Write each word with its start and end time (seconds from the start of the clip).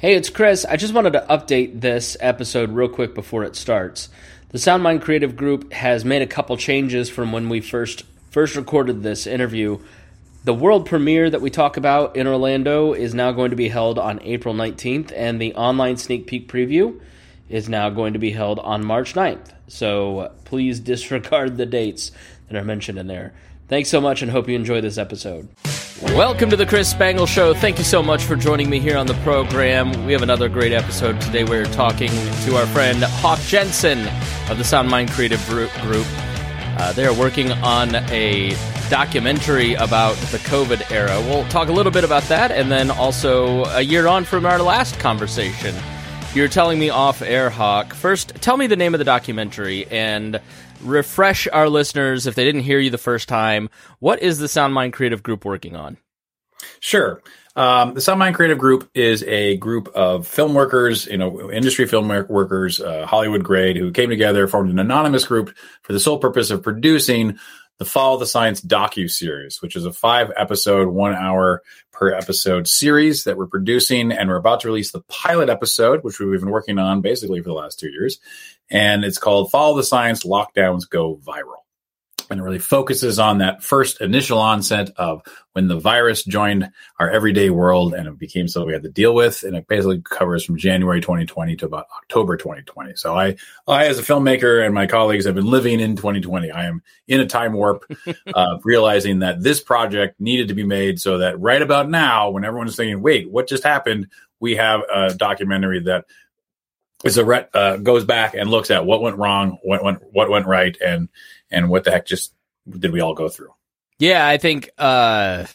Hey, 0.00 0.14
it's 0.14 0.30
Chris. 0.30 0.64
I 0.64 0.76
just 0.76 0.94
wanted 0.94 1.14
to 1.14 1.26
update 1.28 1.80
this 1.80 2.16
episode 2.20 2.70
real 2.70 2.88
quick 2.88 3.16
before 3.16 3.42
it 3.42 3.56
starts. 3.56 4.08
The 4.50 4.58
SoundMind 4.58 5.02
Creative 5.02 5.34
Group 5.34 5.72
has 5.72 6.04
made 6.04 6.22
a 6.22 6.26
couple 6.28 6.56
changes 6.56 7.10
from 7.10 7.32
when 7.32 7.48
we 7.48 7.60
first 7.60 8.04
first 8.30 8.54
recorded 8.54 9.02
this 9.02 9.26
interview. 9.26 9.80
The 10.44 10.54
world 10.54 10.86
premiere 10.86 11.28
that 11.28 11.40
we 11.40 11.50
talk 11.50 11.76
about 11.76 12.14
in 12.14 12.28
Orlando 12.28 12.92
is 12.92 13.12
now 13.12 13.32
going 13.32 13.50
to 13.50 13.56
be 13.56 13.70
held 13.70 13.98
on 13.98 14.22
April 14.22 14.54
19th, 14.54 15.12
and 15.16 15.40
the 15.40 15.52
online 15.56 15.96
sneak 15.96 16.28
peek 16.28 16.48
preview 16.48 17.00
is 17.48 17.68
now 17.68 17.90
going 17.90 18.12
to 18.12 18.20
be 18.20 18.30
held 18.30 18.60
on 18.60 18.84
March 18.84 19.14
9th. 19.14 19.52
So 19.66 20.32
please 20.44 20.78
disregard 20.94 21.56
the 21.56 21.66
dates 21.66 22.12
that 22.46 22.56
are 22.56 22.64
mentioned 22.64 23.00
in 23.00 23.08
there. 23.08 23.34
Thanks 23.66 23.88
so 23.88 24.00
much 24.00 24.22
and 24.22 24.30
hope 24.30 24.48
you 24.48 24.54
enjoy 24.54 24.80
this 24.80 24.96
episode. 24.96 25.48
Welcome 26.00 26.48
to 26.50 26.56
the 26.56 26.64
Chris 26.64 26.88
Spangle 26.88 27.26
Show. 27.26 27.54
Thank 27.54 27.78
you 27.78 27.82
so 27.82 28.04
much 28.04 28.22
for 28.22 28.36
joining 28.36 28.70
me 28.70 28.78
here 28.78 28.96
on 28.96 29.08
the 29.08 29.14
program. 29.24 30.06
We 30.06 30.12
have 30.12 30.22
another 30.22 30.48
great 30.48 30.72
episode 30.72 31.20
today. 31.20 31.42
We're 31.42 31.64
talking 31.64 32.10
to 32.10 32.56
our 32.56 32.66
friend 32.68 33.02
Hawk 33.02 33.40
Jensen 33.40 34.06
of 34.48 34.58
the 34.58 34.62
SoundMind 34.62 35.10
Creative 35.10 35.44
Group. 35.48 36.06
Uh, 36.78 36.92
they 36.92 37.04
are 37.04 37.12
working 37.12 37.50
on 37.50 37.96
a 38.12 38.54
documentary 38.88 39.74
about 39.74 40.14
the 40.30 40.38
COVID 40.38 40.88
era. 40.92 41.20
We'll 41.22 41.44
talk 41.48 41.68
a 41.68 41.72
little 41.72 41.90
bit 41.90 42.04
about 42.04 42.22
that 42.24 42.52
and 42.52 42.70
then 42.70 42.92
also 42.92 43.64
a 43.64 43.80
year 43.80 44.06
on 44.06 44.24
from 44.24 44.46
our 44.46 44.62
last 44.62 45.00
conversation. 45.00 45.74
You're 46.32 46.46
telling 46.46 46.78
me 46.78 46.90
off 46.90 47.22
air, 47.22 47.50
Hawk. 47.50 47.92
First, 47.92 48.36
tell 48.36 48.56
me 48.56 48.68
the 48.68 48.76
name 48.76 48.94
of 48.94 48.98
the 48.98 49.04
documentary 49.04 49.86
and 49.88 50.40
refresh 50.82 51.48
our 51.48 51.68
listeners 51.68 52.26
if 52.26 52.34
they 52.34 52.44
didn't 52.44 52.62
hear 52.62 52.78
you 52.78 52.90
the 52.90 52.98
first 52.98 53.28
time. 53.28 53.68
What 53.98 54.22
is 54.22 54.38
the 54.38 54.46
SoundMind 54.46 54.92
Creative 54.92 55.22
Group 55.22 55.44
working 55.44 55.76
on? 55.76 55.96
Sure. 56.80 57.22
Um, 57.56 57.94
the 57.94 58.00
SoundMind 58.00 58.34
Creative 58.34 58.58
Group 58.58 58.88
is 58.94 59.24
a 59.24 59.56
group 59.56 59.88
of 59.88 60.26
film 60.26 60.54
workers, 60.54 61.06
you 61.06 61.16
know, 61.16 61.50
industry 61.50 61.86
film 61.86 62.08
workers, 62.08 62.80
uh, 62.80 63.04
Hollywood 63.06 63.42
grade, 63.42 63.76
who 63.76 63.90
came 63.90 64.10
together, 64.10 64.46
formed 64.46 64.70
an 64.70 64.78
anonymous 64.78 65.26
group 65.26 65.56
for 65.82 65.92
the 65.92 66.00
sole 66.00 66.18
purpose 66.18 66.50
of 66.50 66.62
producing 66.62 67.38
the 67.78 67.84
Follow 67.84 68.18
the 68.18 68.26
Science 68.26 68.60
docu 68.60 69.08
series, 69.08 69.62
which 69.62 69.76
is 69.76 69.84
a 69.84 69.92
five 69.92 70.32
episode, 70.36 70.88
one 70.88 71.14
hour 71.14 71.62
per 71.98 72.14
episode 72.14 72.68
series 72.68 73.24
that 73.24 73.36
we're 73.36 73.46
producing, 73.46 74.12
and 74.12 74.28
we're 74.28 74.36
about 74.36 74.60
to 74.60 74.68
release 74.68 74.92
the 74.92 75.02
pilot 75.08 75.48
episode, 75.48 76.04
which 76.04 76.20
we've 76.20 76.38
been 76.38 76.50
working 76.50 76.78
on 76.78 77.00
basically 77.00 77.40
for 77.40 77.48
the 77.48 77.54
last 77.54 77.80
two 77.80 77.90
years, 77.90 78.20
and 78.70 79.04
it's 79.04 79.18
called 79.18 79.50
Follow 79.50 79.76
the 79.76 79.82
Science: 79.82 80.24
Lockdowns 80.24 80.88
Go 80.88 81.16
Viral 81.16 81.67
and 82.30 82.40
it 82.40 82.42
really 82.42 82.58
focuses 82.58 83.18
on 83.18 83.38
that 83.38 83.62
first 83.62 84.00
initial 84.00 84.38
onset 84.38 84.90
of 84.96 85.22
when 85.52 85.68
the 85.68 85.78
virus 85.78 86.24
joined 86.24 86.70
our 86.98 87.10
everyday 87.10 87.50
world 87.50 87.94
and 87.94 88.06
it 88.06 88.18
became 88.18 88.48
something 88.48 88.68
we 88.68 88.72
had 88.72 88.82
to 88.82 88.90
deal 88.90 89.14
with. 89.14 89.42
And 89.42 89.56
it 89.56 89.66
basically 89.66 90.00
covers 90.02 90.44
from 90.44 90.56
January 90.56 91.00
2020 91.00 91.56
to 91.56 91.66
about 91.66 91.86
October 91.96 92.36
2020. 92.36 92.96
So 92.96 93.16
I, 93.16 93.36
I 93.66 93.86
as 93.86 93.98
a 93.98 94.02
filmmaker 94.02 94.64
and 94.64 94.74
my 94.74 94.86
colleagues 94.86 95.24
have 95.24 95.34
been 95.34 95.46
living 95.46 95.80
in 95.80 95.96
2020. 95.96 96.50
I 96.50 96.66
am 96.66 96.82
in 97.06 97.20
a 97.20 97.26
time 97.26 97.54
warp, 97.54 97.84
uh, 98.34 98.58
realizing 98.62 99.20
that 99.20 99.42
this 99.42 99.60
project 99.60 100.20
needed 100.20 100.48
to 100.48 100.54
be 100.54 100.64
made 100.64 101.00
so 101.00 101.18
that 101.18 101.40
right 101.40 101.62
about 101.62 101.88
now, 101.88 102.30
when 102.30 102.44
everyone 102.44 102.68
is 102.68 102.76
thinking, 102.76 103.02
wait, 103.02 103.30
what 103.30 103.48
just 103.48 103.64
happened? 103.64 104.08
We 104.40 104.56
have 104.56 104.82
a 104.92 105.14
documentary 105.14 105.80
that 105.80 106.04
is 107.04 107.16
a 107.16 107.24
re- 107.24 107.46
uh, 107.54 107.76
goes 107.76 108.04
back 108.04 108.34
and 108.34 108.50
looks 108.50 108.70
at 108.70 108.84
what 108.84 109.02
went 109.02 109.16
wrong, 109.16 109.58
what 109.62 109.82
went 109.84 110.02
what 110.12 110.30
went 110.30 110.46
right, 110.46 110.76
and 110.84 111.08
and 111.50 111.68
what 111.68 111.84
the 111.84 111.90
heck 111.90 112.06
just 112.06 112.34
did 112.68 112.92
we 112.92 113.00
all 113.00 113.14
go 113.14 113.28
through? 113.28 113.52
Yeah, 113.98 114.26
I 114.26 114.36
think 114.36 114.70
uh, 114.78 115.46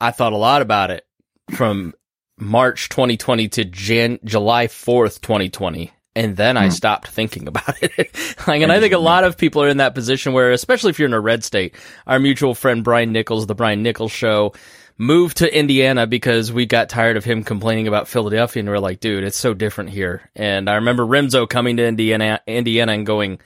I 0.00 0.10
thought 0.10 0.32
a 0.32 0.38
lot 0.38 0.62
about 0.62 0.90
it 0.90 1.06
from 1.54 1.94
March 2.38 2.88
2020 2.88 3.48
to 3.48 3.64
Jan- 3.64 4.18
July 4.24 4.66
4th, 4.66 5.20
2020. 5.20 5.92
And 6.16 6.36
then 6.36 6.56
I 6.56 6.66
hmm. 6.66 6.70
stopped 6.70 7.08
thinking 7.08 7.48
about 7.48 7.82
it. 7.82 8.16
like, 8.46 8.62
and 8.62 8.70
I 8.70 8.78
think 8.78 8.94
a 8.94 8.98
lot 8.98 9.24
of 9.24 9.36
people 9.36 9.62
are 9.62 9.68
in 9.68 9.78
that 9.78 9.94
position 9.94 10.32
where, 10.32 10.52
especially 10.52 10.90
if 10.90 10.98
you're 10.98 11.08
in 11.08 11.14
a 11.14 11.20
red 11.20 11.42
state, 11.42 11.74
our 12.06 12.20
mutual 12.20 12.54
friend 12.54 12.84
Brian 12.84 13.12
Nichols, 13.12 13.46
the 13.46 13.54
Brian 13.54 13.82
Nichols 13.82 14.12
show, 14.12 14.54
moved 14.96 15.38
to 15.38 15.58
Indiana 15.58 16.06
because 16.06 16.52
we 16.52 16.66
got 16.66 16.88
tired 16.88 17.16
of 17.16 17.24
him 17.24 17.42
complaining 17.42 17.88
about 17.88 18.06
Philadelphia 18.06 18.60
and 18.60 18.68
we 18.68 18.74
are 18.76 18.80
like, 18.80 19.00
dude, 19.00 19.24
it's 19.24 19.36
so 19.36 19.54
different 19.54 19.90
here. 19.90 20.30
And 20.36 20.70
I 20.70 20.76
remember 20.76 21.04
Remzo 21.04 21.48
coming 21.48 21.78
to 21.78 21.86
Indiana, 21.86 22.40
Indiana 22.46 22.92
and 22.92 23.04
going, 23.04 23.40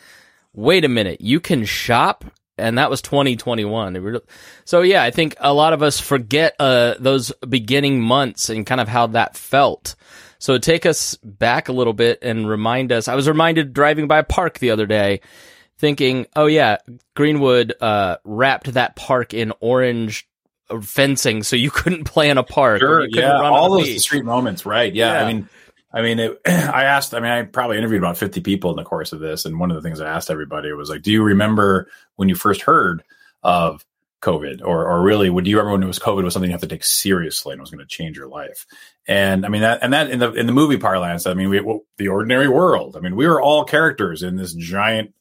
wait 0.59 0.85
a 0.85 0.89
minute, 0.89 1.21
you 1.21 1.39
can 1.39 1.65
shop? 1.65 2.25
And 2.59 2.79
that 2.79 2.91
was 2.91 3.01
2021. 3.03 4.21
So 4.65 4.81
yeah, 4.81 5.05
I 5.05 5.13
think 5.13 5.37
a 5.39 5.55
lot 5.55 5.73
of 5.73 5.83
us 5.83 6.01
forget 6.01 6.57
uh, 6.59 6.95
those 6.99 7.31
beginning 7.49 8.01
months 8.01 8.51
and 8.51 8.67
kind 8.67 8.81
of 8.81 8.89
how 8.89 9.07
that 9.09 9.37
felt. 9.37 9.95
So 10.41 10.59
take 10.59 10.85
us 10.85 11.15
back 11.23 11.69
a 11.69 11.73
little 11.73 11.93
bit 11.93 12.19
and 12.23 12.49
remind 12.49 12.91
us. 12.91 13.07
I 13.07 13.15
was 13.15 13.29
reminded 13.29 13.73
driving 13.73 14.09
by 14.09 14.19
a 14.19 14.25
park 14.25 14.59
the 14.59 14.73
other 14.73 14.87
day, 14.87 15.21
thinking, 15.79 16.27
"Oh 16.35 16.47
yeah, 16.47 16.79
Greenwood 17.15 17.75
uh, 17.81 18.17
wrapped 18.25 18.73
that 18.75 18.97
park 18.97 19.35
in 19.35 19.53
orange 19.61 20.29
fencing, 20.83 21.43
so 21.43 21.57
you 21.57 21.71
couldn't 21.71 22.05
play 22.13 22.31
in 22.31 22.39
a 22.39 22.45
park. 22.45 22.81
Sure, 22.81 23.07
yeah, 23.09 23.41
all 23.41 23.71
those 23.79 24.03
street 24.03 24.25
moments, 24.25 24.67
right? 24.67 24.93
Yeah, 24.93 25.13
yeah. 25.13 25.25
I 25.25 25.33
mean, 25.33 25.49
I 25.93 26.03
mean, 26.03 26.19
it, 26.19 26.41
I 26.47 26.85
asked. 26.85 27.15
I 27.15 27.21
mean, 27.21 27.31
I 27.31 27.43
probably 27.43 27.79
interviewed 27.79 28.03
about 28.03 28.19
fifty 28.19 28.41
people 28.41 28.71
in 28.71 28.77
the 28.77 28.85
course 28.85 29.13
of 29.13 29.21
this, 29.21 29.45
and 29.45 29.59
one 29.59 29.71
of 29.71 29.77
the 29.77 29.83
things 29.83 30.01
I 30.01 30.09
asked 30.09 30.31
everybody 30.31 30.73
was 30.73 30.91
like, 30.91 31.03
"Do 31.03 31.13
you 31.13 31.23
remember 31.23 31.89
when 32.17 32.29
you 32.29 32.35
first 32.35 32.63
heard 32.63 33.03
of 33.43 33.85
COVID, 34.23 34.61
or 34.63 34.89
or 34.89 35.03
really, 35.03 35.31
would 35.31 35.47
you 35.47 35.57
remember 35.57 35.73
when 35.73 35.83
it 35.83 35.87
was 35.87 35.99
COVID 35.99 36.25
was 36.25 36.33
something 36.35 36.51
you 36.51 36.55
have 36.55 36.61
to 36.61 36.67
take 36.67 36.85
seriously 36.85 37.53
and 37.53 37.61
was 37.61 37.71
going 37.71 37.81
to 37.81 37.87
change 37.87 38.17
your 38.17 38.29
life?" 38.29 38.67
And 39.07 39.47
I 39.47 39.49
mean 39.49 39.63
that, 39.63 39.81
and 39.83 39.93
that 39.93 40.11
in 40.11 40.19
the 40.19 40.33
in 40.33 40.47
the 40.47 40.53
movie 40.53 40.79
parlance, 40.79 41.27
I 41.27 41.35
mean, 41.35 41.49
we 41.49 41.61
well, 41.61 41.81
the 41.97 42.09
ordinary 42.09 42.49
world. 42.49 42.97
I 42.97 43.01
mean, 43.01 43.17
we 43.17 43.27
were 43.27 43.41
all 43.41 43.65
characters 43.65 44.23
in 44.23 44.37
this 44.37 44.53
giant 44.53 45.15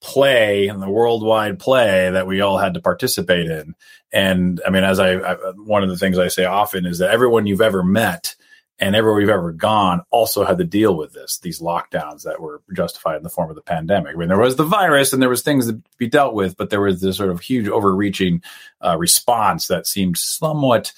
play 0.00 0.68
and 0.68 0.80
the 0.80 0.90
worldwide 0.90 1.58
play 1.58 2.10
that 2.10 2.26
we 2.26 2.40
all 2.40 2.58
had 2.58 2.74
to 2.74 2.80
participate 2.80 3.50
in. 3.50 3.74
And 4.12 4.60
I 4.66 4.70
mean, 4.70 4.84
as 4.84 5.00
I, 5.00 5.14
I 5.14 5.34
one 5.56 5.82
of 5.82 5.88
the 5.88 5.96
things 5.96 6.18
I 6.18 6.28
say 6.28 6.44
often 6.44 6.86
is 6.86 6.98
that 6.98 7.10
everyone 7.10 7.46
you've 7.46 7.60
ever 7.60 7.82
met 7.82 8.36
and 8.80 8.94
everywhere 8.94 9.18
we've 9.18 9.28
ever 9.28 9.52
gone 9.52 10.02
also 10.10 10.44
had 10.44 10.58
to 10.58 10.64
deal 10.64 10.96
with 10.96 11.12
this 11.12 11.38
these 11.38 11.60
lockdowns 11.60 12.22
that 12.22 12.40
were 12.40 12.62
justified 12.74 13.16
in 13.16 13.22
the 13.22 13.30
form 13.30 13.50
of 13.50 13.56
the 13.56 13.62
pandemic 13.62 14.14
i 14.14 14.18
mean 14.18 14.28
there 14.28 14.38
was 14.38 14.56
the 14.56 14.64
virus 14.64 15.12
and 15.12 15.20
there 15.20 15.28
was 15.28 15.42
things 15.42 15.66
to 15.66 15.80
be 15.96 16.08
dealt 16.08 16.34
with 16.34 16.56
but 16.56 16.70
there 16.70 16.80
was 16.80 17.00
this 17.00 17.16
sort 17.16 17.30
of 17.30 17.40
huge 17.40 17.68
overreaching 17.68 18.42
uh, 18.84 18.96
response 18.96 19.66
that 19.66 19.86
seemed 19.86 20.16
somewhat 20.16 20.92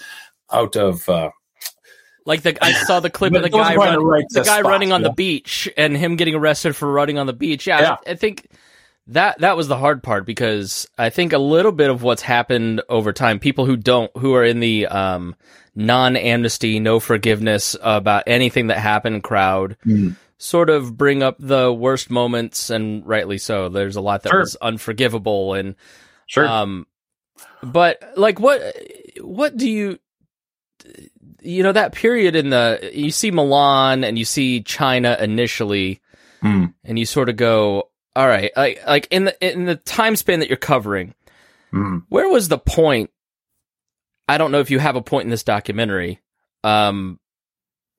out 0.53 0.77
of 0.77 1.09
uh, 1.09 1.31
like 2.27 2.43
the 2.43 2.57
I 2.63 2.73
saw 2.73 3.01
the 3.01 3.11
clip 3.11 3.35
of 3.35 3.43
the 3.43 3.49
guy, 3.49 3.75
run, 3.75 3.95
the, 3.95 4.27
the 4.31 4.43
guy 4.43 4.61
spot, 4.61 4.71
running 4.71 4.93
on 4.93 5.03
yeah. 5.03 5.09
the 5.09 5.15
beach 5.15 5.69
and 5.77 5.97
him 5.97 6.17
getting 6.17 6.35
arrested 6.35 6.77
for 6.77 6.91
running 6.91 7.19
on 7.19 7.27
the 7.27 7.33
beach. 7.33 7.67
Yeah, 7.67 7.81
yeah. 7.81 7.97
I, 8.07 8.11
I 8.13 8.15
think 8.15 8.47
that 9.11 9.41
that 9.41 9.57
was 9.57 9.69
the 9.69 9.77
hard 9.77 10.03
part 10.03 10.25
because 10.25 10.87
I 10.97 11.11
think 11.11 11.33
a 11.33 11.39
little 11.39 11.73
bit 11.73 11.91
of 11.91 12.03
what's 12.03 12.23
happened 12.23 12.83
over 12.89 13.13
time, 13.13 13.39
people 13.39 13.67
who 13.67 13.77
don't 13.77 14.15
who 14.17 14.35
are 14.35 14.45
in 14.45 14.61
the 14.61 14.87
um, 14.87 15.35
non 15.75 16.17
amnesty, 16.17 16.79
no 16.81 17.01
forgiveness 17.01 17.77
about 17.81 18.25
anything 18.27 18.69
that 18.69 18.79
happened 18.79 19.23
crowd 19.23 19.77
mm. 19.85 20.17
sort 20.39 20.71
of 20.71 20.97
bring 20.97 21.23
up 21.23 21.37
the 21.39 21.73
worst 21.73 22.11
moments, 22.11 22.71
and 22.71 23.07
rightly 23.07 23.39
so. 23.39 23.69
There's 23.69 23.97
a 23.97 24.01
lot 24.01 24.23
that 24.23 24.31
sure. 24.31 24.41
was 24.41 24.57
unforgivable, 24.57 25.55
and 25.55 25.75
sure. 26.27 26.47
Um, 26.47 26.87
but 27.63 28.03
like, 28.17 28.39
what 28.39 28.63
what 29.21 29.57
do 29.57 29.69
you 29.69 29.99
you 31.43 31.63
know 31.63 31.73
that 31.73 31.93
period 31.93 32.37
in 32.37 32.51
the 32.51 32.91
you 32.93 33.11
see 33.11 33.33
Milan 33.33 34.05
and 34.05 34.17
you 34.17 34.25
see 34.25 34.63
China 34.63 35.17
initially, 35.21 36.01
mm. 36.43 36.73
and 36.85 36.99
you 36.99 37.07
sort 37.07 37.29
of 37.29 37.37
go, 37.37 37.90
all 38.17 38.27
right, 38.27 38.51
like 38.57 38.87
like 38.87 39.09
in 39.11 39.25
the 39.25 39.47
in 39.47 39.65
the 39.65 39.77
time 39.77 40.17
span 40.17 40.41
that 40.41 40.49
you're 40.49 40.57
covering, 40.57 41.15
mm. 41.73 42.03
where 42.09 42.29
was 42.29 42.49
the 42.49 42.59
point 42.59 43.11
I 44.31 44.39
don't 44.39 44.53
know 44.53 44.61
if 44.61 44.71
you 44.71 44.79
have 44.79 44.95
a 44.95 45.03
point 45.03 45.25
in 45.25 45.31
this 45.31 45.43
documentary. 45.43 46.21
Um, 46.63 47.19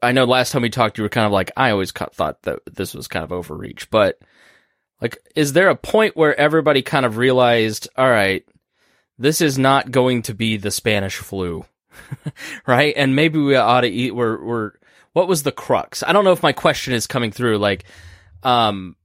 I 0.01 0.13
know 0.13 0.23
last 0.23 0.53
time 0.53 0.61
we 0.61 0.69
talked, 0.69 0.97
you 0.97 1.03
were 1.03 1.09
kind 1.09 1.25
of 1.25 1.33
like, 1.33 1.51
I 1.57 1.71
always 1.71 1.91
thought 1.91 2.41
that 2.43 2.59
this 2.71 2.93
was 2.93 3.09
kind 3.09 3.25
of 3.25 3.33
overreach, 3.33 3.89
but 3.89 4.17
like, 5.01 5.17
is 5.35 5.51
there 5.51 5.67
a 5.67 5.75
point 5.75 6.15
where 6.15 6.39
everybody 6.39 6.83
kind 6.83 7.05
of 7.05 7.17
realized, 7.17 7.89
all 7.97 8.09
right, 8.09 8.45
this 9.17 9.41
is 9.41 9.57
not 9.59 9.91
going 9.91 10.21
to 10.21 10.33
be 10.33 10.55
the 10.55 10.71
Spanish 10.71 11.17
flu, 11.17 11.65
right? 12.65 12.93
And 12.95 13.13
maybe 13.13 13.37
we 13.37 13.57
ought 13.57 13.81
to 13.81 13.89
eat. 13.89 14.15
We're, 14.15 14.41
we're, 14.41 14.71
what 15.11 15.27
was 15.27 15.43
the 15.43 15.51
crux? 15.51 16.01
I 16.01 16.13
don't 16.13 16.23
know 16.23 16.31
if 16.31 16.41
my 16.41 16.53
question 16.53 16.93
is 16.93 17.07
coming 17.07 17.33
through. 17.33 17.57
Like, 17.57 17.83
um, 18.41 18.95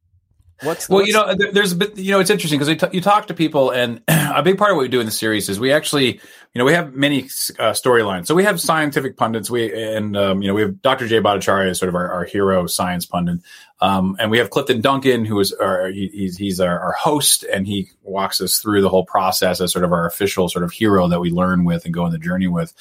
What's 0.62 0.88
well, 0.88 1.00
what's... 1.00 1.08
you 1.08 1.14
know, 1.14 1.34
there's 1.52 1.72
a 1.72 1.76
bit, 1.76 1.98
you 1.98 2.12
know, 2.12 2.20
it's 2.20 2.30
interesting 2.30 2.58
because 2.58 2.80
t- 2.80 2.96
you 2.96 3.00
talk 3.02 3.26
to 3.26 3.34
people, 3.34 3.70
and 3.70 4.02
a 4.08 4.42
big 4.42 4.56
part 4.56 4.70
of 4.70 4.76
what 4.76 4.82
we 4.82 4.88
do 4.88 5.00
in 5.00 5.06
the 5.06 5.12
series 5.12 5.48
is 5.48 5.60
we 5.60 5.72
actually, 5.72 6.14
you 6.14 6.58
know, 6.58 6.64
we 6.64 6.72
have 6.72 6.94
many 6.94 7.24
uh, 7.58 7.72
storylines. 7.72 8.26
So 8.26 8.34
we 8.34 8.44
have 8.44 8.60
scientific 8.60 9.16
pundits, 9.16 9.50
we 9.50 9.72
and 9.72 10.16
um, 10.16 10.40
you 10.40 10.48
know, 10.48 10.54
we 10.54 10.62
have 10.62 10.80
Dr. 10.80 11.08
Jay 11.08 11.20
Bhattacharya 11.20 11.76
sort 11.76 11.90
of 11.90 11.94
our, 11.94 12.10
our 12.10 12.24
hero 12.24 12.66
science 12.66 13.04
pundit. 13.04 13.40
Um, 13.78 14.16
and 14.18 14.30
we 14.30 14.38
have 14.38 14.48
Clifton 14.48 14.80
Duncan, 14.80 15.26
who 15.26 15.38
is 15.38 15.52
our, 15.52 15.88
he, 15.88 16.08
he's, 16.08 16.38
he's 16.38 16.60
our, 16.60 16.80
our, 16.80 16.92
host, 16.92 17.44
and 17.44 17.66
he 17.66 17.90
walks 18.02 18.40
us 18.40 18.58
through 18.58 18.80
the 18.80 18.88
whole 18.88 19.04
process 19.04 19.60
as 19.60 19.70
sort 19.70 19.84
of 19.84 19.92
our 19.92 20.06
official 20.06 20.48
sort 20.48 20.64
of 20.64 20.72
hero 20.72 21.08
that 21.08 21.20
we 21.20 21.30
learn 21.30 21.64
with 21.64 21.84
and 21.84 21.92
go 21.92 22.04
on 22.04 22.10
the 22.10 22.18
journey 22.18 22.46
with. 22.46 22.72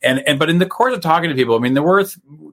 And 0.00 0.22
and 0.26 0.38
but 0.38 0.48
in 0.48 0.58
the 0.58 0.66
course 0.66 0.94
of 0.94 1.02
talking 1.02 1.28
to 1.28 1.34
people, 1.34 1.56
I 1.56 1.58
mean, 1.58 1.74
there 1.74 1.82
were 1.82 2.04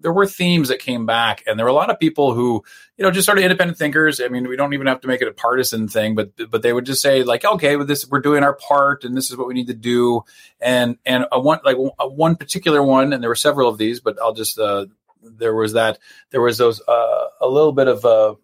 there 0.02 0.12
were 0.12 0.26
themes 0.26 0.70
that 0.70 0.80
came 0.80 1.06
back, 1.06 1.44
and 1.46 1.58
there 1.58 1.66
were 1.66 1.70
a 1.70 1.76
lot 1.76 1.92
of 1.92 2.00
people 2.00 2.34
who 2.34 2.64
you 2.98 3.04
know 3.04 3.12
just 3.12 3.28
sort 3.28 3.38
of 3.38 3.44
independent 3.44 3.78
thinkers. 3.78 4.20
I 4.20 4.30
mean, 4.30 4.48
we 4.50 4.58
don't 4.58 4.74
even 4.74 4.88
have 4.88 5.02
to 5.02 5.08
make 5.08 5.22
it 5.22 5.28
a 5.28 5.34
partisan 5.34 5.88
thing, 5.88 6.16
but 6.16 6.32
but 6.50 6.64
they 6.64 6.74
would 6.74 6.86
just 6.86 7.04
say 7.04 7.24
like, 7.24 7.46
okay, 7.46 7.76
with 7.76 7.88
this, 7.88 8.08
we're 8.10 8.20
doing 8.20 8.44
our 8.44 8.56
part, 8.56 9.04
and 9.04 9.16
this 9.16 9.30
is 9.30 9.38
what 9.38 9.48
we 9.48 9.54
need 9.54 9.68
to 9.68 9.76
do. 9.76 10.24
And 10.60 10.98
and 11.06 11.28
a 11.32 11.40
one 11.40 11.60
like 11.64 11.78
a 12.00 12.08
one 12.08 12.36
particular 12.36 12.82
one, 12.82 13.14
and 13.14 13.22
there 13.22 13.30
were 13.30 13.36
several 13.36 13.70
of 13.70 13.78
these, 13.78 14.00
but 14.00 14.20
I'll 14.20 14.34
just 14.34 14.58
uh, 14.58 14.88
there 15.26 15.56
was 15.56 15.74
that 15.74 16.00
there 16.32 16.42
was 16.42 16.58
those 16.58 16.82
uh, 16.88 17.28
a 17.42 17.48
little 17.48 17.72
bit 17.72 17.88
of 17.88 18.06
uh, 18.06 18.36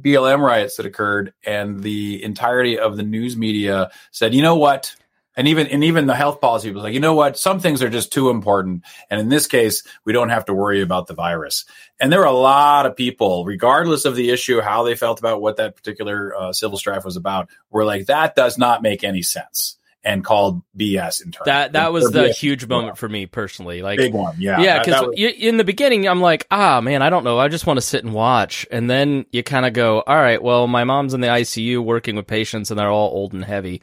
BLM 0.00 0.40
riots 0.40 0.76
that 0.76 0.86
occurred, 0.86 1.32
and 1.44 1.82
the 1.82 2.22
entirety 2.22 2.78
of 2.78 2.96
the 2.96 3.02
news 3.02 3.36
media 3.36 3.90
said, 4.10 4.34
you 4.34 4.42
know 4.42 4.56
what? 4.56 4.94
And 5.36 5.46
even 5.46 5.68
and 5.68 5.84
even 5.84 6.06
the 6.06 6.16
health 6.16 6.40
policy 6.40 6.72
was 6.72 6.82
like, 6.82 6.94
you 6.94 7.00
know 7.00 7.14
what, 7.14 7.38
some 7.38 7.60
things 7.60 7.80
are 7.82 7.88
just 7.88 8.12
too 8.12 8.30
important, 8.30 8.84
and 9.08 9.20
in 9.20 9.28
this 9.28 9.46
case, 9.46 9.84
we 10.04 10.12
don't 10.12 10.30
have 10.30 10.46
to 10.46 10.54
worry 10.54 10.82
about 10.82 11.06
the 11.06 11.14
virus. 11.14 11.64
And 12.00 12.12
there 12.12 12.20
were 12.20 12.26
a 12.26 12.32
lot 12.32 12.86
of 12.86 12.96
people, 12.96 13.44
regardless 13.44 14.04
of 14.04 14.16
the 14.16 14.30
issue, 14.30 14.60
how 14.60 14.82
they 14.82 14.96
felt 14.96 15.20
about 15.20 15.40
what 15.40 15.56
that 15.58 15.76
particular 15.76 16.34
uh, 16.36 16.52
civil 16.52 16.76
strife 16.76 17.04
was 17.04 17.16
about, 17.16 17.50
were 17.70 17.84
like, 17.84 18.06
that 18.06 18.34
does 18.34 18.58
not 18.58 18.82
make 18.82 19.04
any 19.04 19.22
sense 19.22 19.77
and 20.04 20.24
called 20.24 20.62
BS 20.76 21.24
in 21.24 21.32
turn. 21.32 21.42
That 21.46 21.72
that 21.72 21.92
was 21.92 22.10
the 22.10 22.24
BS. 22.24 22.34
huge 22.36 22.66
moment 22.66 22.98
for 22.98 23.08
me 23.08 23.26
personally. 23.26 23.82
Like 23.82 23.98
big 23.98 24.14
one, 24.14 24.36
yeah, 24.38 24.60
yeah. 24.60 24.78
Because 24.78 25.12
in 25.16 25.56
the 25.56 25.64
beginning, 25.64 26.08
I'm 26.08 26.20
like, 26.20 26.46
ah, 26.50 26.80
man, 26.80 27.02
I 27.02 27.10
don't 27.10 27.24
know. 27.24 27.38
I 27.38 27.48
just 27.48 27.66
want 27.66 27.78
to 27.78 27.82
sit 27.82 28.04
and 28.04 28.12
watch, 28.12 28.66
and 28.70 28.88
then 28.88 29.26
you 29.32 29.42
kind 29.42 29.66
of 29.66 29.72
go, 29.72 30.00
all 30.00 30.16
right, 30.16 30.42
well, 30.42 30.66
my 30.66 30.84
mom's 30.84 31.14
in 31.14 31.20
the 31.20 31.28
ICU 31.28 31.82
working 31.82 32.16
with 32.16 32.26
patients, 32.26 32.70
and 32.70 32.78
they're 32.78 32.90
all 32.90 33.10
old 33.10 33.32
and 33.32 33.44
heavy. 33.44 33.82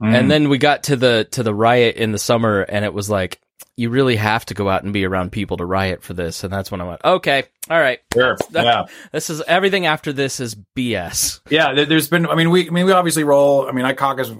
Mm. 0.00 0.14
And 0.14 0.30
then 0.30 0.48
we 0.48 0.58
got 0.58 0.84
to 0.84 0.96
the 0.96 1.26
to 1.32 1.42
the 1.42 1.54
riot 1.54 1.96
in 1.96 2.12
the 2.12 2.18
summer, 2.18 2.60
and 2.60 2.84
it 2.84 2.92
was 2.92 3.08
like 3.08 3.40
you 3.76 3.90
really 3.90 4.16
have 4.16 4.44
to 4.46 4.54
go 4.54 4.68
out 4.68 4.84
and 4.84 4.92
be 4.92 5.04
around 5.04 5.32
people 5.32 5.58
to 5.58 5.64
riot 5.64 6.02
for 6.02 6.14
this. 6.14 6.44
And 6.44 6.52
that's 6.52 6.70
when 6.70 6.80
I 6.80 6.84
went, 6.84 7.04
okay, 7.04 7.44
all 7.68 7.78
right, 7.78 8.00
sure, 8.12 8.36
yeah. 8.50 8.86
This 9.12 9.30
is 9.30 9.42
everything 9.42 9.86
after 9.86 10.12
this 10.12 10.40
is 10.40 10.54
BS. 10.76 11.40
Yeah, 11.50 11.84
there's 11.84 12.08
been. 12.08 12.26
I 12.26 12.34
mean, 12.34 12.50
we 12.50 12.68
I 12.68 12.70
mean 12.70 12.86
we 12.86 12.92
obviously 12.92 13.24
roll. 13.24 13.66
I 13.68 13.72
mean, 13.72 13.84
I 13.84 13.94
caucus 13.94 14.30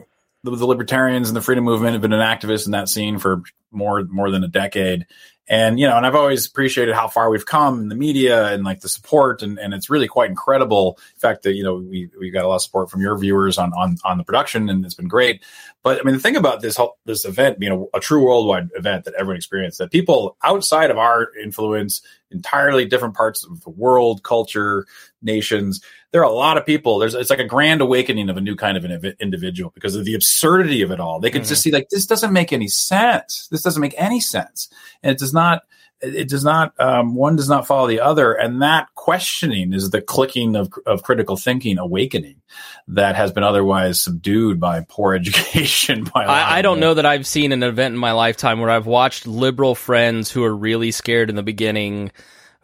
the, 0.45 0.57
the 0.57 0.67
libertarians 0.67 1.29
and 1.29 1.37
the 1.37 1.43
freedom 1.43 1.65
movement 1.65 1.93
have 1.93 2.03
been 2.03 2.13
an 2.13 2.21
activist 2.21 2.67
in 2.67 2.73
that 2.73 2.89
scene 2.89 3.19
for 3.19 3.43
more 3.71 4.05
more 4.05 4.31
than 4.31 4.45
a 4.45 4.49
decade. 4.49 5.07
And 5.49 5.79
you 5.79 5.87
know 5.87 5.97
and 5.97 6.05
i've 6.05 6.17
always 6.17 6.47
appreciated 6.47 6.95
how 6.95 7.07
far 7.07 7.31
we've 7.31 7.47
come 7.47 7.81
in 7.81 7.89
the 7.89 7.95
media 7.95 8.53
and 8.53 8.65
like 8.65 8.81
the 8.81 8.89
support. 8.89 9.43
And, 9.43 9.59
and 9.59 9.75
it's 9.75 9.89
really 9.89 10.09
quite 10.09 10.31
incredible. 10.31 10.99
In 11.15 11.21
fact 11.21 11.43
that 11.45 11.55
you 11.55 11.63
know 11.63 11.77
we, 11.77 12.09
we 12.19 12.31
got 12.31 12.45
a 12.45 12.49
lot 12.49 12.57
of 12.57 12.63
support 12.63 12.91
from 12.91 13.01
your 13.01 13.17
viewers 13.17 13.59
on 13.59 13.73
on, 13.75 13.97
on 14.05 14.19
the 14.19 14.25
production 14.25 14.69
and 14.69 14.85
it's 14.85 14.95
been 14.95 15.09
great. 15.09 15.43
But 15.83 16.01
i 16.01 16.03
mean 16.03 16.15
the 16.15 16.21
thing 16.21 16.37
about 16.37 16.63
this 16.63 16.77
whole 16.77 16.99
this 17.05 17.25
event 17.25 17.59
being 17.59 17.73
a, 17.73 17.97
a 17.97 18.01
true 18.01 18.25
worldwide 18.25 18.71
event 18.75 19.05
that 19.05 19.15
everyone 19.15 19.37
experienced 19.37 19.79
that 19.79 19.93
people 19.93 20.37
outside 20.43 20.91
of 20.91 20.99
our 20.99 21.29
influence 21.43 22.03
entirely 22.31 22.85
different 22.85 23.15
parts 23.15 23.45
of 23.45 23.63
the 23.63 23.71
world 23.71 24.23
culture 24.23 24.87
nations 25.23 25.81
there 26.17 26.23
are 26.23 26.33
a 26.33 26.35
lot 26.35 26.57
of 26.57 26.65
people. 26.65 26.99
There's 26.99 27.15
it's 27.15 27.29
like 27.29 27.41
a 27.41 27.45
grand 27.45 27.83
awakening 27.83 28.31
of 28.31 28.39
a 28.39 28.41
new 28.41 28.57
kind 28.57 28.79
of 28.79 28.87
an 28.87 29.15
individual 29.21 29.71
because 29.75 29.95
of 29.95 30.07
the 30.07 30.15
absurdity 30.15 30.81
of 30.81 30.91
it 30.91 30.99
all. 30.99 31.21
They 31.21 31.31
could 31.31 31.43
mm-hmm. 31.43 31.49
just 31.51 31.61
see 31.61 31.71
like 31.71 31.91
this 31.91 32.07
doesn't 32.07 32.33
make 32.33 32.55
any 32.55 32.69
sense. 32.69 33.49
This 33.51 33.61
doesn't 33.61 33.83
make 33.83 33.95
any 33.99 34.21
sense, 34.21 34.71
and 35.03 35.13
it 35.13 35.19
does 35.19 35.35
not. 35.35 35.65
It 36.01 36.29
does 36.29 36.45
not. 36.45 36.79
Um, 36.79 37.15
one 37.15 37.37
does 37.37 37.49
not 37.49 37.67
follow 37.67 37.87
the 37.89 38.01
other, 38.01 38.33
and 38.33 38.61
that 38.63 38.89
questioning 38.95 39.73
is 39.73 39.91
the 39.91 40.03
clicking 40.03 40.55
of, 40.55 40.73
of 40.85 41.03
critical 41.03 41.37
thinking 41.37 41.79
awakening 41.79 42.43
that 42.89 43.17
has 43.17 43.33
been 43.33 43.45
otherwise 43.45 44.01
subdued 44.01 44.61
by 44.61 44.85
poor 44.89 45.15
education. 45.17 46.05
By 46.05 46.25
I, 46.25 46.59
I 46.59 46.63
don't 46.63 46.81
know 46.81 46.95
that 46.95 47.07
I've 47.07 47.27
seen 47.27 47.53
an 47.53 47.63
event 47.63 47.95
in 47.95 47.99
my 47.99 48.13
lifetime 48.13 48.61
where 48.61 48.71
I've 48.71 48.87
watched 48.87 49.27
liberal 49.27 49.75
friends 49.75 50.31
who 50.31 50.45
are 50.45 50.55
really 50.55 50.91
scared 50.91 51.31
in 51.31 51.37
the 51.37 51.43
beginning 51.43 52.13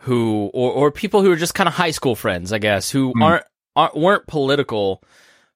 who 0.02 0.50
or 0.52 0.73
or 0.73 0.90
people 0.90 1.23
who 1.23 1.31
are 1.31 1.37
just 1.37 1.55
kind 1.55 1.69
of 1.69 1.75
high 1.75 1.90
school 1.90 2.17
friends, 2.17 2.52
I 2.52 2.58
guess, 2.58 2.90
who 2.90 3.12
mm. 3.14 3.23
aren't, 3.23 3.44
aren't 3.76 3.96
weren't 3.96 4.26
political, 4.26 5.02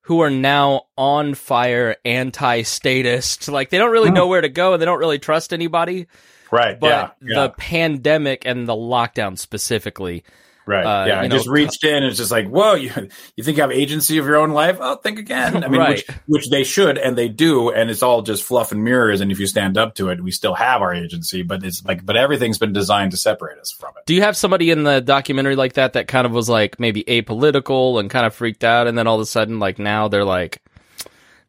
who 0.03 0.21
are 0.21 0.31
now 0.31 0.83
on 0.97 1.35
fire, 1.35 1.97
anti-statist. 2.05 3.49
Like 3.49 3.71
they 3.71 3.79
don't 3.79 3.91
really 3.91 4.11
know 4.11 4.29
where 4.29 4.41
to 4.41 4.49
go, 4.49 4.73
and 4.73 4.81
they 4.81 4.87
don't 4.87 5.01
really 5.01 5.19
trust 5.19 5.53
anybody. 5.53 6.07
Right. 6.51 6.79
But 6.79 7.17
yeah, 7.21 7.35
the 7.35 7.51
pandemic 7.51 8.45
and 8.47 8.69
the 8.69 8.75
lockdown 8.75 9.39
specifically 9.39 10.25
Right. 10.67 10.85
Uh, 10.85 11.07
yeah. 11.07 11.21
I 11.21 11.29
know, 11.29 11.37
just 11.37 11.49
reached 11.49 11.85
in 11.85 11.95
and 11.95 12.07
it's 12.07 12.17
just 12.17 12.33
like, 12.33 12.49
whoa, 12.49 12.75
you, 12.75 12.91
you 13.37 13.45
think 13.45 13.57
you 13.57 13.63
have 13.63 13.71
agency 13.71 14.19
of 14.19 14.27
your 14.27 14.37
own 14.37 14.51
life? 14.51 14.79
Oh, 14.81 14.97
think 14.97 15.21
again. 15.21 15.63
I 15.63 15.69
mean, 15.69 15.81
right. 15.81 15.91
which, 15.91 16.17
which 16.27 16.51
they 16.51 16.65
should 16.65 16.99
and 16.99 17.17
they 17.17 17.29
do. 17.29 17.71
And 17.71 17.89
it's 17.89 18.03
all 18.03 18.23
just 18.23 18.43
fluff 18.43 18.73
and 18.73 18.83
mirrors. 18.83 19.21
And 19.21 19.31
if 19.31 19.39
you 19.39 19.47
stand 19.47 19.79
up 19.79 19.95
to 19.95 20.09
it, 20.09 20.21
we 20.21 20.33
still 20.33 20.55
have 20.55 20.83
our 20.83 20.93
agency, 20.93 21.43
but 21.43 21.65
it's 21.65 21.85
like, 21.85 22.05
but 22.05 22.17
everything's 22.17 22.59
been 22.59 22.73
designed 22.73 23.13
to 23.13 23.17
separate 23.17 23.59
us 23.59 23.71
from 23.71 23.91
it. 23.97 24.07
Do 24.07 24.15
you 24.15 24.23
have 24.23 24.37
somebody 24.37 24.73
in 24.73 24.83
the 24.83 25.01
documentary 25.01 25.55
like 25.55 25.75
that 25.75 25.93
that 25.93 26.09
kind 26.09 26.27
of 26.27 26.33
was 26.33 26.49
like 26.49 26.81
maybe 26.81 27.05
apolitical 27.05 28.01
and 28.01 28.11
kind 28.11 28.27
of 28.27 28.35
freaked 28.35 28.65
out? 28.65 28.89
And 28.89 28.99
then 28.99 29.07
all 29.07 29.15
of 29.15 29.21
a 29.21 29.27
sudden, 29.27 29.61
like 29.61 29.79
now 29.79 30.09
they're 30.09 30.25
like, 30.25 30.61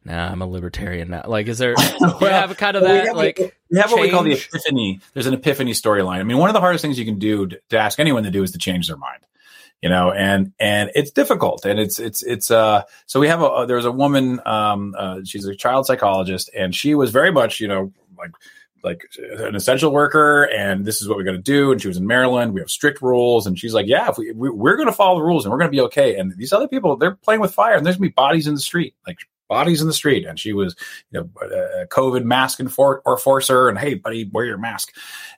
nah, 0.08 0.32
I'm 0.32 0.42
a 0.42 0.48
libertarian 0.48 1.10
now. 1.10 1.24
Like, 1.28 1.48
is 1.48 1.58
there, 1.58 1.76
well, 2.00 2.20
you 2.20 2.28
have 2.28 2.56
kind 2.58 2.76
of 2.76 2.84
that, 2.84 3.02
we 3.02 3.08
have, 3.08 3.16
like, 3.16 3.56
we 3.70 3.78
have 3.80 3.92
what 3.92 4.02
we 4.02 4.10
call 4.10 4.24
the 4.24 4.34
epiphany. 4.34 5.02
There's 5.14 5.28
an 5.28 5.34
epiphany 5.34 5.74
storyline. 5.74 6.20
I 6.20 6.24
mean, 6.24 6.38
one 6.38 6.50
of 6.50 6.54
the 6.54 6.62
hardest 6.62 6.82
things 6.82 6.98
you 6.98 7.06
can 7.06 7.20
do 7.20 7.48
to, 7.48 7.60
to 7.70 7.78
ask 7.78 8.00
anyone 8.00 8.24
to 8.24 8.32
do 8.32 8.44
is 8.44 8.52
to 8.52 8.58
change 8.58 8.88
their 8.88 8.98
mind 8.98 9.20
you 9.82 9.90
know 9.90 10.12
and 10.12 10.54
and 10.60 10.90
it's 10.96 11.12
difficult 11.12 11.66
and 11.66 11.80
it's 11.80 12.00
it's 12.00 12.24
it's 12.24 12.50
uh 12.50 12.82
so 13.06 13.20
we 13.20 13.28
have 13.28 13.42
a 13.42 13.66
there's 13.68 13.86
a 13.86 13.92
woman 13.92 14.40
um 14.46 14.96
uh, 14.98 15.20
she's 15.24 15.46
a 15.46 15.56
child 15.56 15.86
psychologist 15.86 16.50
and 16.58 16.74
she 16.74 16.96
was 16.96 17.12
very 17.12 17.32
much 17.32 17.60
you 17.60 17.68
know 17.68 17.92
like 18.18 18.32
like 18.84 19.04
an 19.40 19.56
essential 19.56 19.92
worker 19.92 20.44
and 20.46 20.86
this 20.86 21.02
is 21.02 21.08
what 21.08 21.18
we're 21.18 21.24
going 21.24 21.36
to 21.36 21.42
do 21.42 21.72
and 21.72 21.82
she 21.82 21.88
was 21.88 21.98
in 21.98 22.08
maryland 22.08 22.54
we 22.54 22.62
have 22.62 22.70
strict 22.70 23.02
rules 23.02 23.46
and 23.46 23.60
she's 23.60 23.74
like 23.74 23.88
yeah 23.88 24.10
if 24.10 24.18
we, 24.18 24.32
we 24.32 24.72
are 24.72 24.76
going 24.78 24.88
to 24.88 24.94
follow 24.94 25.20
the 25.20 25.24
rules 25.24 25.46
and 25.46 25.52
we're 25.52 25.60
going 25.60 25.70
to 25.70 25.76
be 25.76 25.82
okay 25.82 26.16
and 26.16 26.36
these 26.38 26.54
other 26.54 26.68
people 26.68 26.96
they're 26.96 27.16
playing 27.16 27.42
with 27.42 27.54
fire 27.54 27.76
and 27.76 27.86
there's 27.86 27.98
going 27.98 28.10
to 28.10 28.12
be 28.12 28.16
bodies 28.16 28.48
in 28.48 28.56
the 28.56 28.62
street 28.62 28.96
like 29.06 29.18
bodies 29.48 29.82
in 29.82 29.88
the 29.88 29.94
street. 29.94 30.26
And 30.26 30.40
she 30.40 30.54
was, 30.54 30.76
you 31.12 31.20
know, 31.20 31.30
a 31.42 31.88
COVID 31.88 32.24
mask 32.24 32.60
enfor- 32.60 33.02
or 33.06 33.18
forcer 33.18 33.70
and, 33.70 33.78
hey, 33.78 33.94
buddy, 33.96 34.30
wear 34.32 34.46
your 34.46 34.58
mask. 34.58 34.94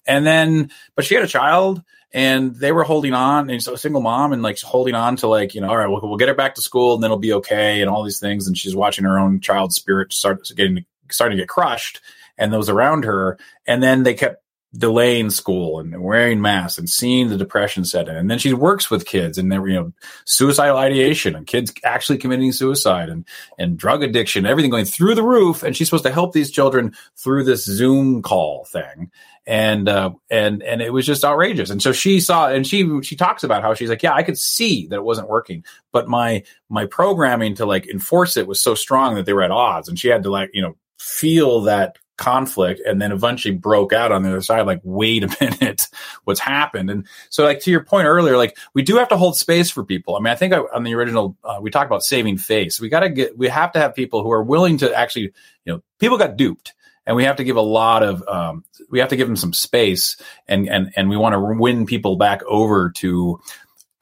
And 0.07 0.25
then, 0.25 0.71
but 0.95 1.05
she 1.05 1.15
had 1.15 1.23
a 1.23 1.27
child 1.27 1.83
and 2.11 2.55
they 2.55 2.71
were 2.71 2.83
holding 2.83 3.13
on 3.13 3.49
and 3.49 3.61
so 3.61 3.73
a 3.73 3.77
single 3.77 4.01
mom 4.01 4.33
and 4.33 4.41
like 4.41 4.59
holding 4.61 4.95
on 4.95 5.15
to 5.17 5.27
like, 5.27 5.53
you 5.53 5.61
know, 5.61 5.69
all 5.69 5.77
right, 5.77 5.87
we'll, 5.87 6.01
we'll 6.01 6.17
get 6.17 6.27
her 6.27 6.33
back 6.33 6.55
to 6.55 6.61
school 6.61 6.95
and 6.95 7.03
then 7.03 7.09
it'll 7.09 7.19
be 7.19 7.33
okay 7.33 7.81
and 7.81 7.89
all 7.89 8.03
these 8.03 8.19
things. 8.19 8.47
And 8.47 8.57
she's 8.57 8.75
watching 8.75 9.05
her 9.05 9.19
own 9.19 9.39
child's 9.41 9.75
spirit 9.75 10.11
start 10.11 10.49
getting, 10.55 10.85
starting 11.11 11.37
to 11.37 11.41
get 11.41 11.49
crushed 11.49 12.01
and 12.37 12.51
those 12.51 12.69
around 12.69 13.05
her. 13.05 13.37
And 13.67 13.83
then 13.83 14.03
they 14.03 14.15
kept 14.15 14.43
delaying 14.77 15.31
school 15.31 15.79
and 15.79 15.99
wearing 16.01 16.41
masks 16.41 16.77
and 16.77 16.87
seeing 16.87 17.29
the 17.29 17.37
depression 17.37 17.83
set 17.83 18.07
in. 18.07 18.15
And 18.15 18.29
then 18.29 18.37
she 18.37 18.53
works 18.53 18.91
with 18.91 19.05
kids 19.05 19.37
and 19.37 19.51
they're, 19.51 19.67
you 19.67 19.73
know, 19.73 19.93
suicidal 20.25 20.77
ideation 20.77 21.35
and 21.35 21.47
kids 21.47 21.73
actually 21.83 22.19
committing 22.19 22.51
suicide 22.51 23.09
and, 23.09 23.25
and 23.57 23.77
drug 23.77 24.03
addiction, 24.03 24.45
everything 24.45 24.69
going 24.69 24.85
through 24.85 25.15
the 25.15 25.23
roof. 25.23 25.63
And 25.63 25.75
she's 25.75 25.87
supposed 25.87 26.03
to 26.05 26.11
help 26.11 26.33
these 26.33 26.51
children 26.51 26.93
through 27.17 27.45
this 27.45 27.65
Zoom 27.65 28.21
call 28.21 28.65
thing. 28.65 29.09
And, 29.47 29.89
uh, 29.89 30.11
and, 30.29 30.61
and 30.61 30.83
it 30.83 30.93
was 30.93 31.07
just 31.07 31.25
outrageous. 31.25 31.71
And 31.71 31.81
so 31.81 31.91
she 31.91 32.19
saw, 32.19 32.49
and 32.49 32.67
she, 32.67 33.01
she 33.01 33.15
talks 33.15 33.43
about 33.43 33.63
how 33.63 33.73
she's 33.73 33.89
like, 33.89 34.03
yeah, 34.03 34.13
I 34.13 34.21
could 34.21 34.37
see 34.37 34.85
that 34.87 34.97
it 34.97 35.03
wasn't 35.03 35.29
working, 35.29 35.65
but 35.91 36.07
my, 36.07 36.43
my 36.69 36.85
programming 36.85 37.55
to 37.55 37.65
like 37.65 37.87
enforce 37.87 38.37
it 38.37 38.45
was 38.45 38.61
so 38.61 38.75
strong 38.75 39.15
that 39.15 39.25
they 39.25 39.33
were 39.33 39.41
at 39.41 39.49
odds. 39.49 39.89
And 39.89 39.97
she 39.97 40.09
had 40.09 40.21
to 40.23 40.29
like, 40.29 40.51
you 40.53 40.61
know, 40.61 40.75
feel 40.99 41.61
that 41.61 41.97
conflict 42.19 42.81
and 42.85 43.01
then 43.01 43.11
eventually 43.11 43.53
broke 43.53 43.93
out 43.93 44.11
on 44.11 44.21
the 44.21 44.29
other 44.29 44.41
side 44.41 44.65
like 44.65 44.81
wait 44.83 45.23
a 45.23 45.27
minute 45.41 45.87
what's 46.25 46.39
happened? 46.39 46.91
And 46.91 47.07
so 47.29 47.43
like 47.43 47.61
to 47.61 47.71
your 47.71 47.83
point 47.83 48.05
earlier 48.05 48.37
like 48.37 48.57
we 48.73 48.83
do 48.83 48.97
have 48.97 49.09
to 49.09 49.17
hold 49.17 49.37
space 49.37 49.71
for 49.71 49.83
people. 49.83 50.15
I 50.15 50.19
mean 50.19 50.31
i 50.31 50.35
think 50.35 50.53
on 50.73 50.83
the 50.83 50.93
original 50.93 51.35
uh, 51.43 51.59
we 51.61 51.71
talked 51.71 51.87
about 51.87 52.03
saving 52.03 52.37
face. 52.37 52.79
We 52.79 52.89
got 52.89 53.01
to 53.01 53.09
get 53.09 53.37
we 53.37 53.47
have 53.47 53.71
to 53.71 53.79
have 53.79 53.95
people 53.95 54.23
who 54.23 54.31
are 54.31 54.43
willing 54.43 54.77
to 54.79 54.93
actually 54.93 55.33
you 55.65 55.73
know 55.73 55.81
people 55.99 56.17
got 56.17 56.37
duped 56.37 56.73
and 57.05 57.15
we 57.15 57.23
have 57.23 57.37
to 57.37 57.43
give 57.43 57.55
a 57.55 57.61
lot 57.61 58.03
of 58.03 58.23
um, 58.27 58.63
we 58.89 58.99
have 58.99 59.09
to 59.09 59.15
give 59.15 59.27
them 59.27 59.35
some 59.35 59.53
space 59.53 60.17
and 60.47 60.69
and 60.69 60.91
and 60.95 61.09
we 61.09 61.17
want 61.17 61.33
to 61.33 61.39
win 61.39 61.85
people 61.85 62.17
back 62.17 62.43
over 62.43 62.91
to 62.91 63.39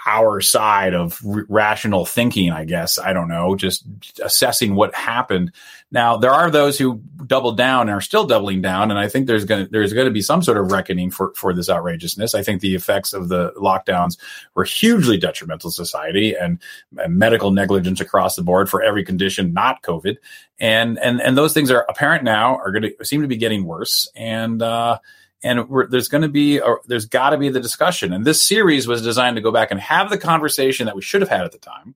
our 0.07 0.39
side 0.39 0.93
of 0.93 1.21
r- 1.27 1.45
rational 1.49 2.05
thinking, 2.05 2.49
I 2.49 2.63
guess. 2.63 2.97
I 2.97 3.11
don't 3.11 3.27
know, 3.27 3.55
just 3.55 3.85
assessing 4.23 4.73
what 4.73 4.95
happened. 4.95 5.51
Now, 5.91 6.15
there 6.17 6.31
are 6.31 6.49
those 6.49 6.77
who 6.77 7.01
doubled 7.25 7.57
down 7.57 7.81
and 7.81 7.91
are 7.91 8.01
still 8.01 8.25
doubling 8.25 8.61
down, 8.61 8.89
and 8.89 8.99
I 8.99 9.09
think 9.09 9.27
there's 9.27 9.43
going 9.43 9.65
to 9.65 9.71
there's 9.71 9.93
going 9.93 10.07
to 10.07 10.11
be 10.11 10.21
some 10.21 10.41
sort 10.41 10.57
of 10.57 10.71
reckoning 10.71 11.11
for 11.11 11.33
for 11.35 11.53
this 11.53 11.69
outrageousness. 11.69 12.33
I 12.33 12.41
think 12.41 12.61
the 12.61 12.73
effects 12.73 13.11
of 13.11 13.27
the 13.27 13.51
lockdowns 13.51 14.17
were 14.55 14.63
hugely 14.63 15.17
detrimental 15.17 15.69
to 15.69 15.75
society 15.75 16.35
and, 16.35 16.59
and 16.97 17.17
medical 17.17 17.51
negligence 17.51 17.99
across 17.99 18.35
the 18.35 18.43
board 18.43 18.69
for 18.69 18.81
every 18.81 19.03
condition, 19.03 19.53
not 19.53 19.81
COVID, 19.81 20.15
and 20.59 20.97
and 20.99 21.21
and 21.21 21.37
those 21.37 21.53
things 21.53 21.69
are 21.69 21.85
apparent 21.89 22.23
now 22.23 22.55
are 22.55 22.71
going 22.71 22.93
to 22.97 23.05
seem 23.05 23.21
to 23.21 23.27
be 23.27 23.37
getting 23.37 23.65
worse, 23.65 24.09
and 24.15 24.61
uh, 24.61 24.99
and 25.43 25.65
there's 25.89 26.07
going 26.07 26.23
to 26.23 26.29
be 26.29 26.59
or 26.59 26.81
there's 26.87 27.05
got 27.05 27.31
to 27.31 27.37
be 27.37 27.49
the 27.49 27.59
discussion. 27.59 28.13
And 28.13 28.25
this 28.25 28.41
series 28.41 28.87
was 28.87 29.01
designed 29.01 29.35
to 29.35 29.41
go 29.41 29.51
back 29.51 29.71
and 29.71 29.79
have 29.79 30.09
the 30.09 30.17
conversation 30.17 30.85
that 30.87 30.95
we 30.95 31.01
should 31.01 31.21
have 31.21 31.29
had 31.29 31.41
at 31.41 31.51
the 31.51 31.59
time. 31.59 31.95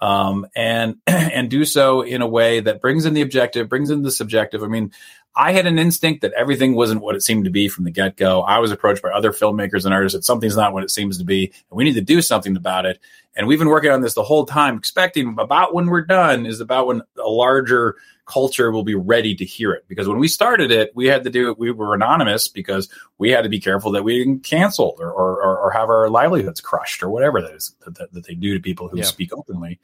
Um, 0.00 0.48
and 0.56 0.96
and 1.06 1.48
do 1.48 1.64
so 1.64 2.02
in 2.02 2.22
a 2.22 2.26
way 2.26 2.60
that 2.60 2.80
brings 2.80 3.06
in 3.06 3.14
the 3.14 3.22
objective, 3.22 3.68
brings 3.68 3.90
in 3.90 4.02
the 4.02 4.10
subjective. 4.10 4.62
I 4.62 4.66
mean, 4.66 4.92
I 5.34 5.52
had 5.52 5.66
an 5.66 5.78
instinct 5.78 6.22
that 6.22 6.32
everything 6.34 6.74
wasn't 6.74 7.00
what 7.00 7.14
it 7.14 7.22
seemed 7.22 7.44
to 7.46 7.50
be 7.50 7.68
from 7.68 7.84
the 7.84 7.90
get 7.90 8.16
go. 8.16 8.42
I 8.42 8.58
was 8.58 8.70
approached 8.70 9.02
by 9.02 9.10
other 9.10 9.32
filmmakers 9.32 9.84
and 9.84 9.94
artists 9.94 10.16
that 10.16 10.24
something's 10.24 10.56
not 10.56 10.72
what 10.72 10.84
it 10.84 10.90
seems 10.90 11.18
to 11.18 11.24
be, 11.24 11.46
and 11.46 11.76
we 11.76 11.84
need 11.84 11.94
to 11.94 12.02
do 12.02 12.20
something 12.20 12.56
about 12.56 12.84
it. 12.84 12.98
And 13.34 13.46
we've 13.46 13.58
been 13.58 13.68
working 13.68 13.90
on 13.90 14.02
this 14.02 14.14
the 14.14 14.22
whole 14.22 14.44
time, 14.44 14.76
expecting 14.76 15.36
about 15.38 15.74
when 15.74 15.86
we're 15.86 16.04
done 16.04 16.44
is 16.44 16.60
about 16.60 16.86
when 16.86 17.00
a 17.18 17.28
larger 17.28 17.96
culture 18.26 18.70
will 18.70 18.84
be 18.84 18.94
ready 18.94 19.34
to 19.34 19.44
hear 19.44 19.72
it. 19.72 19.84
Because 19.88 20.06
when 20.06 20.18
we 20.18 20.28
started 20.28 20.70
it, 20.70 20.94
we 20.94 21.06
had 21.06 21.24
to 21.24 21.30
do 21.30 21.50
it, 21.50 21.58
we 21.58 21.70
were 21.70 21.94
anonymous 21.94 22.46
because 22.46 22.88
we 23.18 23.30
had 23.30 23.42
to 23.42 23.48
be 23.48 23.58
careful 23.58 23.92
that 23.92 24.04
we 24.04 24.18
didn't 24.18 24.40
cancel 24.40 24.96
or, 24.98 25.10
or, 25.10 25.58
or 25.58 25.70
have 25.70 25.88
our 25.88 26.08
livelihoods 26.08 26.60
crushed 26.60 27.02
or 27.02 27.08
whatever 27.10 27.40
that 27.40 27.54
is 27.54 27.74
that, 27.86 28.12
that 28.12 28.26
they 28.26 28.34
do 28.34 28.54
to 28.54 28.60
people 28.60 28.88
who 28.88 28.98
yeah. 28.98 29.04
speak 29.04 29.32
openly. 29.36 29.80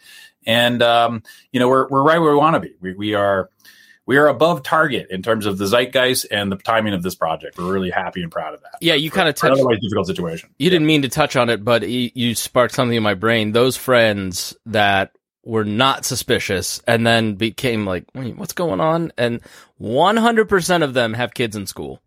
And, 0.47 0.83
um, 0.83 1.23
you 1.51 1.59
know, 1.59 1.69
we're, 1.69 1.89
we're 1.89 2.03
right 2.03 2.19
where 2.19 2.33
we 2.33 2.39
want 2.39 2.55
to 2.55 2.61
be. 2.61 2.75
We, 2.81 2.95
we 2.95 3.15
are, 3.15 3.51
we 4.09 4.17
are 4.17 4.27
above 4.27 4.63
target 4.63 5.09
in 5.11 5.23
terms 5.23 5.45
of 5.45 5.59
the 5.59 5.67
zeitgeist 5.67 6.27
and 6.31 6.51
the 6.51 6.57
timing 6.57 6.95
of 6.95 7.03
this 7.03 7.15
project. 7.15 7.59
We're 7.59 7.71
really 7.71 7.91
happy 7.91 8.23
and 8.23 8.33
proud 8.33 8.55
of 8.55 8.63
that. 8.63 8.77
Yeah, 8.81 8.95
you 8.95 9.11
kind 9.11 9.29
of 9.29 9.35
touched 9.35 9.53
otherwise 9.53 9.81
difficult 9.83 10.07
situation. 10.07 10.49
You 10.59 10.65
yeah. 10.65 10.71
didn't 10.71 10.87
mean 10.87 11.03
to 11.03 11.11
touch 11.11 11.37
on 11.37 11.51
it, 11.51 11.63
but 11.63 11.87
you, 11.87 12.35
sparked 12.35 12.75
something 12.75 12.97
in 12.97 13.03
my 13.03 13.13
brain. 13.13 13.53
Those 13.53 13.77
friends 13.77 14.57
that 14.65 15.13
were 15.45 15.67
not 15.67 16.07
suspicious 16.07 16.81
and 16.87 17.07
then 17.07 17.35
became 17.35 17.85
like, 17.85 18.07
wait, 18.15 18.35
what's 18.39 18.55
going 18.55 18.81
on? 18.81 19.13
And 19.19 19.43
100% 19.79 20.83
of 20.83 20.95
them 20.95 21.13
have 21.13 21.35
kids 21.35 21.55
in 21.55 21.67
school. 21.67 22.01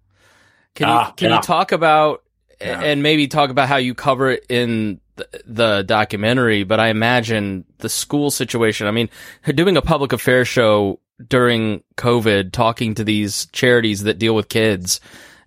Can 0.74 0.88
you, 0.88 0.94
ah, 0.96 1.12
can 1.12 1.30
yeah. 1.30 1.36
you 1.36 1.42
talk 1.44 1.72
about, 1.72 2.24
yeah. 2.60 2.82
and 2.82 3.04
maybe 3.04 3.28
talk 3.28 3.52
about 3.52 3.68
how 3.68 3.78
you 3.78 3.94
cover 3.94 4.32
it 4.32 4.48
in 4.50 5.00
the 5.46 5.84
documentary, 5.84 6.64
but 6.64 6.80
I 6.80 6.88
imagine 6.88 7.64
the 7.78 7.90
school 7.90 8.32
situation. 8.32 8.88
I 8.88 8.92
mean, 8.92 9.10
doing 9.54 9.78
a 9.78 9.84
public 9.84 10.14
affairs 10.14 10.48
show 10.48 11.00
during 11.28 11.84
COVID 11.98 12.52
talking 12.52 12.96
to 12.96 13.04
these 13.04 13.48
charities 13.48 14.04
that 14.04 14.20
deal 14.20 14.36
with 14.36 14.50
kids 14.50 15.00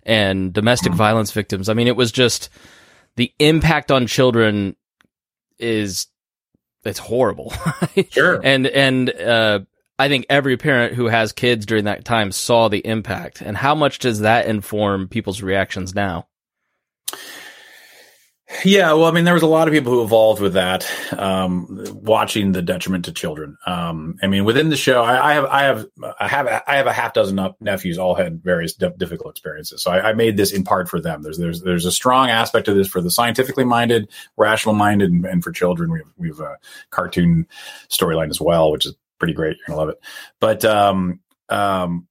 and 0.03 0.53
domestic 0.53 0.91
mm-hmm. 0.91 0.97
violence 0.97 1.31
victims. 1.31 1.69
I 1.69 1.73
mean, 1.73 1.87
it 1.87 1.95
was 1.95 2.11
just 2.11 2.49
the 3.15 3.33
impact 3.39 3.91
on 3.91 4.07
children 4.07 4.75
is 5.57 6.07
it's 6.83 6.99
horrible. 6.99 7.53
sure. 8.09 8.39
And 8.43 8.67
and 8.67 9.09
uh, 9.09 9.59
I 9.97 10.07
think 10.07 10.25
every 10.29 10.57
parent 10.57 10.93
who 10.93 11.07
has 11.07 11.31
kids 11.31 11.65
during 11.65 11.85
that 11.85 12.05
time 12.05 12.31
saw 12.31 12.67
the 12.67 12.85
impact. 12.85 13.41
And 13.41 13.57
how 13.57 13.75
much 13.75 13.99
does 13.99 14.19
that 14.19 14.45
inform 14.45 15.07
people's 15.07 15.41
reactions 15.41 15.95
now? 15.95 16.27
Yeah, 18.65 18.93
well, 18.93 19.05
I 19.05 19.11
mean, 19.11 19.25
there 19.25 19.35
was 19.35 19.43
a 19.43 19.47
lot 19.47 19.67
of 19.67 19.73
people 19.73 19.93
who 19.93 20.03
evolved 20.03 20.41
with 20.41 20.53
that, 20.53 20.87
um, 21.13 21.85
watching 21.93 22.51
the 22.51 22.63
detriment 22.63 23.05
to 23.05 23.11
children. 23.11 23.57
Um, 23.67 24.17
I 24.23 24.27
mean, 24.27 24.43
within 24.43 24.69
the 24.69 24.75
show, 24.75 25.03
I, 25.03 25.31
I, 25.31 25.33
have, 25.33 25.45
I 25.45 25.63
have, 25.63 25.85
I 26.19 26.27
have, 26.27 26.63
I 26.67 26.75
have 26.75 26.87
a 26.87 26.93
half 26.93 27.13
dozen 27.13 27.39
nephews, 27.59 27.99
all 27.99 28.15
had 28.15 28.41
various 28.43 28.73
difficult 28.73 29.35
experiences. 29.35 29.83
So 29.83 29.91
I, 29.91 30.09
I, 30.09 30.13
made 30.13 30.35
this 30.35 30.51
in 30.51 30.63
part 30.63 30.89
for 30.89 30.99
them. 30.99 31.21
There's, 31.21 31.37
there's, 31.37 31.61
there's 31.61 31.85
a 31.85 31.91
strong 31.91 32.31
aspect 32.31 32.67
of 32.67 32.75
this 32.75 32.87
for 32.87 33.01
the 33.01 33.11
scientifically 33.11 33.65
minded, 33.65 34.09
rational 34.35 34.73
minded, 34.73 35.11
and, 35.11 35.25
and 35.25 35.43
for 35.43 35.51
children. 35.51 35.91
We 35.91 35.99
have, 35.99 36.11
we 36.17 36.27
have 36.29 36.39
a 36.39 36.57
cartoon 36.89 37.47
storyline 37.89 38.31
as 38.31 38.41
well, 38.41 38.71
which 38.71 38.87
is 38.87 38.95
pretty 39.19 39.35
great. 39.35 39.57
You're 39.57 39.75
gonna 39.75 39.79
love 39.79 39.89
it. 39.89 39.99
But, 40.39 40.65
um, 40.65 41.19
um, 41.49 42.07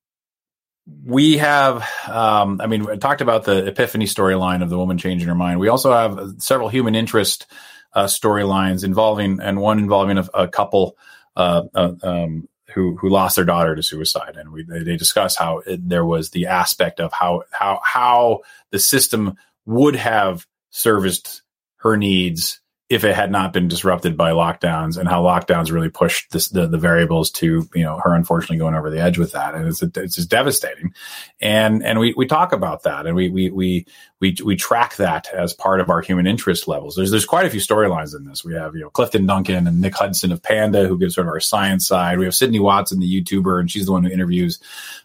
we 0.86 1.38
have 1.38 1.88
um, 2.08 2.60
i 2.60 2.66
mean 2.66 2.88
I 2.88 2.96
talked 2.96 3.20
about 3.20 3.44
the 3.44 3.66
epiphany 3.66 4.04
storyline 4.06 4.62
of 4.62 4.70
the 4.70 4.78
woman 4.78 4.98
changing 4.98 5.28
her 5.28 5.34
mind. 5.34 5.60
We 5.60 5.68
also 5.68 5.92
have 5.92 6.34
several 6.38 6.68
human 6.68 6.94
interest 6.94 7.46
uh, 7.94 8.04
storylines 8.04 8.84
involving 8.84 9.40
and 9.40 9.60
one 9.60 9.78
involving 9.78 10.18
a, 10.18 10.28
a 10.34 10.48
couple 10.48 10.96
uh, 11.36 11.62
uh, 11.74 11.92
um, 12.02 12.48
who 12.74 12.96
who 12.96 13.08
lost 13.08 13.36
their 13.36 13.44
daughter 13.44 13.74
to 13.74 13.82
suicide. 13.82 14.36
And 14.36 14.52
we, 14.52 14.64
they 14.64 14.96
discuss 14.96 15.36
how 15.36 15.58
it, 15.58 15.88
there 15.88 16.04
was 16.04 16.30
the 16.30 16.46
aspect 16.46 17.00
of 17.00 17.12
how 17.12 17.44
how 17.50 17.80
how 17.82 18.40
the 18.70 18.78
system 18.78 19.36
would 19.64 19.96
have 19.96 20.46
serviced 20.70 21.42
her 21.76 21.96
needs 21.96 22.60
if 22.90 23.02
it 23.02 23.14
had 23.14 23.30
not 23.30 23.54
been 23.54 23.66
disrupted 23.66 24.14
by 24.14 24.32
lockdowns 24.32 24.98
and 24.98 25.08
how 25.08 25.22
lockdowns 25.22 25.72
really 25.72 25.88
pushed 25.88 26.30
this, 26.32 26.48
the, 26.50 26.66
the 26.66 26.76
variables 26.76 27.30
to, 27.30 27.66
you 27.74 27.82
know, 27.82 27.98
her 28.04 28.14
unfortunately 28.14 28.58
going 28.58 28.74
over 28.74 28.90
the 28.90 29.00
edge 29.00 29.16
with 29.16 29.32
that. 29.32 29.54
And 29.54 29.66
it's, 29.66 29.82
it's 29.82 30.16
just 30.16 30.28
devastating. 30.28 30.92
And, 31.40 31.82
and 31.82 31.98
we, 31.98 32.12
we 32.14 32.26
talk 32.26 32.52
about 32.52 32.82
that 32.82 33.06
and 33.06 33.16
we, 33.16 33.30
we, 33.30 33.50
we, 33.50 33.86
we, 34.20 34.36
we 34.44 34.54
track 34.54 34.96
that 34.96 35.28
as 35.32 35.54
part 35.54 35.80
of 35.80 35.88
our 35.88 36.02
human 36.02 36.26
interest 36.26 36.68
levels. 36.68 36.94
There's, 36.94 37.10
there's 37.10 37.24
quite 37.24 37.46
a 37.46 37.50
few 37.50 37.58
storylines 37.58 38.14
in 38.14 38.26
this. 38.26 38.44
We 38.44 38.52
have, 38.52 38.74
you 38.74 38.82
know, 38.82 38.90
Clifton 38.90 39.24
Duncan 39.24 39.66
and 39.66 39.80
Nick 39.80 39.94
Hudson 39.94 40.30
of 40.30 40.42
Panda, 40.42 40.86
who 40.86 40.98
gives 40.98 41.14
sort 41.14 41.26
of 41.26 41.32
our 41.32 41.40
science 41.40 41.86
side. 41.86 42.18
We 42.18 42.26
have 42.26 42.34
Sydney 42.34 42.60
Watson, 42.60 43.00
the 43.00 43.22
YouTuber, 43.22 43.60
and 43.60 43.70
she's 43.70 43.86
the 43.86 43.92
one 43.92 44.04
who 44.04 44.10
interviews, 44.10 44.60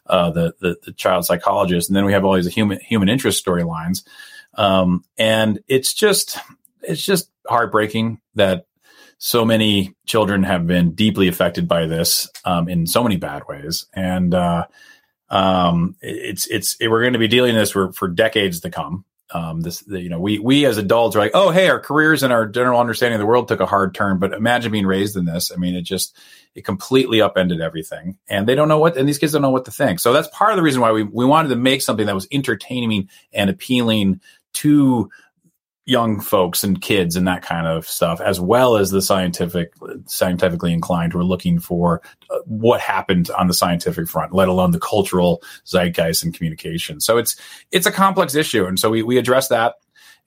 uh, 0.06 0.32
the, 0.32 0.54
the, 0.60 0.76
the 0.84 0.92
child 0.92 1.26
psychologist. 1.26 1.90
And 1.90 1.96
then 1.96 2.04
we 2.04 2.12
have 2.12 2.26
all 2.26 2.36
these 2.36 2.54
human, 2.54 2.82
human 2.82 3.08
interest 3.08 3.46
storylines. 3.46 4.04
Um, 4.56 5.06
and 5.18 5.60
it's 5.70 5.94
just, 5.94 6.38
it's 6.82 7.04
just 7.04 7.30
heartbreaking 7.48 8.20
that 8.36 8.66
so 9.18 9.44
many 9.44 9.94
children 10.06 10.44
have 10.44 10.66
been 10.66 10.92
deeply 10.92 11.28
affected 11.28 11.68
by 11.68 11.86
this 11.86 12.30
um, 12.46 12.70
in 12.70 12.88
so 12.88 13.04
many 13.04 13.18
bad 13.18 13.44
ways, 13.48 13.86
and 13.94 14.34
uh, 14.34 14.66
um, 15.30 15.96
it's 16.02 16.48
it's 16.48 16.76
it, 16.80 16.88
we're 16.88 17.02
going 17.02 17.14
to 17.14 17.20
be 17.20 17.28
dealing 17.28 17.54
with 17.54 17.64
this 17.64 17.72
for 17.72 17.92
for 17.92 18.08
decades 18.08 18.62
to 18.62 18.70
come. 18.70 19.06
Um, 19.32 19.62
this 19.62 19.82
the, 19.82 20.02
you 20.02 20.10
know 20.10 20.20
we 20.20 20.40
we 20.40 20.66
as 20.66 20.78
adults 20.78 21.16
are 21.16 21.20
like 21.20 21.32
oh 21.36 21.52
hey 21.52 21.70
our 21.70 21.80
careers 21.80 22.24
and 22.24 22.34
our 22.34 22.48
general 22.48 22.80
understanding 22.80 23.14
of 23.16 23.20
the 23.20 23.28
world 23.28 23.48
took 23.48 23.60
a 23.60 23.66
hard 23.66 23.94
turn. 23.94 24.18
But 24.18 24.34
imagine 24.34 24.72
being 24.72 24.88
raised 24.88 25.16
in 25.18 25.26
this. 25.26 25.52
I 25.52 25.58
mean 25.58 25.76
it 25.76 25.84
just 25.84 26.18
it 26.56 26.66
completely 26.66 27.22
upended 27.22 27.62
everything. 27.62 28.18
And 28.28 28.48
they 28.48 28.56
don't 28.56 28.70
know 28.70 28.80
what 28.80 28.98
and 28.98 29.08
these 29.08 29.20
kids 29.20 29.34
don't 29.34 29.44
know 29.44 29.52
what 29.52 29.66
to 29.66 29.72
think. 29.72 30.00
So 30.00 30.14
that's 30.14 30.30
part 30.30 30.52
of 30.52 30.58
the 30.58 30.64
reason 30.64 30.82
why 30.82 30.94
we, 30.94 31.04
we 31.04 31.26
wanted 31.26 31.50
to 31.50 31.56
make 31.58 31.84
something 31.84 32.08
that 32.08 32.16
was 32.16 32.28
entertaining 32.32 33.10
and 33.32 33.52
appealing 33.52 34.22
to 34.54 35.12
young 35.90 36.20
folks 36.20 36.64
and 36.64 36.82
kids 36.82 37.16
and 37.16 37.28
that 37.28 37.42
kind 37.42 37.66
of 37.66 37.88
stuff, 37.88 38.22
as 38.22 38.40
well 38.40 38.78
as 38.78 38.92
the 38.92 39.02
scientific, 39.02 39.74
scientifically 40.06 40.74
inclined 40.74 41.14
who 41.14 41.20
are 41.20 41.24
looking 41.24 41.60
for 41.60 42.02
uh, 42.30 42.38
what 42.46 42.80
happened 42.80 43.30
on 43.32 43.48
the 43.48 43.54
scientific 43.54 44.08
front, 44.08 44.34
let 44.34 44.48
alone 44.48 44.72
the 44.72 44.80
cultural 44.80 45.42
zeitgeist 45.66 46.24
and 46.24 46.34
communication. 46.34 47.00
So 47.00 47.18
it's 47.18 47.36
it's 47.72 47.86
a 47.88 47.92
complex 47.92 48.36
issue, 48.36 48.66
and 48.66 48.78
so 48.80 48.90
we 48.90 49.04
we 49.04 49.18
address 49.18 49.48
that. 49.50 49.76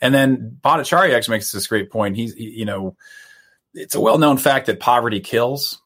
And 0.00 0.14
then 0.14 0.58
Bhattacharya 0.64 1.14
actually 1.14 1.36
makes 1.36 1.52
this 1.52 1.66
great 1.66 1.90
point. 1.90 2.16
He's 2.16 2.34
he, 2.34 2.50
you 2.50 2.64
know, 2.64 2.96
it's 3.74 3.94
a 3.94 4.00
well 4.00 4.18
known 4.18 4.38
fact 4.38 4.66
that 4.66 4.80
poverty 4.80 5.20
kills 5.20 5.81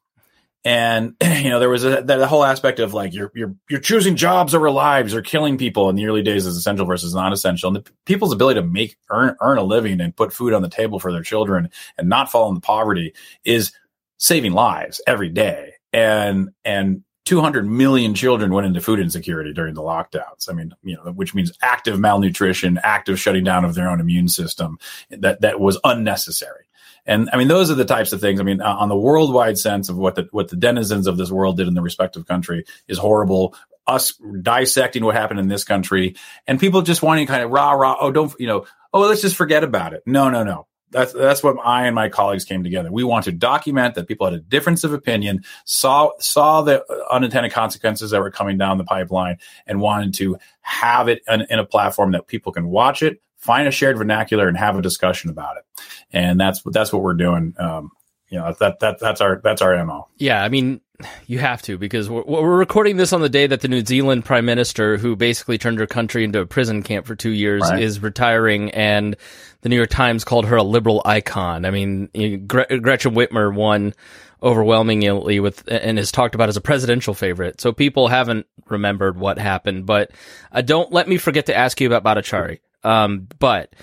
and 0.67 1.15
you 1.23 1.49
know 1.49 1.61
there 1.61 1.71
was 1.71 1.85
a 1.85 2.03
the 2.03 2.27
whole 2.27 2.45
aspect 2.45 2.81
of 2.81 2.93
like 2.93 3.15
you're 3.15 3.31
you're 3.35 3.55
you're 3.71 3.81
choosing 3.81 4.17
jobs 4.17 4.55
over 4.55 4.71
lives 4.71 5.15
or 5.15 5.23
killing 5.23 5.57
people 5.57 5.89
in 5.89 5.97
the 5.97 6.05
early 6.07 6.23
days 6.23 6.45
as 6.45 6.57
essential 6.57 6.85
versus 6.85 7.15
non-essential 7.15 7.69
and 7.69 7.77
the 7.77 7.93
people's 8.05 8.33
ability 8.33 8.61
to 8.61 8.67
make 8.67 8.97
earn 9.11 9.37
earn 9.41 9.57
a 9.57 9.63
living 9.63 10.01
and 10.01 10.17
put 10.17 10.33
food 10.33 10.53
on 10.53 10.63
the 10.63 10.69
table 10.69 10.99
for 10.99 11.13
their 11.13 11.23
children 11.23 11.71
and 11.97 12.09
not 12.09 12.31
fall 12.31 12.49
into 12.49 12.61
poverty 12.61 13.15
is 13.45 13.73
saving 14.19 14.53
lives 14.53 15.01
every 15.07 15.29
day 15.29 15.73
and 15.93 16.51
and 16.65 17.03
200 17.27 17.67
million 17.67 18.15
children 18.15 18.53
went 18.53 18.67
into 18.67 18.81
food 18.81 19.01
insecurity 19.01 19.53
during 19.53 19.75
the 19.75 19.83
lockdowns. 19.83 20.49
I 20.49 20.53
mean, 20.53 20.73
you 20.85 20.95
know, 20.95 21.11
which 21.11 21.35
means 21.35 21.51
active 21.61 21.99
malnutrition, 21.99 22.79
active 22.85 23.19
shutting 23.19 23.43
down 23.43 23.65
of 23.65 23.75
their 23.75 23.91
own 23.91 23.99
immune 23.99 24.29
system 24.29 24.79
that, 25.11 25.41
that 25.41 25.59
was 25.59 25.77
unnecessary. 25.83 26.66
And 27.07 27.31
I 27.33 27.37
mean, 27.37 27.49
those 27.49 27.71
are 27.71 27.75
the 27.75 27.85
types 27.85 28.13
of 28.13 28.21
things. 28.21 28.41
I 28.41 28.43
mean, 28.43 28.61
uh, 28.61 28.75
on 28.75 28.89
the 28.89 28.97
worldwide 28.97 29.59
sense 29.59 29.89
of 29.89 29.97
what 29.97 30.17
the 30.17 30.29
what 30.33 30.49
the 30.49 30.57
denizens 30.57 31.07
of 31.07 31.17
this 31.17 31.31
world 31.31 31.57
did 31.57 31.69
in 31.69 31.75
the 31.75 31.83
respective 31.83 32.27
country 32.27 32.65
is 32.89 32.99
horrible. 32.99 33.55
Us 33.87 34.15
dissecting 34.43 35.05
what 35.05 35.15
happened 35.15 35.39
in 35.39 35.49
this 35.49 35.63
country, 35.63 36.17
and 36.47 36.59
people 36.59 36.83
just 36.83 37.03
wanting 37.03 37.27
kind 37.29 37.43
of 37.43 37.51
rah 37.51 37.73
rah. 37.73 37.97
Oh, 38.01 38.11
don't 38.11 38.35
you 38.41 38.49
know? 38.49 38.67
Oh, 38.93 39.01
let's 39.01 39.23
just 39.23 39.37
forget 39.37 39.63
about 39.63 39.93
it. 39.93 40.03
No, 40.07 40.29
no, 40.29 40.43
no. 40.43 40.67
That's 40.91 41.13
that's 41.13 41.43
what 41.43 41.57
I 41.65 41.87
and 41.87 41.95
my 41.95 42.09
colleagues 42.09 42.45
came 42.45 42.63
together. 42.63 42.91
We 42.91 43.05
want 43.05 43.25
to 43.25 43.33
document 43.33 43.97
that 43.97 44.07
people 44.07 44.27
had 44.27 44.35
a 44.35 44.41
difference 44.41 44.85
of 44.85 44.93
opinion, 44.93 45.45
saw 45.65 46.13
saw 46.19 46.63
the 46.63 46.85
unintended 47.11 47.53
consequences 47.53 48.13
that 48.13 48.21
were 48.21 48.31
coming 48.31 48.57
down 48.57 48.79
the 48.79 48.85
pipeline, 48.85 49.39
and 49.67 49.81
wanted 49.81 50.15
to 50.15 50.39
have 50.61 51.09
it 51.09 51.23
in, 51.29 51.43
in 51.51 51.59
a 51.59 51.65
platform 51.65 52.13
that 52.13 52.29
people 52.29 52.53
can 52.53 52.69
watch 52.69 53.03
it, 53.03 53.21
find 53.47 53.69
a 53.69 53.71
shared 53.71 53.97
vernacular 53.97 54.49
and 54.49 54.57
have 54.57 54.77
a 54.77 54.83
discussion 54.83 55.31
about 55.31 55.57
it. 55.57 55.65
And 56.13 56.39
that's 56.39 56.63
that's 56.67 56.93
what 56.93 57.03
we're 57.03 57.15
doing. 57.15 57.55
Um, 57.59 57.93
you 58.29 58.39
know, 58.39 58.55
that 58.59 58.81
that 58.81 58.99
that's 58.99 59.21
our 59.21 59.41
that's 59.43 59.63
our 59.63 59.85
mo. 59.85 60.09
Yeah, 60.17 60.43
I 60.43 60.49
mean, 60.49 60.81
you 61.27 61.39
have 61.39 61.63
to 61.63 61.79
because 61.79 62.11
we're, 62.11 62.25
we're 62.25 62.57
recording 62.57 62.97
this 62.97 63.13
on 63.13 63.21
the 63.21 63.29
day 63.29 63.47
that 63.47 63.61
the 63.61 63.69
New 63.69 63.85
Zealand 63.85 64.25
Prime 64.25 64.45
Minister, 64.45 64.97
who 64.97 65.15
basically 65.15 65.59
turned 65.59 65.79
her 65.79 65.87
country 65.87 66.25
into 66.25 66.41
a 66.41 66.47
prison 66.47 66.83
camp 66.83 67.07
for 67.07 67.15
two 67.15 67.31
years, 67.31 67.63
right. 67.63 67.83
is 67.83 68.01
retiring, 68.01 68.71
and 68.73 69.17
the 69.61 69.69
New 69.69 69.77
York 69.77 69.91
Times 69.91 70.25
called 70.25 70.47
her 70.47 70.57
a 70.57 70.63
liberal 70.63 71.03
icon. 71.05 71.65
I 71.65 71.71
mean, 71.71 72.47
Gre- 72.47 72.77
Gretchen 72.81 73.15
Whitmer 73.15 73.55
won 73.55 73.95
overwhelmingly 74.43 75.41
with 75.41 75.65
and 75.69 75.99
is 75.99 76.13
talked 76.13 76.35
about 76.35 76.49
as 76.49 76.57
a 76.57 76.61
presidential 76.61 77.15
favorite. 77.15 77.61
So 77.61 77.73
people 77.73 78.09
haven't 78.09 78.47
remembered 78.69 79.19
what 79.19 79.39
happened, 79.39 79.87
but 79.87 80.11
uh, 80.53 80.63
don't 80.63 80.93
let 80.93 81.09
me 81.09 81.17
forget 81.17 81.47
to 81.47 81.57
ask 81.57 81.81
you 81.81 81.93
about 81.93 82.05
Bhattacharya. 82.05 82.59
Um, 82.87 83.27
but 83.41 83.75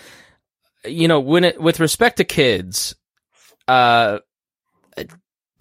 you 0.85 1.07
know, 1.07 1.19
when 1.19 1.43
it 1.43 1.61
with 1.61 1.79
respect 1.79 2.17
to 2.17 2.23
kids, 2.23 2.95
uh, 3.67 4.19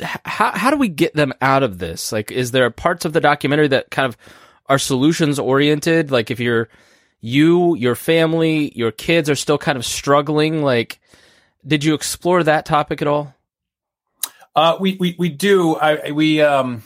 how 0.01 0.53
how 0.53 0.71
do 0.71 0.77
we 0.77 0.89
get 0.89 1.15
them 1.15 1.33
out 1.41 1.63
of 1.63 1.79
this? 1.79 2.13
Like, 2.13 2.31
is 2.31 2.53
there 2.53 2.71
parts 2.71 3.05
of 3.05 3.13
the 3.13 3.21
documentary 3.21 3.69
that 3.69 3.91
kind 3.91 4.07
of 4.07 4.17
are 4.67 4.79
solutions 4.79 5.39
oriented? 5.39 6.11
Like, 6.13 6.31
if 6.31 6.39
you're 6.39 6.69
you, 7.21 7.75
your 7.77 7.95
family, 7.97 8.73
your 8.77 8.93
kids 8.93 9.29
are 9.29 9.37
still 9.37 9.59
kind 9.59 9.77
of 9.77 9.85
struggling, 9.85 10.63
like, 10.63 11.01
did 11.67 11.85
you 11.85 11.95
explore 11.95 12.43
that 12.45 12.65
topic 12.65 13.03
at 13.03 13.09
all? 13.09 13.35
Uh, 14.55 14.77
we 14.81 14.97
we 15.01 15.17
we 15.19 15.29
do. 15.31 15.75
I 15.77 16.13
we 16.13 16.41
um. 16.43 16.83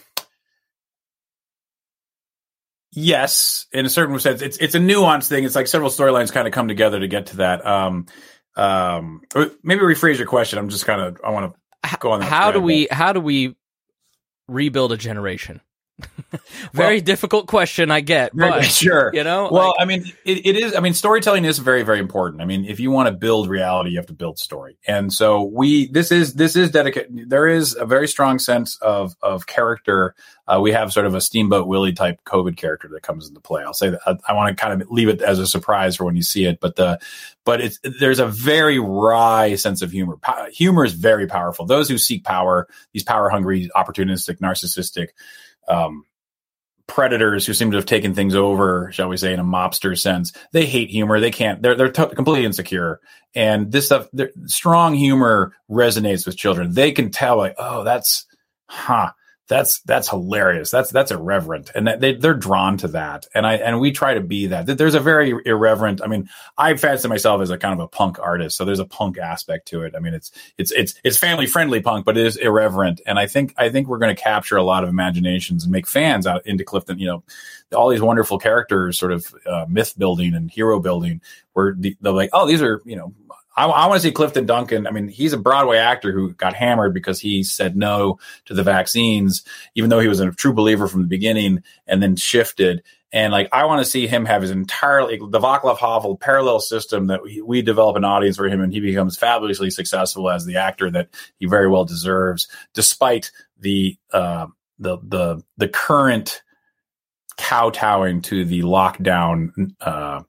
Yes, 2.92 3.66
in 3.72 3.84
a 3.84 3.88
certain 3.88 4.18
sense, 4.18 4.42
it's 4.42 4.56
it's 4.58 4.74
a 4.74 4.78
nuanced 4.78 5.28
thing. 5.28 5.44
It's 5.44 5.54
like 5.54 5.66
several 5.66 5.90
storylines 5.90 6.32
kind 6.32 6.46
of 6.46 6.54
come 6.54 6.68
together 6.68 6.98
to 7.00 7.08
get 7.08 7.26
to 7.26 7.36
that. 7.38 7.66
Um, 7.66 8.06
um, 8.56 9.22
maybe 9.62 9.82
rephrase 9.82 10.18
your 10.18 10.26
question. 10.26 10.58
I'm 10.58 10.68
just 10.68 10.86
kind 10.86 11.00
of 11.00 11.20
I 11.22 11.30
want 11.30 11.54
to 11.84 11.96
go 11.98 12.12
on. 12.12 12.22
how 12.22 12.52
do 12.52 12.60
we 12.60 12.88
how 12.90 13.12
do 13.12 13.20
we 13.20 13.54
rebuild 14.48 14.92
a 14.92 14.96
generation? 14.96 15.60
very 16.72 16.96
well, 16.96 17.04
difficult 17.04 17.46
question, 17.46 17.90
I 17.90 18.00
get, 18.00 18.36
but 18.36 18.60
sure, 18.64 19.10
you 19.14 19.24
know. 19.24 19.48
Well, 19.50 19.68
like, 19.68 19.76
I 19.80 19.84
mean, 19.86 20.12
it, 20.24 20.46
it 20.46 20.56
is. 20.56 20.74
I 20.74 20.80
mean, 20.80 20.92
storytelling 20.92 21.44
is 21.46 21.58
very, 21.58 21.82
very 21.84 22.00
important. 22.00 22.42
I 22.42 22.44
mean, 22.44 22.66
if 22.66 22.80
you 22.80 22.90
want 22.90 23.06
to 23.08 23.12
build 23.12 23.48
reality, 23.48 23.90
you 23.90 23.96
have 23.96 24.06
to 24.06 24.12
build 24.12 24.38
story, 24.38 24.76
and 24.86 25.12
so 25.12 25.42
we. 25.42 25.86
This 25.86 26.12
is 26.12 26.34
this 26.34 26.54
is 26.54 26.70
dedicated. 26.70 27.30
There 27.30 27.46
is 27.46 27.74
a 27.74 27.86
very 27.86 28.08
strong 28.08 28.38
sense 28.38 28.76
of 28.82 29.16
of 29.22 29.46
character. 29.46 30.14
Uh, 30.46 30.60
we 30.60 30.72
have 30.72 30.92
sort 30.92 31.06
of 31.06 31.14
a 31.14 31.20
Steamboat 31.20 31.66
Willie 31.66 31.92
type 31.92 32.22
COVID 32.24 32.56
character 32.56 32.88
that 32.92 33.02
comes 33.02 33.28
into 33.28 33.40
play. 33.40 33.62
I'll 33.64 33.74
say 33.74 33.90
that 33.90 34.00
I, 34.06 34.16
I 34.28 34.32
want 34.34 34.56
to 34.56 34.62
kind 34.62 34.80
of 34.80 34.90
leave 34.90 35.08
it 35.08 35.22
as 35.22 35.38
a 35.38 35.46
surprise 35.46 35.96
for 35.96 36.04
when 36.04 36.14
you 36.14 36.22
see 36.22 36.44
it, 36.44 36.60
but 36.60 36.76
the 36.76 37.00
but 37.44 37.62
it's 37.62 37.80
there's 38.00 38.18
a 38.18 38.26
very 38.26 38.78
wry 38.78 39.54
sense 39.54 39.80
of 39.80 39.92
humor. 39.92 40.18
Po- 40.18 40.50
humor 40.50 40.84
is 40.84 40.92
very 40.92 41.26
powerful. 41.26 41.64
Those 41.64 41.88
who 41.88 41.96
seek 41.96 42.24
power, 42.24 42.68
these 42.92 43.04
power 43.04 43.30
hungry, 43.30 43.70
opportunistic, 43.74 44.38
narcissistic 44.40 45.08
um, 45.68 46.04
predators 46.86 47.46
who 47.46 47.54
seem 47.54 47.70
to 47.70 47.76
have 47.76 47.86
taken 47.86 48.14
things 48.14 48.34
over, 48.34 48.90
shall 48.92 49.08
we 49.08 49.16
say, 49.16 49.32
in 49.32 49.40
a 49.40 49.44
mobster 49.44 49.98
sense. 49.98 50.32
They 50.52 50.66
hate 50.66 50.90
humor. 50.90 51.20
They 51.20 51.30
can't. 51.30 51.62
They're 51.62 51.74
they're 51.74 51.90
t- 51.90 52.14
completely 52.14 52.44
insecure. 52.44 53.00
And 53.34 53.70
this 53.72 53.86
stuff, 53.86 54.08
strong 54.46 54.94
humor 54.94 55.52
resonates 55.70 56.26
with 56.26 56.36
children. 56.36 56.72
They 56.72 56.92
can 56.92 57.10
tell, 57.10 57.36
like, 57.36 57.54
oh, 57.58 57.84
that's, 57.84 58.26
huh 58.66 59.10
that's 59.48 59.78
that's 59.80 60.08
hilarious. 60.08 60.70
That's 60.70 60.90
that's 60.90 61.12
irreverent, 61.12 61.70
and 61.74 61.86
that 61.86 62.00
they 62.00 62.14
they're 62.14 62.34
drawn 62.34 62.76
to 62.78 62.88
that. 62.88 63.26
And 63.32 63.46
I 63.46 63.54
and 63.54 63.80
we 63.80 63.92
try 63.92 64.14
to 64.14 64.20
be 64.20 64.48
that. 64.48 64.66
There's 64.66 64.96
a 64.96 65.00
very 65.00 65.34
irreverent. 65.44 66.02
I 66.02 66.08
mean, 66.08 66.28
I 66.58 66.74
fancy 66.76 67.06
myself 67.08 67.40
as 67.40 67.50
a 67.50 67.58
kind 67.58 67.72
of 67.72 67.80
a 67.80 67.86
punk 67.86 68.18
artist, 68.18 68.56
so 68.56 68.64
there's 68.64 68.80
a 68.80 68.84
punk 68.84 69.18
aspect 69.18 69.68
to 69.68 69.82
it. 69.82 69.94
I 69.96 70.00
mean, 70.00 70.14
it's 70.14 70.32
it's 70.58 70.72
it's 70.72 70.94
it's 71.04 71.16
family 71.16 71.46
friendly 71.46 71.80
punk, 71.80 72.04
but 72.04 72.18
it 72.18 72.26
is 72.26 72.36
irreverent. 72.36 73.00
And 73.06 73.18
I 73.18 73.26
think 73.28 73.54
I 73.56 73.68
think 73.68 73.86
we're 73.86 73.98
going 73.98 74.14
to 74.14 74.20
capture 74.20 74.56
a 74.56 74.64
lot 74.64 74.82
of 74.82 74.88
imaginations 74.88 75.62
and 75.62 75.72
make 75.72 75.86
fans 75.86 76.26
out 76.26 76.44
into 76.44 76.64
Clifton. 76.64 76.98
You 76.98 77.06
know, 77.06 77.24
all 77.72 77.88
these 77.88 78.02
wonderful 78.02 78.38
characters, 78.38 78.98
sort 78.98 79.12
of 79.12 79.32
uh, 79.46 79.66
myth 79.68 79.94
building 79.96 80.34
and 80.34 80.50
hero 80.50 80.80
building, 80.80 81.20
where 81.52 81.72
the, 81.78 81.96
they're 82.00 82.12
like, 82.12 82.30
oh, 82.32 82.48
these 82.48 82.62
are 82.62 82.82
you 82.84 82.96
know 82.96 83.14
I, 83.56 83.64
I 83.64 83.86
want 83.86 84.00
to 84.00 84.06
see 84.06 84.12
Clifton 84.12 84.46
Duncan. 84.46 84.86
I 84.86 84.90
mean, 84.90 85.08
he's 85.08 85.32
a 85.32 85.38
Broadway 85.38 85.78
actor 85.78 86.12
who 86.12 86.32
got 86.32 86.54
hammered 86.54 86.92
because 86.92 87.18
he 87.18 87.42
said 87.42 87.76
no 87.76 88.18
to 88.44 88.54
the 88.54 88.62
vaccines, 88.62 89.44
even 89.74 89.90
though 89.90 90.00
he 90.00 90.08
was 90.08 90.20
a 90.20 90.30
true 90.30 90.52
believer 90.52 90.86
from 90.86 91.02
the 91.02 91.08
beginning 91.08 91.62
and 91.86 92.02
then 92.02 92.16
shifted. 92.16 92.82
And 93.12 93.32
like, 93.32 93.48
I 93.52 93.64
want 93.64 93.84
to 93.84 93.90
see 93.90 94.06
him 94.06 94.26
have 94.26 94.42
his 94.42 94.50
entirely 94.50 95.16
the 95.16 95.40
Vaclav 95.40 95.78
Havel 95.78 96.16
parallel 96.16 96.60
system 96.60 97.06
that 97.06 97.22
we, 97.22 97.40
we 97.40 97.62
develop 97.62 97.96
an 97.96 98.04
audience 98.04 98.36
for 98.36 98.46
him 98.46 98.60
and 98.60 98.72
he 98.72 98.80
becomes 98.80 99.16
fabulously 99.16 99.70
successful 99.70 100.28
as 100.28 100.44
the 100.44 100.56
actor 100.56 100.90
that 100.90 101.08
he 101.38 101.46
very 101.46 101.68
well 101.68 101.84
deserves, 101.84 102.48
despite 102.74 103.30
the, 103.58 103.96
uh, 104.12 104.48
the, 104.78 104.98
the, 105.02 105.42
the 105.56 105.68
current 105.68 106.42
kowtowing 107.38 108.22
to 108.22 108.44
the 108.44 108.62
lockdown, 108.62 109.50
uh, 109.80 110.22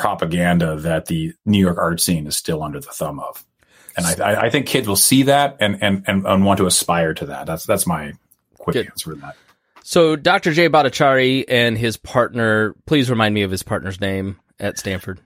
propaganda 0.00 0.76
that 0.76 1.06
the 1.06 1.34
New 1.44 1.58
York 1.58 1.78
art 1.78 2.00
scene 2.00 2.26
is 2.26 2.36
still 2.36 2.62
under 2.62 2.80
the 2.80 2.90
thumb 2.90 3.20
of. 3.20 3.44
And 3.96 4.06
I, 4.06 4.46
I 4.46 4.50
think 4.50 4.66
kids 4.66 4.88
will 4.88 4.96
see 4.96 5.24
that 5.24 5.58
and, 5.60 5.82
and, 5.82 6.04
and, 6.06 6.26
and 6.26 6.44
want 6.44 6.58
to 6.58 6.66
aspire 6.66 7.12
to 7.14 7.26
that. 7.26 7.46
That's, 7.46 7.66
that's 7.66 7.86
my 7.86 8.14
quick 8.58 8.74
Good. 8.74 8.86
answer 8.86 9.14
to 9.14 9.20
that. 9.20 9.36
So 9.82 10.16
Dr. 10.16 10.52
Jay 10.52 10.68
Bhattacharya 10.68 11.44
and 11.48 11.76
his 11.76 11.96
partner, 11.96 12.74
please 12.86 13.10
remind 13.10 13.34
me 13.34 13.42
of 13.42 13.50
his 13.50 13.62
partner's 13.62 14.00
name 14.00 14.38
at 14.58 14.78
Stanford. 14.78 15.20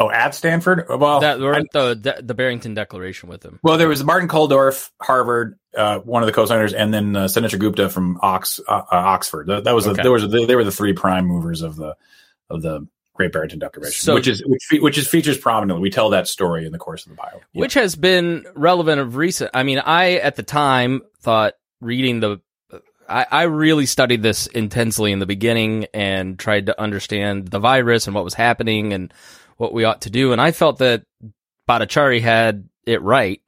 Oh, 0.00 0.10
at 0.10 0.34
Stanford? 0.34 0.86
Well, 0.88 1.20
that, 1.20 1.42
I, 1.42 1.60
the, 1.72 2.22
the 2.22 2.34
Barrington 2.34 2.72
Declaration 2.72 3.28
with 3.28 3.44
him. 3.44 3.60
Well, 3.62 3.76
there 3.76 3.88
was 3.88 4.02
Martin 4.02 4.28
Kulldorff, 4.28 4.90
Harvard, 5.00 5.58
uh, 5.76 5.98
one 5.98 6.22
of 6.22 6.26
the 6.26 6.32
co-signers, 6.32 6.72
and 6.72 6.92
then 6.92 7.14
uh, 7.14 7.26
Sunetra 7.26 7.58
Gupta 7.58 7.90
from 7.90 8.18
Ox, 8.22 8.58
uh, 8.66 8.72
uh 8.72 8.84
Oxford. 8.90 9.48
That, 9.48 9.64
that 9.64 9.74
was 9.74 9.86
okay. 9.86 10.02
there 10.02 10.10
was 10.10 10.28
they 10.30 10.56
were 10.56 10.64
the 10.64 10.72
three 10.72 10.94
prime 10.94 11.26
movers 11.26 11.60
of 11.60 11.76
the 11.76 11.96
of 12.48 12.62
the 12.62 12.88
Great 13.20 13.32
Barrington 13.32 13.58
Declaration, 13.58 14.02
so, 14.02 14.14
which 14.14 14.26
is 14.26 14.42
which, 14.46 14.80
which 14.80 14.96
is 14.96 15.06
features 15.06 15.36
prominently. 15.36 15.82
We 15.82 15.90
tell 15.90 16.08
that 16.10 16.26
story 16.26 16.64
in 16.64 16.72
the 16.72 16.78
course 16.78 17.04
of 17.04 17.10
the 17.10 17.16
bio, 17.16 17.42
yeah. 17.52 17.60
which 17.60 17.74
has 17.74 17.94
been 17.94 18.46
relevant 18.54 18.98
of 18.98 19.16
recent. 19.16 19.50
I 19.52 19.62
mean, 19.62 19.78
I 19.78 20.14
at 20.14 20.36
the 20.36 20.42
time 20.42 21.02
thought 21.20 21.52
reading 21.82 22.20
the, 22.20 22.40
I, 23.06 23.26
I 23.30 23.42
really 23.42 23.84
studied 23.84 24.22
this 24.22 24.46
intensely 24.46 25.12
in 25.12 25.18
the 25.18 25.26
beginning 25.26 25.84
and 25.92 26.38
tried 26.38 26.64
to 26.66 26.80
understand 26.80 27.48
the 27.48 27.58
virus 27.58 28.06
and 28.06 28.14
what 28.14 28.24
was 28.24 28.32
happening 28.32 28.94
and 28.94 29.12
what 29.58 29.74
we 29.74 29.84
ought 29.84 30.00
to 30.02 30.10
do. 30.10 30.32
And 30.32 30.40
I 30.40 30.52
felt 30.52 30.78
that 30.78 31.04
Bhattacharya 31.68 32.22
had 32.22 32.70
it 32.86 33.02
right. 33.02 33.42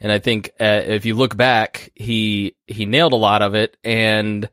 And 0.00 0.10
I 0.10 0.18
think 0.18 0.52
uh, 0.58 0.80
if 0.86 1.04
you 1.04 1.14
look 1.14 1.36
back, 1.36 1.92
he 1.94 2.56
he 2.66 2.86
nailed 2.86 3.12
a 3.12 3.16
lot 3.16 3.42
of 3.42 3.54
it 3.54 3.76
and 3.84 4.48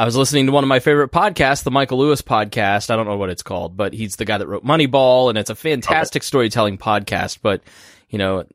I 0.00 0.06
was 0.06 0.16
listening 0.16 0.46
to 0.46 0.52
one 0.52 0.64
of 0.64 0.68
my 0.68 0.80
favorite 0.80 1.12
podcasts, 1.12 1.62
the 1.62 1.70
Michael 1.70 1.98
Lewis 1.98 2.22
podcast. 2.22 2.88
I 2.88 2.96
don't 2.96 3.04
know 3.04 3.18
what 3.18 3.28
it's 3.28 3.42
called, 3.42 3.76
but 3.76 3.92
he's 3.92 4.16
the 4.16 4.24
guy 4.24 4.38
that 4.38 4.46
wrote 4.46 4.64
Moneyball, 4.64 5.28
and 5.28 5.36
it's 5.36 5.50
a 5.50 5.54
fantastic 5.54 6.22
okay. 6.22 6.26
storytelling 6.26 6.78
podcast. 6.78 7.40
But, 7.42 7.60
you 8.08 8.16
know, 8.16 8.46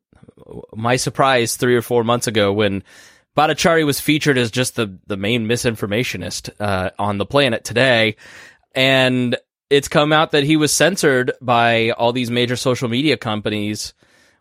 my 0.73 0.95
surprise 0.95 1.55
three 1.55 1.75
or 1.75 1.83
four 1.83 2.03
months 2.03 2.25
ago 2.25 2.51
when 2.51 2.81
Bhattacharya 3.37 3.85
was 3.85 3.99
featured 3.99 4.39
as 4.39 4.49
just 4.49 4.75
the, 4.75 4.97
the 5.05 5.17
main 5.17 5.45
misinformationist 5.45 6.49
uh, 6.59 6.89
on 6.97 7.19
the 7.19 7.27
planet 7.27 7.63
today. 7.63 8.15
And 8.73 9.37
it's 9.69 9.87
come 9.87 10.11
out 10.11 10.31
that 10.31 10.45
he 10.45 10.57
was 10.57 10.73
censored 10.73 11.31
by 11.41 11.91
all 11.91 12.11
these 12.11 12.31
major 12.31 12.55
social 12.55 12.89
media 12.89 13.17
companies 13.17 13.93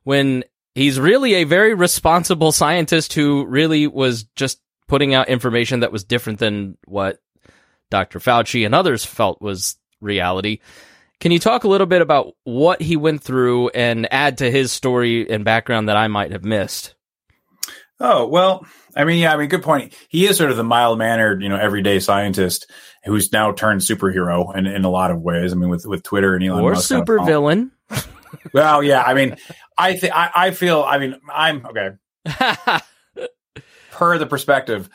when 0.04 0.42
he's 0.74 0.98
really 0.98 1.34
a 1.34 1.44
very 1.44 1.74
responsible 1.74 2.50
scientist 2.50 3.12
who 3.12 3.44
really 3.44 3.86
was 3.86 4.24
just 4.36 4.58
putting 4.88 5.14
out 5.14 5.28
information 5.28 5.80
that 5.80 5.92
was 5.92 6.04
different 6.04 6.38
than 6.38 6.76
what 6.86 7.18
Dr. 7.90 8.18
Fauci 8.18 8.66
and 8.66 8.74
others 8.74 9.04
felt 9.04 9.40
was 9.40 9.76
reality. 10.00 10.60
Can 11.20 11.32
you 11.32 11.38
talk 11.38 11.64
a 11.64 11.68
little 11.68 11.86
bit 11.86 12.02
about 12.02 12.34
what 12.44 12.82
he 12.82 12.96
went 12.96 13.22
through 13.22 13.68
and 13.70 14.12
add 14.12 14.38
to 14.38 14.50
his 14.50 14.72
story 14.72 15.30
and 15.30 15.44
background 15.44 15.88
that 15.88 15.96
I 15.96 16.08
might 16.08 16.32
have 16.32 16.44
missed? 16.44 16.94
Oh, 18.00 18.26
well, 18.26 18.66
I 18.96 19.04
mean, 19.04 19.18
yeah, 19.20 19.32
I 19.32 19.36
mean, 19.36 19.48
good 19.48 19.62
point. 19.62 19.94
He 20.08 20.26
is 20.26 20.36
sort 20.36 20.50
of 20.50 20.56
the 20.56 20.64
mild 20.64 20.98
mannered, 20.98 21.42
you 21.42 21.48
know, 21.48 21.56
everyday 21.56 22.00
scientist 22.00 22.70
who's 23.04 23.32
now 23.32 23.52
turned 23.52 23.80
superhero 23.80 24.54
in, 24.56 24.66
in 24.66 24.84
a 24.84 24.90
lot 24.90 25.10
of 25.10 25.20
ways. 25.20 25.52
I 25.52 25.56
mean, 25.56 25.70
with, 25.70 25.86
with 25.86 26.02
Twitter 26.02 26.34
and 26.34 26.44
Elon 26.44 26.64
or 26.64 26.72
Musk. 26.72 26.88
super 26.88 27.24
villain. 27.24 27.70
Oh. 27.90 28.04
well, 28.52 28.82
yeah, 28.82 29.02
I 29.02 29.14
mean, 29.14 29.36
I 29.78 29.96
think, 29.96 30.12
I 30.14 30.50
feel, 30.50 30.82
I 30.82 30.98
mean, 30.98 31.16
I'm 31.32 31.64
okay. 31.66 31.90
per 33.94 34.18
the 34.18 34.26
perspective, 34.26 34.90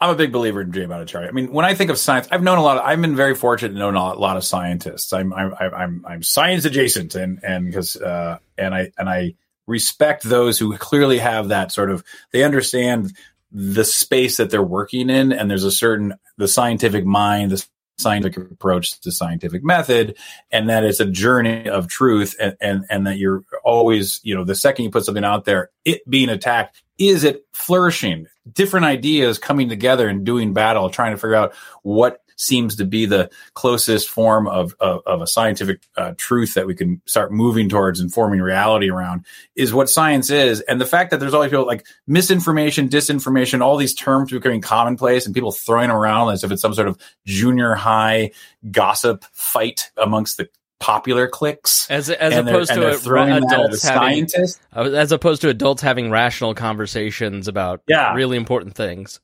I'm 0.00 0.10
a 0.10 0.14
big 0.14 0.32
believer 0.32 0.60
in 0.60 0.70
Jay 0.70 0.84
Bhattacharya. 0.84 1.28
I 1.28 1.32
mean, 1.32 1.52
when 1.52 1.64
I 1.64 1.74
think 1.74 1.90
of 1.90 1.98
science, 1.98 2.28
I've 2.30 2.42
known 2.42 2.58
a 2.58 2.62
lot. 2.62 2.78
Of, 2.78 2.84
I've 2.84 3.00
been 3.00 3.16
very 3.16 3.34
fortunate 3.34 3.70
to 3.70 3.78
know 3.78 3.90
a 3.90 4.14
lot 4.14 4.36
of 4.36 4.44
scientists. 4.44 5.12
I'm 5.12 5.32
I'm 5.34 5.52
I'm 5.60 6.04
I'm 6.06 6.22
science 6.22 6.64
adjacent, 6.64 7.16
and 7.16 7.40
and 7.42 7.66
because 7.66 7.96
uh, 7.96 8.38
and 8.56 8.74
I 8.74 8.92
and 8.96 9.08
I 9.08 9.34
respect 9.66 10.22
those 10.22 10.58
who 10.58 10.76
clearly 10.78 11.18
have 11.18 11.48
that 11.48 11.72
sort 11.72 11.90
of. 11.90 12.04
They 12.32 12.44
understand 12.44 13.12
the 13.50 13.84
space 13.84 14.36
that 14.36 14.50
they're 14.50 14.62
working 14.62 15.10
in, 15.10 15.32
and 15.32 15.50
there's 15.50 15.64
a 15.64 15.72
certain 15.72 16.14
the 16.36 16.46
scientific 16.46 17.04
mind, 17.04 17.50
the 17.50 17.66
scientific 17.98 18.50
approach 18.50 19.00
to 19.00 19.10
scientific 19.12 19.62
method 19.64 20.16
and 20.50 20.68
that 20.70 20.84
it's 20.84 21.00
a 21.00 21.06
journey 21.06 21.68
of 21.68 21.88
truth 21.88 22.36
and, 22.40 22.56
and, 22.60 22.84
and 22.88 23.06
that 23.06 23.18
you're 23.18 23.44
always, 23.64 24.20
you 24.22 24.34
know, 24.34 24.44
the 24.44 24.54
second 24.54 24.84
you 24.84 24.90
put 24.90 25.04
something 25.04 25.24
out 25.24 25.44
there, 25.44 25.70
it 25.84 26.08
being 26.08 26.28
attacked, 26.28 26.82
is 26.98 27.24
it 27.24 27.44
flourishing? 27.52 28.26
Different 28.50 28.86
ideas 28.86 29.38
coming 29.38 29.68
together 29.68 30.08
and 30.08 30.24
doing 30.24 30.52
battle, 30.52 30.90
trying 30.90 31.12
to 31.12 31.18
figure 31.18 31.34
out 31.34 31.54
what 31.82 32.22
seems 32.38 32.76
to 32.76 32.84
be 32.84 33.04
the 33.04 33.30
closest 33.54 34.08
form 34.08 34.46
of, 34.46 34.74
of, 34.80 35.02
of 35.06 35.20
a 35.20 35.26
scientific 35.26 35.82
uh, 35.96 36.14
truth 36.16 36.54
that 36.54 36.66
we 36.66 36.74
can 36.74 37.02
start 37.04 37.32
moving 37.32 37.68
towards 37.68 38.00
and 38.00 38.12
forming 38.12 38.40
reality 38.40 38.90
around 38.90 39.26
is 39.56 39.74
what 39.74 39.90
science 39.90 40.30
is. 40.30 40.60
And 40.62 40.80
the 40.80 40.86
fact 40.86 41.10
that 41.10 41.20
there's 41.20 41.34
always 41.34 41.50
people 41.50 41.66
like 41.66 41.86
misinformation, 42.06 42.88
disinformation, 42.88 43.60
all 43.60 43.76
these 43.76 43.94
terms 43.94 44.30
becoming 44.30 44.60
commonplace 44.60 45.26
and 45.26 45.34
people 45.34 45.52
throwing 45.52 45.90
around 45.90 46.30
as 46.30 46.44
if 46.44 46.52
it's 46.52 46.62
some 46.62 46.74
sort 46.74 46.88
of 46.88 46.98
junior 47.26 47.74
high 47.74 48.30
gossip 48.70 49.24
fight 49.32 49.90
amongst 49.96 50.36
the 50.36 50.48
popular 50.80 51.26
cliques 51.26 51.90
as 51.90 52.08
as 52.08 52.36
opposed 52.36 52.72
to 52.72 52.88
adults 52.88 53.82
having 53.82 54.28
as 54.74 55.10
opposed 55.10 55.42
to 55.42 55.48
adults 55.48 55.82
having 55.82 56.08
rational 56.08 56.54
conversations 56.54 57.48
about 57.48 57.82
yeah. 57.88 58.14
really 58.14 58.36
important 58.36 58.76
things 58.76 59.18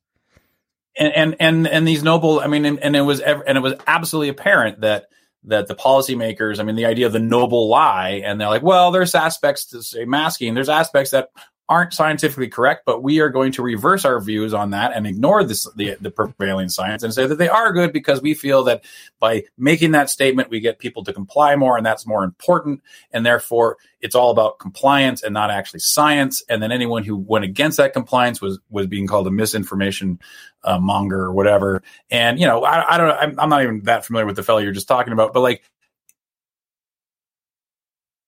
and 0.96 1.12
and 1.14 1.36
and, 1.40 1.66
and 1.66 1.88
these 1.88 2.02
noble 2.02 2.40
i 2.40 2.46
mean 2.46 2.64
and, 2.64 2.78
and 2.80 2.96
it 2.96 3.02
was 3.02 3.20
and 3.20 3.58
it 3.58 3.60
was 3.60 3.74
absolutely 3.86 4.28
apparent 4.28 4.80
that 4.80 5.06
that 5.44 5.66
the 5.66 5.74
policymakers 5.74 6.58
i 6.58 6.62
mean 6.62 6.76
the 6.76 6.86
idea 6.86 7.06
of 7.06 7.12
the 7.12 7.18
noble 7.18 7.68
lie 7.68 8.22
and 8.24 8.40
they're 8.40 8.48
like 8.48 8.62
well 8.62 8.90
there's 8.90 9.14
aspects 9.14 9.66
to 9.66 9.82
say 9.82 10.04
masking. 10.04 10.54
There's 10.54 10.68
aspects 10.68 11.10
that 11.10 11.28
aren't 11.68 11.94
scientifically 11.94 12.48
correct, 12.48 12.82
but 12.84 13.02
we 13.02 13.20
are 13.20 13.30
going 13.30 13.50
to 13.52 13.62
reverse 13.62 14.04
our 14.04 14.20
views 14.20 14.52
on 14.52 14.70
that 14.70 14.92
and 14.94 15.06
ignore 15.06 15.42
this, 15.42 15.66
the, 15.76 15.96
the 16.00 16.10
prevailing 16.10 16.68
science 16.68 17.02
and 17.02 17.14
say 17.14 17.26
that 17.26 17.36
they 17.36 17.48
are 17.48 17.72
good 17.72 17.92
because 17.92 18.20
we 18.20 18.34
feel 18.34 18.64
that 18.64 18.84
by 19.18 19.42
making 19.56 19.92
that 19.92 20.10
statement, 20.10 20.50
we 20.50 20.60
get 20.60 20.78
people 20.78 21.02
to 21.04 21.12
comply 21.12 21.56
more 21.56 21.78
and 21.78 21.86
that's 21.86 22.06
more 22.06 22.22
important. 22.22 22.82
And 23.12 23.24
therefore, 23.24 23.78
it's 24.00 24.14
all 24.14 24.30
about 24.30 24.58
compliance 24.58 25.22
and 25.22 25.32
not 25.32 25.50
actually 25.50 25.80
science. 25.80 26.42
And 26.50 26.62
then 26.62 26.70
anyone 26.70 27.02
who 27.02 27.16
went 27.16 27.46
against 27.46 27.78
that 27.78 27.94
compliance 27.94 28.42
was, 28.42 28.58
was 28.68 28.86
being 28.86 29.06
called 29.06 29.26
a 29.26 29.30
misinformation 29.30 30.20
uh, 30.64 30.78
monger 30.78 31.20
or 31.20 31.32
whatever. 31.32 31.82
And, 32.10 32.38
you 32.38 32.46
know, 32.46 32.62
I, 32.64 32.94
I 32.94 32.98
don't 32.98 33.08
know. 33.08 33.16
I'm, 33.16 33.40
I'm 33.40 33.48
not 33.48 33.62
even 33.62 33.82
that 33.84 34.04
familiar 34.04 34.26
with 34.26 34.36
the 34.36 34.42
fellow 34.42 34.58
you're 34.58 34.72
just 34.72 34.88
talking 34.88 35.14
about, 35.14 35.32
but 35.32 35.40
like, 35.40 35.62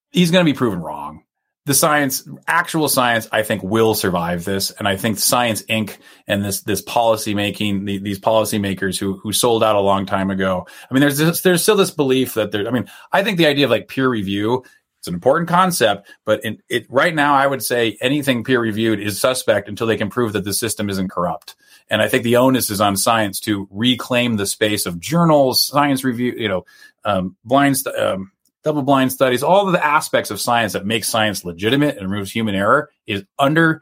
he's 0.09 0.31
going 0.31 0.43
to 0.43 0.51
be 0.51 0.57
proven 0.57 0.79
wrong 0.79 1.23
the 1.67 1.73
science, 1.73 2.27
actual 2.47 2.87
science, 2.87 3.27
I 3.29 3.43
think 3.43 3.61
will 3.61 3.93
survive 3.93 4.45
this. 4.45 4.71
And 4.71 4.87
I 4.87 4.95
think 4.95 5.19
Science 5.19 5.63
Inc. 5.63 5.97
and 6.25 6.43
this, 6.43 6.61
this 6.61 6.81
policy 6.81 7.35
making, 7.35 7.83
the, 7.83 7.97
these 7.99 8.19
policymakers 8.19 8.97
who, 8.97 9.17
who 9.17 9.33
sold 9.33 9.65
out 9.65 9.75
a 9.75 9.81
long 9.81 10.05
time 10.05 10.31
ago. 10.31 10.65
I 10.89 10.93
mean, 10.93 11.01
there's 11.01 11.17
this, 11.17 11.41
there's 11.41 11.61
still 11.61 11.75
this 11.75 11.91
belief 11.91 12.35
that 12.35 12.51
there, 12.51 12.65
I 12.65 12.71
mean, 12.71 12.89
I 13.11 13.21
think 13.21 13.37
the 13.37 13.47
idea 13.47 13.65
of 13.65 13.71
like 13.71 13.89
peer 13.89 14.09
review, 14.09 14.63
it's 14.99 15.09
an 15.09 15.13
important 15.13 15.49
concept, 15.49 16.09
but 16.23 16.43
in 16.45 16.59
it 16.69 16.85
right 16.89 17.13
now, 17.13 17.35
I 17.35 17.45
would 17.45 17.61
say 17.61 17.97
anything 17.99 18.45
peer 18.45 18.61
reviewed 18.61 19.01
is 19.01 19.19
suspect 19.19 19.67
until 19.67 19.87
they 19.87 19.97
can 19.97 20.09
prove 20.09 20.31
that 20.33 20.45
the 20.45 20.53
system 20.53 20.89
isn't 20.89 21.11
corrupt. 21.11 21.57
And 21.89 22.01
I 22.01 22.07
think 22.07 22.23
the 22.23 22.37
onus 22.37 22.69
is 22.69 22.79
on 22.79 22.95
science 22.95 23.41
to 23.41 23.67
reclaim 23.71 24.37
the 24.37 24.45
space 24.45 24.85
of 24.85 25.01
journals, 25.01 25.61
science 25.61 26.05
review, 26.05 26.33
you 26.37 26.47
know, 26.47 26.65
um, 27.03 27.35
blind, 27.43 27.75
um, 27.87 28.31
double 28.63 28.81
blind 28.81 29.11
studies, 29.11 29.43
all 29.43 29.67
of 29.67 29.73
the 29.73 29.85
aspects 29.85 30.31
of 30.31 30.41
science 30.41 30.73
that 30.73 30.85
make 30.85 31.05
science 31.05 31.45
legitimate 31.45 31.97
and 31.97 32.09
removes 32.09 32.31
human 32.31 32.55
error 32.55 32.89
is 33.05 33.23
under 33.39 33.81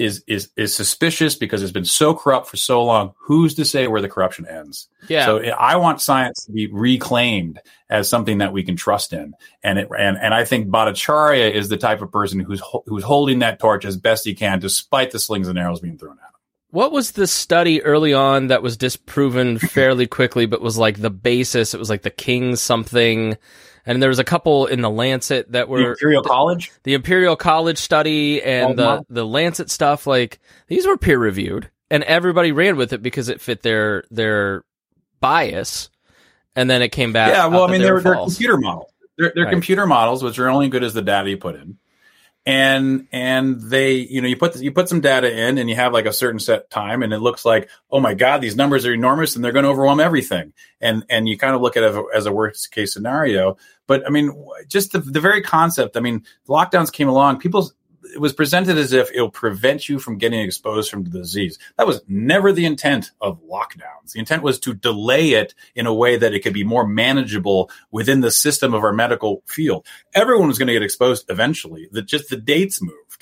is 0.00 0.24
is 0.26 0.48
is 0.56 0.74
suspicious 0.74 1.34
because 1.34 1.62
it's 1.62 1.72
been 1.72 1.84
so 1.84 2.14
corrupt 2.14 2.48
for 2.48 2.56
so 2.56 2.82
long. 2.82 3.12
Who's 3.18 3.54
to 3.56 3.66
say 3.66 3.86
where 3.86 4.00
the 4.00 4.08
corruption 4.08 4.46
ends? 4.48 4.88
Yeah. 5.08 5.26
So 5.26 5.36
eh, 5.38 5.50
I 5.50 5.76
want 5.76 6.00
science 6.00 6.46
to 6.46 6.52
be 6.52 6.68
reclaimed 6.72 7.60
as 7.90 8.08
something 8.08 8.38
that 8.38 8.52
we 8.52 8.62
can 8.62 8.76
trust 8.76 9.12
in, 9.12 9.34
and 9.62 9.78
it 9.78 9.88
and 9.96 10.16
and 10.16 10.32
I 10.32 10.46
think 10.46 10.68
Bhattacharya 10.68 11.52
is 11.52 11.68
the 11.68 11.76
type 11.76 12.00
of 12.00 12.10
person 12.10 12.40
who's 12.40 12.62
who's 12.86 13.04
holding 13.04 13.40
that 13.40 13.58
torch 13.58 13.84
as 13.84 13.98
best 13.98 14.24
he 14.24 14.34
can, 14.34 14.58
despite 14.58 15.10
the 15.10 15.18
slings 15.18 15.48
and 15.48 15.58
arrows 15.58 15.80
being 15.80 15.98
thrown 15.98 16.12
at 16.12 16.24
him. 16.24 16.30
What 16.70 16.92
was 16.92 17.12
the 17.12 17.26
study 17.26 17.82
early 17.82 18.14
on 18.14 18.46
that 18.46 18.62
was 18.62 18.78
disproven 18.78 19.58
fairly 19.58 20.06
quickly, 20.06 20.46
but 20.46 20.62
was 20.62 20.78
like 20.78 21.00
the 21.00 21.10
basis? 21.10 21.74
It 21.74 21.78
was 21.78 21.90
like 21.90 22.02
the 22.02 22.10
king 22.10 22.56
something 22.56 23.36
and 23.86 24.02
there 24.02 24.08
was 24.08 24.18
a 24.18 24.24
couple 24.24 24.66
in 24.66 24.80
the 24.80 24.90
Lancet 24.90 25.52
that 25.52 25.68
were 25.68 25.78
the 25.78 25.90
Imperial 25.90 26.22
College, 26.22 26.72
the 26.82 26.94
Imperial 26.94 27.36
College 27.36 27.78
study, 27.78 28.42
and 28.42 28.78
the 28.78 29.04
the 29.08 29.26
Lancet 29.26 29.70
stuff. 29.70 30.06
Like 30.06 30.40
these 30.68 30.86
were 30.86 30.96
peer 30.96 31.18
reviewed, 31.18 31.70
and 31.90 32.02
everybody 32.04 32.52
ran 32.52 32.76
with 32.76 32.92
it 32.92 33.02
because 33.02 33.28
it 33.28 33.40
fit 33.40 33.62
their 33.62 34.04
their 34.10 34.64
bias. 35.20 35.90
And 36.56 36.68
then 36.68 36.82
it 36.82 36.88
came 36.88 37.12
back. 37.12 37.32
Yeah, 37.32 37.46
well, 37.46 37.62
I 37.62 37.70
mean, 37.70 37.80
they're, 37.80 38.00
they're 38.00 38.16
computer 38.16 38.58
models. 38.58 38.92
They're, 39.16 39.32
they're 39.34 39.44
right. 39.44 39.52
computer 39.52 39.86
models, 39.86 40.22
which 40.24 40.36
are 40.40 40.48
only 40.48 40.68
good 40.68 40.82
as 40.82 40.94
the 40.94 41.00
data 41.00 41.30
you 41.30 41.36
put 41.36 41.54
in 41.54 41.78
and 42.46 43.06
and 43.12 43.60
they 43.60 43.94
you 43.94 44.22
know 44.22 44.28
you 44.28 44.36
put 44.36 44.56
you 44.56 44.72
put 44.72 44.88
some 44.88 45.00
data 45.00 45.30
in 45.30 45.58
and 45.58 45.68
you 45.68 45.76
have 45.76 45.92
like 45.92 46.06
a 46.06 46.12
certain 46.12 46.40
set 46.40 46.70
time 46.70 47.02
and 47.02 47.12
it 47.12 47.18
looks 47.18 47.44
like 47.44 47.68
oh 47.90 48.00
my 48.00 48.14
god 48.14 48.40
these 48.40 48.56
numbers 48.56 48.86
are 48.86 48.94
enormous 48.94 49.36
and 49.36 49.44
they're 49.44 49.52
going 49.52 49.64
to 49.64 49.70
overwhelm 49.70 50.00
everything. 50.00 50.52
And 50.80 51.04
and 51.10 51.28
you 51.28 51.36
kind 51.36 51.54
of 51.54 51.60
look 51.60 51.76
at 51.76 51.82
it 51.82 51.94
as 52.14 52.26
a 52.26 52.32
worst 52.32 52.72
case 52.72 52.94
scenario. 52.94 53.58
But 53.86 54.06
i 54.06 54.10
mean 54.10 54.32
just 54.68 54.92
the, 54.92 55.00
the 55.00 55.20
very 55.20 55.42
concept 55.42 55.96
i 55.96 56.00
mean 56.00 56.24
lockdowns 56.48 56.92
came 56.92 57.08
along. 57.08 57.40
People 57.40 57.70
it 58.14 58.20
was 58.20 58.32
presented 58.32 58.78
as 58.78 58.92
if 58.92 59.10
it'll 59.12 59.30
prevent 59.30 59.88
you 59.88 59.98
from 59.98 60.18
getting 60.18 60.40
exposed 60.40 60.90
from 60.90 61.04
the 61.04 61.10
disease. 61.10 61.58
That 61.76 61.86
was 61.86 62.02
never 62.08 62.52
the 62.52 62.66
intent 62.66 63.10
of 63.20 63.40
lockdowns. 63.42 64.12
The 64.12 64.20
intent 64.20 64.42
was 64.42 64.58
to 64.60 64.74
delay 64.74 65.30
it 65.30 65.54
in 65.74 65.86
a 65.86 65.94
way 65.94 66.16
that 66.16 66.34
it 66.34 66.40
could 66.40 66.54
be 66.54 66.64
more 66.64 66.86
manageable 66.86 67.70
within 67.90 68.20
the 68.20 68.30
system 68.30 68.74
of 68.74 68.84
our 68.84 68.92
medical 68.92 69.42
field. 69.46 69.86
Everyone 70.14 70.48
was 70.48 70.58
going 70.58 70.68
to 70.68 70.72
get 70.72 70.82
exposed 70.82 71.30
eventually. 71.30 71.88
That 71.92 72.06
just 72.06 72.28
the 72.28 72.36
dates 72.36 72.82
moved. 72.82 73.19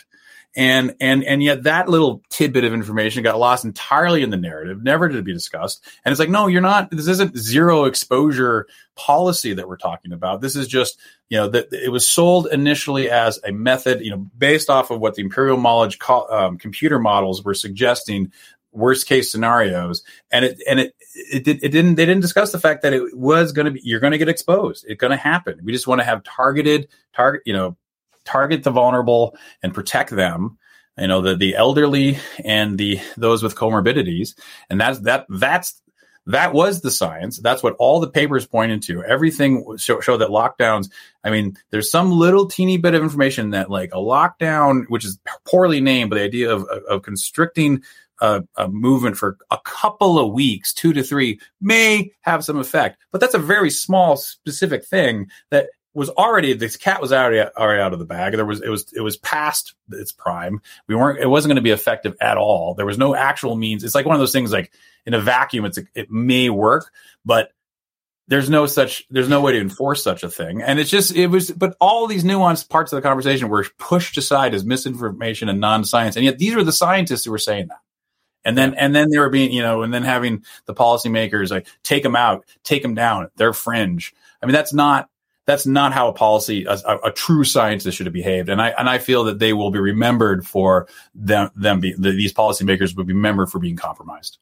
And 0.59 0.97
and 1.01 1.23
and 1.23 1.41
yet 1.41 1.63
that 1.63 1.89
little 1.89 2.21
tidbit 2.31 2.65
of 2.65 2.73
information 2.73 3.23
got 3.23 3.39
lost 3.39 3.65
entirely 3.65 4.25
in 4.25 4.31
the 4.31 4.37
narrative, 4.37 4.83
never 4.83 5.09
to 5.09 5.23
be 5.23 5.33
discussed. 5.33 5.87
And 6.05 6.11
it's 6.11 6.19
like, 6.19 6.31
no, 6.31 6.49
you're 6.49 6.61
not. 6.61 6.91
This 6.91 7.07
isn't 7.07 7.39
zero 7.39 7.85
exposure 7.85 8.67
policy 8.97 9.55
that 9.55 9.69
we're 9.69 9.77
talking 9.77 10.13
about. 10.13 10.41
This 10.41 10.57
is 10.57 10.67
just, 10.67 10.99
you 11.29 11.39
know, 11.39 11.49
that 11.51 11.73
it 11.73 11.93
was 11.93 12.09
sold 12.09 12.49
initially 12.51 13.09
as 13.09 13.39
a 13.45 13.53
method, 13.53 14.01
you 14.01 14.11
know, 14.11 14.27
based 14.37 14.69
off 14.69 14.91
of 14.91 14.99
what 14.99 15.15
the 15.15 15.23
Imperial 15.23 15.63
College 15.63 15.97
um, 16.29 16.59
computer 16.59 16.99
models 16.99 17.45
were 17.45 17.55
suggesting 17.55 18.33
worst 18.73 19.07
case 19.07 19.31
scenarios 19.31 20.03
and 20.31 20.45
it 20.45 20.61
and 20.69 20.79
it 20.79 20.95
it, 21.15 21.43
did, 21.43 21.63
it 21.65 21.71
didn't 21.71 21.95
they 21.95 22.05
didn't 22.05 22.21
discuss 22.21 22.53
the 22.53 22.61
fact 22.61 22.83
that 22.83 22.93
it 22.93 23.17
was 23.17 23.51
going 23.51 23.65
to 23.65 23.71
be 23.71 23.81
you're 23.83 23.99
going 23.99 24.11
to 24.11 24.19
get 24.19 24.29
exposed 24.29 24.85
it's 24.87 25.01
going 25.01 25.11
to 25.11 25.17
happen 25.17 25.59
we 25.65 25.73
just 25.73 25.87
want 25.87 26.01
to 26.01 26.05
have 26.05 26.23
targeted 26.23 26.87
target 27.15 27.41
you 27.47 27.53
know 27.55 27.78
target 28.29 28.63
the 28.63 28.71
vulnerable 28.71 29.37
and 29.63 29.75
protect 29.75 30.11
them 30.11 30.59
you 30.99 31.07
know 31.07 31.21
the 31.21 31.37
the 31.37 31.57
elderly 31.57 32.19
and 32.45 32.79
the 32.79 33.01
those 33.17 33.43
with 33.43 33.55
comorbidities. 33.55 34.39
And 34.69 34.81
that's 34.81 35.01
that 35.01 35.27
that's 35.29 35.81
that 36.27 36.53
was 36.53 36.83
the 36.83 36.91
science. 36.91 37.39
That's 37.39 37.63
what 37.63 37.77
all 37.79 38.01
the 38.01 38.11
papers 38.11 38.47
pointed 38.47 38.83
to 38.83 39.03
everything 39.03 39.77
show, 39.79 40.01
show 40.01 40.17
that 40.17 40.29
lockdowns 40.29 40.91
i 41.25 41.31
mean 41.31 41.57
there's 41.71 41.91
some 41.91 42.13
little 42.13 42.47
teeny 42.47 42.77
bit 42.77 42.95
of 42.95 43.03
information 43.03 43.51
that 43.51 43.71
like 43.71 43.91
a 43.93 43.97
lockdown 43.97 44.85
which 44.89 45.05
is 45.05 45.19
poorly 45.47 45.81
named 45.81 46.11
but 46.11 46.17
the 46.17 46.23
idea 46.23 46.53
of, 46.53 46.65
of, 46.65 47.03
constricting 47.03 47.83
a, 48.21 48.43
a, 48.57 48.69
movement 48.69 49.17
for 49.17 49.37
a 49.51 49.59
couple 49.65 50.19
of 50.19 50.33
weeks, 50.33 50.73
two 50.73 50.93
to 50.93 51.05
three, 51.05 51.39
may 51.61 52.11
have 52.23 52.45
some 52.45 52.59
effect. 52.59 52.99
But 53.13 53.21
that's 53.21 53.35
a 53.35 53.39
very 53.39 53.71
small, 53.71 54.17
specific 54.17 54.85
thing 54.85 55.29
that 55.53 55.69
was 55.99 56.11
already 56.11 56.55
this 56.55 56.77
cat 56.77 57.03
was 57.03 57.13
already 57.13 57.41
already 57.41 57.83
out 57.83 57.93
of 57.93 57.99
the 57.99 58.05
bag. 58.05 58.35
There 58.35 58.47
was 58.47 58.63
it 58.63 58.69
was 58.69 58.93
it 58.93 59.01
was 59.01 59.17
past 59.17 59.75
its 59.91 60.13
prime. 60.13 60.61
We 60.87 60.95
weren't 60.95 61.19
it 61.19 61.27
wasn't 61.27 61.51
going 61.51 61.57
to 61.57 61.63
be 61.63 61.71
effective 61.71 62.17
at 62.21 62.39
all. 62.39 62.75
There 62.75 62.87
was 62.87 62.99
no 62.99 63.15
actual 63.15 63.57
means. 63.57 63.85
It's 63.85 63.95
like 63.95 64.07
one 64.07 64.15
of 64.15 64.21
those 64.21 64.33
things 64.33 64.53
like 64.53 64.73
in 65.05 65.15
a 65.15 65.21
vacuum. 65.21 65.65
It's 65.65 65.79
it 65.95 66.11
may 66.11 66.51
work, 66.51 66.93
but 67.25 67.51
there's 68.29 68.49
no 68.49 68.67
such 68.67 69.07
there's 69.11 69.29
no 69.29 69.41
way 69.41 69.53
to 69.53 69.61
enforce 69.61 70.03
such 70.03 70.23
a 70.23 70.31
thing. 70.31 70.63
And 70.63 70.79
it's 70.79 70.91
just 70.91 71.15
it 71.17 71.27
was. 71.27 71.51
But 71.51 71.77
all 71.81 72.07
these 72.07 72.25
nuanced 72.25 72.69
parts 72.69 72.93
of 72.93 72.97
the 72.97 73.09
conversation 73.09 73.49
were 73.49 73.67
pushed 73.79 74.17
aside 74.17 74.55
as 74.55 74.65
misinformation 74.65 75.49
and 75.49 75.61
non-science. 75.61 76.17
And 76.17 76.25
yet 76.25 76.39
these 76.39 76.55
were 76.55 76.65
the 76.65 76.73
scientists 76.73 77.25
who 77.25 77.31
were 77.31 77.39
saying 77.39 77.69
that. 77.69 77.81
And 78.45 78.57
then, 78.57 78.75
and 78.75 78.95
then 78.95 79.11
they 79.11 79.19
were 79.19 79.29
being, 79.29 79.53
you 79.53 79.61
know, 79.63 79.83
and 79.83 79.93
then 79.93 80.05
having 80.05 80.45
the 80.67 80.73
policymakers 80.73 81.51
like 81.51 81.67
take 81.83 82.03
them 82.03 82.17
out, 82.17 82.47
take 82.63 82.83
them 82.83 82.95
down. 82.95 83.29
They're 83.37 83.53
fringe. 83.53 84.15
I 84.41 84.47
mean, 84.47 84.55
that's 84.55 84.73
not 84.73 85.11
that's 85.49 85.65
not 85.65 85.95
how 85.95 86.09
a 86.09 86.13
policy 86.13 86.67
a, 86.67 86.77
a, 87.05 87.11
true 87.11 87.43
scientist 87.43 87.97
should 87.97 88.05
have 88.05 88.13
behaved. 88.13 88.51
And 88.51 88.61
i 88.61 88.69
and 88.69 88.87
i 88.87 88.99
feel 88.99 89.25
that 89.25 89.39
they 89.39 89.55
will 89.55 89.71
be 89.71 89.79
remembered 89.79 90.47
for 90.47 90.87
them 91.15 91.51
them 91.57 91.81
be, 91.81 91.95
the, 91.95 92.11
these 92.11 92.35
policymakers 92.35 92.95
will 92.95 93.05
be 93.05 93.15
remembered 93.15 93.51
for 93.51 93.59
being 93.59 93.77
compromised. 93.77 94.37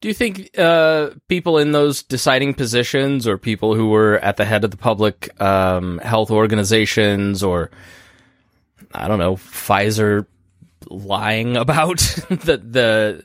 Do 0.00 0.08
you 0.08 0.14
think 0.14 0.50
uh, 0.58 1.10
people 1.28 1.58
in 1.58 1.70
those 1.70 2.02
deciding 2.02 2.54
positions 2.54 3.28
or 3.28 3.38
people 3.38 3.76
who 3.76 3.88
were 3.88 4.18
at 4.18 4.36
the 4.36 4.44
head 4.44 4.64
of 4.64 4.72
the 4.72 4.76
public 4.76 5.40
um, 5.40 5.98
health 5.98 6.32
organizations 6.32 7.44
or 7.44 7.70
i 8.92 9.06
don't 9.06 9.20
know 9.20 9.36
pfizer 9.36 10.26
lying 10.90 11.56
about 11.64 11.98
the 12.28 12.56
the 12.58 13.24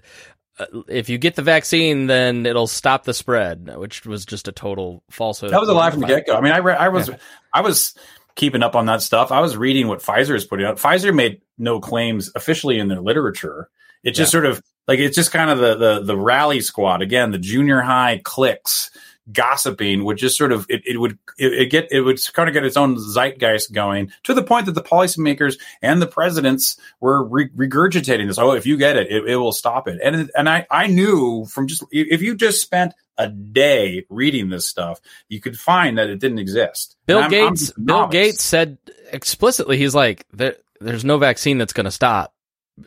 Uh, 0.59 0.65
if 0.87 1.09
you 1.09 1.17
get 1.17 1.35
the 1.35 1.41
vaccine, 1.41 2.07
then 2.07 2.45
it'll 2.45 2.67
stop 2.67 3.05
the 3.05 3.13
spread, 3.13 3.75
which 3.77 4.05
was 4.05 4.25
just 4.25 4.47
a 4.47 4.51
total 4.51 5.03
falsehood. 5.09 5.51
That 5.51 5.59
was 5.59 5.69
a 5.69 5.73
lie 5.73 5.91
from 5.91 6.01
the 6.01 6.07
get 6.07 6.27
go. 6.27 6.35
I 6.35 6.41
mean, 6.41 6.51
I 6.51 6.57
re- 6.57 6.75
I 6.75 6.89
was 6.89 7.09
yeah. 7.09 7.17
I 7.53 7.61
was 7.61 7.95
keeping 8.35 8.63
up 8.63 8.75
on 8.75 8.85
that 8.87 9.01
stuff. 9.01 9.31
I 9.31 9.41
was 9.41 9.57
reading 9.57 9.87
what 9.87 9.99
Pfizer 9.99 10.35
is 10.35 10.45
putting 10.45 10.65
out. 10.65 10.77
Pfizer 10.77 11.13
made 11.13 11.41
no 11.57 11.79
claims 11.79 12.31
officially 12.35 12.79
in 12.79 12.87
their 12.87 13.01
literature. 13.01 13.69
It 14.03 14.11
just 14.11 14.33
yeah. 14.33 14.39
sort 14.39 14.45
of 14.45 14.61
like 14.87 14.99
it's 14.99 15.15
just 15.15 15.31
kind 15.31 15.49
of 15.49 15.59
the 15.59 15.75
the 15.75 16.03
the 16.03 16.17
rally 16.17 16.61
squad 16.61 17.01
again, 17.01 17.31
the 17.31 17.39
junior 17.39 17.81
high 17.81 18.21
cliques 18.23 18.91
gossiping 19.31 20.03
would 20.03 20.17
just 20.17 20.37
sort 20.37 20.51
of 20.51 20.65
it, 20.69 20.81
it 20.85 20.97
would 20.97 21.17
it, 21.37 21.53
it, 21.53 21.65
get 21.67 21.87
it 21.91 22.01
would 22.01 22.19
kind 22.33 22.49
of 22.49 22.53
get 22.53 22.65
its 22.65 22.77
own 22.77 22.97
zeitgeist 22.97 23.71
going 23.71 24.11
to 24.23 24.33
the 24.33 24.43
point 24.43 24.65
that 24.65 24.73
the 24.73 24.81
policymakers 24.81 25.59
and 25.81 26.01
the 26.01 26.07
presidents 26.07 26.77
were 26.99 27.23
re- 27.23 27.49
regurgitating 27.49 28.27
this. 28.27 28.37
Oh, 28.37 28.53
if 28.53 28.65
you 28.65 28.77
get 28.77 28.97
it, 28.97 29.11
it, 29.11 29.29
it 29.29 29.35
will 29.35 29.51
stop 29.51 29.87
it. 29.87 29.99
And 30.03 30.29
and 30.35 30.49
I 30.49 30.65
I 30.69 30.87
knew 30.87 31.45
from 31.45 31.67
just 31.67 31.83
if 31.91 32.21
you 32.21 32.35
just 32.35 32.61
spent 32.61 32.93
a 33.17 33.27
day 33.27 34.05
reading 34.09 34.49
this 34.49 34.67
stuff, 34.67 34.99
you 35.27 35.41
could 35.41 35.59
find 35.59 35.97
that 35.97 36.09
it 36.09 36.19
didn't 36.19 36.39
exist. 36.39 36.95
Bill 37.05 37.19
I'm, 37.19 37.29
Gates 37.29 37.71
I'm 37.77 37.83
Bill 37.83 38.07
Gates 38.07 38.43
said 38.43 38.77
explicitly, 39.11 39.77
he's 39.77 39.95
like 39.95 40.25
there, 40.31 40.55
there's 40.79 41.05
no 41.05 41.17
vaccine 41.17 41.57
that's 41.57 41.73
going 41.73 41.85
to 41.85 41.91
stop. 41.91 42.33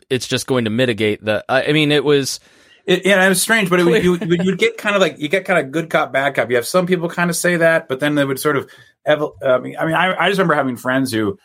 It's 0.09 0.27
just 0.27 0.47
going 0.47 0.65
to 0.65 0.71
mitigate 0.71 1.23
the. 1.23 1.45
I 1.47 1.71
mean, 1.71 1.91
it 1.91 2.03
was 2.03 2.39
it, 2.85 3.05
yeah, 3.05 3.25
it 3.25 3.29
was 3.29 3.41
strange, 3.41 3.69
but 3.69 3.79
it 3.79 3.85
would, 3.85 4.03
you, 4.03 4.11
would 4.11 4.57
get 4.57 4.77
kind 4.77 4.95
of 4.95 5.01
like 5.01 5.17
you 5.17 5.29
get 5.29 5.45
kind 5.45 5.65
of 5.65 5.71
good 5.71 5.89
cop, 5.89 6.11
bad 6.11 6.35
cop. 6.35 6.49
You 6.49 6.57
have 6.57 6.67
some 6.67 6.85
people 6.85 7.09
kind 7.09 7.29
of 7.29 7.35
say 7.35 7.57
that, 7.57 7.87
but 7.87 7.99
then 7.99 8.15
they 8.15 8.25
would 8.25 8.39
sort 8.39 8.57
of. 8.57 8.69
Uh, 9.05 9.29
I 9.45 9.59
mean, 9.59 9.77
I 9.77 9.85
mean, 9.85 9.95
I, 9.95 10.15
I 10.15 10.27
just 10.29 10.37
remember 10.37 10.55
having 10.55 10.75
friends 10.75 11.11
who, 11.11 11.37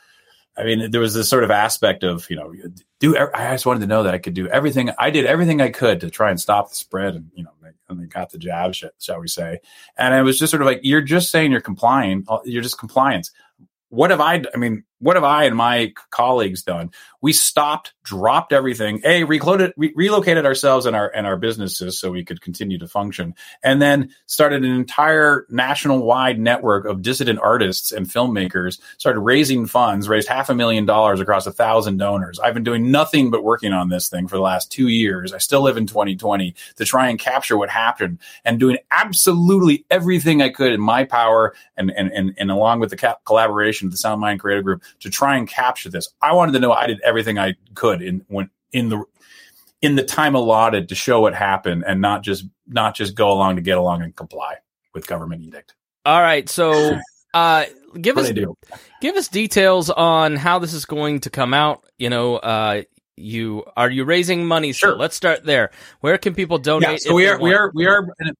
I 0.57 0.65
mean, 0.65 0.91
there 0.91 1.01
was 1.01 1.15
this 1.15 1.29
sort 1.29 1.45
of 1.45 1.51
aspect 1.51 2.03
of 2.03 2.29
you 2.29 2.37
know, 2.37 2.53
do. 2.99 3.17
I 3.17 3.53
just 3.53 3.67
wanted 3.67 3.81
to 3.81 3.87
know 3.87 4.03
that 4.03 4.15
I 4.15 4.19
could 4.19 4.35
do 4.35 4.49
everything. 4.49 4.91
I 4.99 5.11
did 5.11 5.27
everything 5.27 5.61
I 5.61 5.71
could 5.71 6.01
to 6.01 6.11
try 6.11 6.31
and 6.31 6.41
stop 6.41 6.71
the 6.71 6.77
spread, 6.77 7.15
and 7.15 7.31
you 7.35 7.45
know, 7.45 7.51
and 7.89 8.01
they 8.01 8.07
got 8.07 8.31
the 8.31 8.39
jab, 8.39 8.75
shall 8.75 9.21
we 9.21 9.29
say? 9.29 9.61
And 9.97 10.15
it 10.15 10.23
was 10.23 10.39
just 10.39 10.51
sort 10.51 10.63
of 10.63 10.67
like 10.67 10.81
you're 10.83 11.01
just 11.01 11.31
saying 11.31 11.53
you're 11.53 11.61
complying. 11.61 12.25
Uh, 12.29 12.39
you're 12.45 12.63
just 12.63 12.79
compliance. 12.79 13.31
What 13.91 14.11
have 14.11 14.21
I? 14.21 14.43
I 14.53 14.57
mean, 14.59 14.85
what 15.01 15.17
have 15.17 15.25
I 15.25 15.45
and 15.45 15.57
my 15.57 15.93
colleagues 16.11 16.63
done? 16.63 16.91
We 17.21 17.33
stopped, 17.33 17.95
dropped 18.03 18.53
everything, 18.53 19.01
a 19.05 19.25
relocated, 19.25 19.75
re- 19.77 19.93
relocated 19.95 20.45
ourselves 20.45 20.87
and 20.87 20.95
our 20.97 21.09
and 21.15 21.27
our 21.27 21.37
businesses 21.37 21.99
so 21.99 22.11
we 22.11 22.25
could 22.25 22.41
continue 22.41 22.79
to 22.79 22.89
function, 22.89 23.35
and 23.63 23.81
then 23.81 24.11
started 24.27 24.65
an 24.65 24.71
entire 24.71 25.47
national 25.51 26.05
wide 26.05 26.39
network 26.39 26.85
of 26.85 27.03
dissident 27.03 27.39
artists 27.41 27.93
and 27.93 28.07
filmmakers. 28.07 28.81
Started 28.99 29.21
raising 29.21 29.67
funds, 29.67 30.09
raised 30.09 30.29
half 30.29 30.49
a 30.49 30.55
million 30.55 30.85
dollars 30.85 31.21
across 31.21 31.47
a 31.47 31.53
thousand 31.53 31.99
donors. 31.99 32.39
I've 32.39 32.55
been 32.55 32.65
doing 32.65 32.91
nothing 32.91 33.31
but 33.31 33.45
working 33.45 33.73
on 33.73 33.89
this 33.89 34.09
thing 34.09 34.29
for 34.29 34.37
the 34.37 34.43
last 34.43 34.71
two 34.71 34.89
years. 34.89 35.33
I 35.33 35.39
still 35.39 35.63
live 35.63 35.77
in 35.77 35.87
2020 35.87 36.55
to 36.77 36.85
try 36.85 37.09
and 37.09 37.19
capture 37.19 37.57
what 37.57 37.71
happened, 37.71 38.19
and 38.45 38.59
doing 38.61 38.79
absolutely 38.91 39.85
everything 39.91 40.43
I 40.43 40.51
could 40.51 40.73
in 40.73 40.81
my 40.81 41.05
power, 41.05 41.55
and 41.77 41.91
and 41.91 42.13
and, 42.13 42.35
and 42.37 42.51
along 42.51 42.81
with 42.81 42.91
the 42.91 42.97
ca- 42.97 43.17
collaboration 43.25 43.87
of 43.87 43.93
the 43.93 43.99
SoundMind 43.99 44.41
Creative 44.41 44.65
Group 44.65 44.83
to 45.01 45.11
try 45.11 45.37
and 45.37 45.49
capture 45.49 45.91
this. 45.91 46.09
I 46.21 46.33
wanted 46.33 46.53
to 46.53 46.61
know 46.61 46.73
I 46.73 46.87
did 46.87 47.01
everything 47.01 47.39
I 47.39 47.55
could 47.75 48.03
in 48.03 48.25
when 48.29 48.51
in 48.73 48.89
the 48.89 49.05
in 49.81 49.95
the 49.95 50.03
time 50.03 50.35
allotted 50.35 50.89
to 50.89 50.95
show 50.95 51.21
what 51.21 51.35
happened 51.35 51.85
and 51.87 52.01
not 52.01 52.23
just 52.23 52.45
not 52.67 52.95
just 52.95 53.15
go 53.15 53.31
along 53.31 53.57
to 53.57 53.63
get 53.63 53.79
along 53.79 54.03
and 54.03 54.15
comply 54.15 54.57
with 54.95 55.07
government 55.07 55.43
edict. 55.43 55.75
All 56.05 56.21
right, 56.21 56.49
so 56.49 56.99
uh, 57.35 57.65
give 58.01 58.19
us 58.19 58.31
give 59.01 59.17
us 59.17 59.29
details 59.29 59.91
on 59.91 60.37
how 60.37 60.59
this 60.59 60.73
is 60.73 60.85
going 60.85 61.21
to 61.21 61.31
come 61.31 61.55
out. 61.55 61.85
You 61.99 62.11
know, 62.11 62.37
uh, 62.37 62.83
you 63.17 63.65
are 63.77 63.91
you 63.91 64.05
raising 64.05 64.47
money? 64.47 64.73
Sure. 64.73 64.93
So 64.93 64.97
let's 64.97 65.17
start 65.17 65.45
there. 65.45 65.71
Where 66.01 66.19
can 66.19 66.35
people 66.35 66.59
donate? 66.59 66.91
Yeah, 66.91 66.97
so 67.11 67.15
we 67.15 67.29
are 67.29 67.41
we 67.41 67.55
are 67.55 67.71
we 67.75 67.87
are 67.87 68.03
we 68.03 68.31
are 68.31 68.35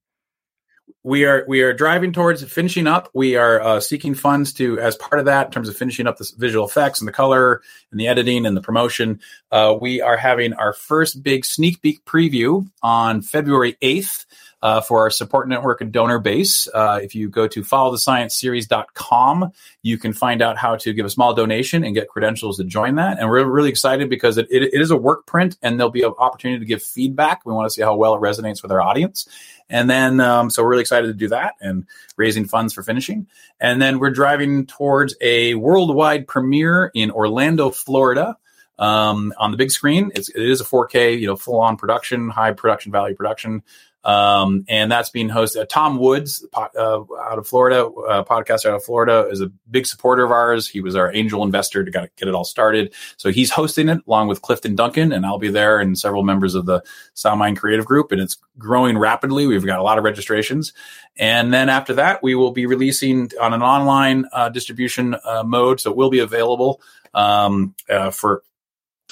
we 1.05 1.25
are 1.25 1.45
we 1.47 1.63
are 1.63 1.73
driving 1.73 2.13
towards 2.13 2.43
finishing 2.45 2.87
up. 2.87 3.09
We 3.15 3.37
are 3.37 3.61
uh, 3.61 3.81
seeking 3.81 4.15
funds 4.15 4.53
to, 4.55 4.79
as 4.81 4.97
part 4.97 5.21
of 5.21 5.27
that, 5.27 5.47
in 5.47 5.53
terms 5.53 5.69
of 5.69 5.77
finishing 5.77 6.07
up 6.07 6.19
the 6.19 6.31
visual 6.37 6.67
effects 6.67 7.01
and 7.01 7.09
the 7.09 7.13
color 7.13 7.63
and 7.91 8.01
the 8.01 8.09
editing 8.09 8.47
and 8.47 8.57
the 8.57 8.61
promotion. 8.61 9.21
Uh, 9.51 9.77
we 9.81 10.01
are 10.01 10.17
having 10.17 10.55
our 10.55 10.73
first 10.73 11.23
big 11.23 11.45
sneak 11.45 11.81
peek 11.83 12.05
preview 12.05 12.69
on 12.83 13.23
February 13.23 13.77
eighth. 13.81 14.27
Uh, 14.61 14.81
for 14.81 15.03
our 15.03 15.11
support 15.11 15.49
network 15.49 15.81
and 15.81 15.93
donor 15.93 16.19
base. 16.19 16.67
Uh, 16.75 16.99
if 17.01 17.15
you 17.15 17.31
go 17.31 17.47
to 17.47 17.63
followthescienceseries.com, 17.63 19.53
you 19.83 19.99
can 19.99 20.13
find 20.13 20.43
out 20.43 20.59
how 20.59 20.75
to 20.75 20.93
give 20.93 21.07
a 21.07 21.11
small 21.11 21.33
donation 21.33 21.85
and 21.85 21.95
get 21.95 22.09
credentials 22.09 22.57
to 22.57 22.65
join 22.65 22.97
that. 22.97 23.21
And 23.21 23.29
we're 23.29 23.45
really 23.45 23.69
excited 23.69 24.11
because 24.11 24.37
it, 24.37 24.49
it, 24.51 24.65
it 24.75 24.81
is 24.81 24.91
a 24.91 24.97
work 24.97 25.27
print 25.27 25.57
and 25.63 25.79
there'll 25.79 25.93
be 25.93 26.03
an 26.03 26.13
opportunity 26.19 26.59
to 26.59 26.67
give 26.67 26.83
feedback. 26.83 27.47
We 27.47 27.53
want 27.53 27.67
to 27.67 27.71
see 27.71 27.83
how 27.83 27.95
well 27.95 28.17
it 28.17 28.21
resonates 28.21 28.61
with 28.61 28.73
our 28.73 28.83
audience. 28.83 29.29
And 29.71 29.89
then, 29.89 30.19
um, 30.21 30.51
so 30.51 30.63
we're 30.63 30.71
really 30.71 30.83
excited 30.89 31.09
to 31.09 31.13
do 31.13 31.29
that 31.29 31.55
and 31.61 31.87
raising 32.17 32.47
funds 32.47 32.73
for 32.73 32.83
finishing. 32.83 33.27
And 33.61 33.81
then 33.81 33.99
we're 33.99 34.11
driving 34.11 34.67
towards 34.67 35.15
a 35.21 35.55
worldwide 35.55 36.27
premiere 36.27 36.91
in 36.95 37.11
Orlando, 37.11 37.71
Florida. 37.71 38.37
Um, 38.79 39.35
on 39.39 39.51
the 39.51 39.57
big 39.57 39.73
screen, 39.73 40.13
it's, 40.15 40.29
it 40.29 40.41
is 40.41 40.61
a 40.61 40.65
4K, 40.65 41.19
you 41.19 41.27
know, 41.27 41.35
full 41.37 41.61
on 41.61 41.77
production, 41.77 42.29
high 42.29 42.53
production 42.53 42.93
value 42.93 43.15
production. 43.15 43.65
Um, 44.09 44.65
and 44.69 44.91
that's 44.91 45.11
being 45.11 45.29
hosted. 45.29 45.69
Tom 45.69 45.99
Woods, 45.99 46.43
uh, 46.55 46.69
out 46.75 47.39
of 47.39 47.47
Florida, 47.47 47.85
uh, 47.85 48.25
podcaster 48.25 48.71
out 48.71 48.77
of 48.77 48.83
Florida, 48.83 49.29
is 49.31 49.43
a 49.43 49.49
big 49.71 49.85
supporter 49.85 50.25
of 50.25 50.31
ours. 50.31 50.67
He 50.67 50.81
was 50.81 50.97
our 50.97 51.13
angel 51.13 51.43
investor 51.43 51.85
to 51.85 51.91
get 51.91 52.11
it 52.17 52.35
all 52.35 52.45
started. 52.45 52.95
So 53.19 53.31
he's 53.31 53.51
hosting 53.51 53.91
it 53.91 54.01
along 54.07 54.29
with 54.29 54.41
Clifton 54.41 54.75
Duncan, 54.77 55.13
and 55.13 55.27
I'll 55.27 55.39
be 55.39 55.51
there 55.51 55.79
and 55.79 55.99
several 55.99 56.23
members 56.23 56.55
of 56.55 56.65
the 56.65 56.83
SoundMind 57.17 57.59
Creative 57.59 57.85
Group. 57.85 58.11
And 58.11 58.19
it's 58.19 58.39
growing 58.57 58.97
rapidly. 58.97 59.47
We've 59.47 59.67
got 59.67 59.79
a 59.79 59.83
lot 59.83 59.99
of 59.99 60.05
registrations. 60.05 60.73
And 61.19 61.53
then 61.53 61.69
after 61.69 61.93
that, 61.95 62.23
we 62.23 62.35
will 62.35 62.53
be 62.53 62.65
releasing 62.65 63.31
on 63.39 63.53
an 63.53 63.61
online 63.61 64.25
uh, 64.33 64.49
distribution 64.49 65.17
uh, 65.23 65.43
mode. 65.45 65.81
So 65.81 65.91
it 65.91 65.99
will 65.99 66.09
be 66.09 66.21
available 66.21 66.81
um, 67.13 67.75
uh, 67.91 68.11
for 68.11 68.43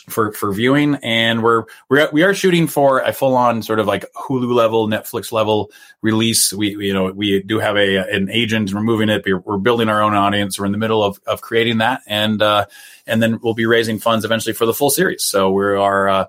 for 0.09 0.33
for 0.33 0.53
viewing 0.53 0.97
and 1.03 1.43
we're 1.43 1.65
we're 1.89 2.09
we 2.13 2.23
are 2.23 2.33
shooting 2.33 2.67
for 2.67 3.01
a 3.01 3.13
full 3.13 3.35
on 3.35 3.63
sort 3.63 3.81
of 3.81 3.87
like 3.87 4.05
Hulu 4.15 4.55
level 4.55 4.89
Netflix 4.89 5.33
level 5.33 5.71
release. 6.01 6.53
We, 6.53 6.77
you 6.77 6.95
know 6.95 7.11
we 7.13 7.43
do 7.43 7.59
have 7.59 7.77
a 7.77 7.97
an 7.97 8.31
agent 8.31 8.73
removing 8.73 9.09
it. 9.09 9.25
We're 9.27 9.59
building 9.59 9.89
our 9.89 10.03
own 10.03 10.15
audience. 10.15 10.59
We're 10.59 10.67
in 10.67 10.73
the 10.73 10.79
middle 10.79 11.03
of 11.03 11.19
of 11.27 11.41
creating 11.41 11.79
that 11.79 12.03
and 12.07 12.41
uh 12.41 12.67
and 13.07 13.23
then 13.23 13.41
we'll 13.43 13.55
be 13.55 13.67
raising 13.67 13.99
funds 13.99 14.25
eventually 14.25 14.53
for 14.53 14.67
the 14.67 14.75
full 14.75 14.91
series. 14.91 15.25
So 15.25 15.51
we 15.51 15.65
are 15.65 16.09
uh 16.09 16.27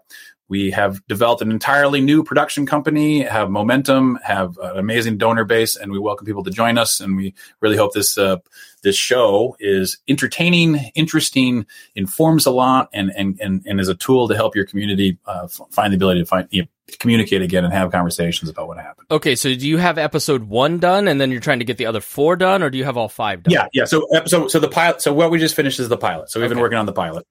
we 0.50 0.72
have 0.72 1.06
developed 1.08 1.42
an 1.42 1.52
entirely 1.52 2.02
new 2.02 2.24
production 2.24 2.66
company, 2.66 3.22
have 3.22 3.50
momentum, 3.50 4.18
have 4.24 4.58
an 4.60 4.78
amazing 4.78 5.18
donor 5.18 5.44
base, 5.44 5.76
and 5.76 5.92
we 5.92 6.00
welcome 6.00 6.26
people 6.26 6.44
to 6.44 6.52
join 6.52 6.78
us. 6.78 7.00
And 7.00 7.18
we 7.18 7.34
really 7.60 7.78
hope 7.78 7.94
this 7.94 8.18
uh, 8.18 8.38
this 8.82 8.96
show 8.96 9.58
is 9.60 9.98
entertaining, 10.08 10.76
interesting, 10.96 11.66
informs 11.96 12.46
a 12.46 12.52
lot, 12.52 12.90
and 12.94 13.12
and 13.16 13.40
and, 13.42 13.66
and 13.66 13.80
is 13.80 13.90
a 13.90 13.96
tool 13.96 14.28
to 14.30 14.36
help 14.36 14.56
your 14.56 14.66
community 14.66 15.18
uh, 15.26 15.48
find 15.48 15.92
the 15.92 15.98
ability 15.98 16.22
to 16.22 16.26
find 16.26 16.48
you 16.52 16.62
know, 16.64 16.68
communicate 17.00 17.42
again 17.42 17.66
and 17.66 17.74
have 17.74 17.92
conversations 17.92 18.50
about 18.50 18.70
what 18.70 18.78
happened. 18.78 19.08
Okay, 19.12 19.36
so 19.36 19.54
do 19.54 19.68
you 19.68 19.78
have 19.78 19.98
episode 19.98 20.44
one 20.44 20.80
done, 20.80 21.10
and 21.10 21.20
then 21.20 21.30
you're 21.30 21.42
trying 21.42 21.60
to 21.60 21.66
get 21.66 21.78
the 21.78 21.86
other 21.86 22.00
four 22.00 22.38
done, 22.38 22.64
or 22.64 22.70
do 22.70 22.78
you 22.78 22.86
have 22.86 22.96
all 22.96 23.10
five 23.10 23.44
done? 23.44 23.54
Yeah, 23.54 23.68
yeah. 23.74 23.86
So 23.86 24.08
so 24.26 24.48
so 24.48 24.60
the 24.60 24.70
pilot. 24.70 25.02
So 25.02 25.14
what 25.14 25.30
we 25.30 25.40
just 25.40 25.56
finished 25.56 25.80
is 25.80 25.90
the 25.90 25.98
pilot. 25.98 26.30
So 26.30 26.40
we've 26.40 26.46
okay. 26.46 26.54
been 26.54 26.62
working 26.62 26.78
on 26.78 26.86
the 26.86 26.94
pilot 26.94 27.26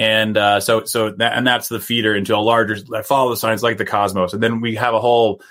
and 0.00 0.34
uh, 0.38 0.60
so 0.60 0.84
so 0.84 1.10
that 1.10 1.36
and 1.36 1.46
that's 1.46 1.68
the 1.68 1.78
feeder 1.78 2.16
into 2.16 2.34
a 2.34 2.40
larger 2.40 2.78
like 2.88 3.04
follow 3.04 3.28
the 3.28 3.36
science 3.36 3.62
like 3.62 3.76
the 3.76 3.84
cosmos. 3.84 4.32
And 4.32 4.42
then 4.42 4.62
we 4.62 4.76
have 4.76 4.94
a 4.94 4.98
whole 4.98 5.42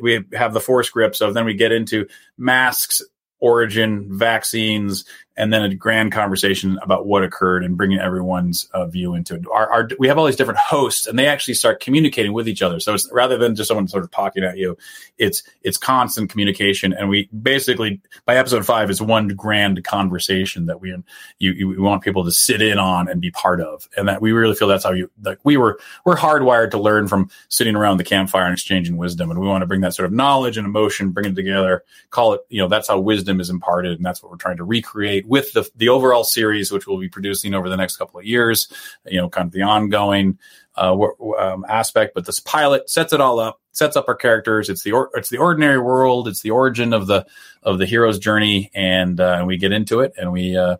we 0.00 0.24
have 0.32 0.54
the 0.54 0.60
four 0.60 0.82
scripts. 0.84 1.20
Of 1.20 1.34
then 1.34 1.44
we 1.44 1.52
get 1.52 1.70
into 1.70 2.06
masks 2.38 3.02
origin 3.40 4.06
vaccines 4.18 5.04
and 5.40 5.54
then 5.54 5.62
a 5.62 5.74
grand 5.74 6.12
conversation 6.12 6.78
about 6.82 7.06
what 7.06 7.24
occurred 7.24 7.64
and 7.64 7.74
bringing 7.74 7.98
everyone's 7.98 8.68
uh, 8.74 8.84
view 8.84 9.14
into 9.14 9.36
it. 9.36 9.42
Our, 9.50 9.70
our, 9.70 9.88
we 9.98 10.06
have 10.06 10.18
all 10.18 10.26
these 10.26 10.36
different 10.36 10.60
hosts, 10.60 11.06
and 11.06 11.18
they 11.18 11.26
actually 11.26 11.54
start 11.54 11.80
communicating 11.80 12.34
with 12.34 12.46
each 12.46 12.60
other. 12.60 12.78
So 12.78 12.92
it's 12.92 13.08
rather 13.10 13.38
than 13.38 13.54
just 13.54 13.68
someone 13.68 13.88
sort 13.88 14.04
of 14.04 14.10
talking 14.10 14.44
at 14.44 14.58
you, 14.58 14.76
it's 15.16 15.42
it's 15.62 15.78
constant 15.78 16.28
communication. 16.30 16.92
And 16.92 17.08
we 17.08 17.30
basically 17.42 18.02
by 18.26 18.36
episode 18.36 18.66
five 18.66 18.90
is 18.90 19.00
one 19.00 19.28
grand 19.28 19.82
conversation 19.82 20.66
that 20.66 20.82
we 20.82 20.94
you, 21.38 21.52
you 21.52 21.68
we 21.68 21.78
want 21.78 22.02
people 22.02 22.22
to 22.24 22.32
sit 22.32 22.60
in 22.60 22.78
on 22.78 23.08
and 23.08 23.22
be 23.22 23.30
part 23.30 23.62
of, 23.62 23.88
and 23.96 24.06
that 24.08 24.20
we 24.20 24.32
really 24.32 24.54
feel 24.54 24.68
that's 24.68 24.84
how 24.84 24.92
you 24.92 25.10
like 25.22 25.38
we 25.42 25.56
were 25.56 25.80
we're 26.04 26.16
hardwired 26.16 26.70
to 26.72 26.78
learn 26.78 27.08
from 27.08 27.30
sitting 27.48 27.76
around 27.76 27.96
the 27.96 28.04
campfire 28.04 28.44
and 28.44 28.52
exchanging 28.52 28.98
wisdom, 28.98 29.30
and 29.30 29.40
we 29.40 29.48
want 29.48 29.62
to 29.62 29.66
bring 29.66 29.80
that 29.80 29.94
sort 29.94 30.04
of 30.04 30.12
knowledge 30.12 30.58
and 30.58 30.66
emotion, 30.66 31.12
bring 31.12 31.24
it 31.24 31.34
together, 31.34 31.82
call 32.10 32.34
it 32.34 32.42
you 32.50 32.60
know 32.60 32.68
that's 32.68 32.88
how 32.88 33.00
wisdom 33.00 33.40
is 33.40 33.48
imparted, 33.48 33.96
and 33.96 34.04
that's 34.04 34.22
what 34.22 34.30
we're 34.30 34.36
trying 34.36 34.58
to 34.58 34.64
recreate 34.64 35.26
with 35.30 35.52
the 35.52 35.66
the 35.76 35.88
overall 35.88 36.24
series, 36.24 36.72
which 36.72 36.88
we'll 36.88 36.98
be 36.98 37.08
producing 37.08 37.54
over 37.54 37.68
the 37.68 37.76
next 37.76 37.96
couple 37.96 38.18
of 38.18 38.26
years. 38.26 38.68
You 39.06 39.18
know, 39.18 39.28
kind 39.30 39.46
of 39.46 39.52
the 39.52 39.62
ongoing 39.62 40.38
uh, 40.76 40.98
um, 41.38 41.64
aspect, 41.68 42.14
but 42.14 42.26
this 42.26 42.40
pilot 42.40 42.90
sets 42.90 43.12
it 43.12 43.20
all 43.20 43.38
up, 43.38 43.60
sets 43.70 43.96
up 43.96 44.06
our 44.08 44.16
characters. 44.16 44.68
It's 44.68 44.82
the 44.82 44.92
or, 44.92 45.10
it's 45.14 45.28
the 45.28 45.38
ordinary 45.38 45.78
world. 45.78 46.26
It's 46.26 46.42
the 46.42 46.50
origin 46.50 46.92
of 46.92 47.06
the 47.06 47.26
of 47.62 47.78
the 47.78 47.86
hero's 47.86 48.18
journey, 48.18 48.72
and 48.74 49.20
uh, 49.20 49.44
we 49.46 49.56
get 49.56 49.72
into 49.72 50.00
it, 50.00 50.14
and 50.18 50.32
we 50.32 50.56
uh, 50.56 50.78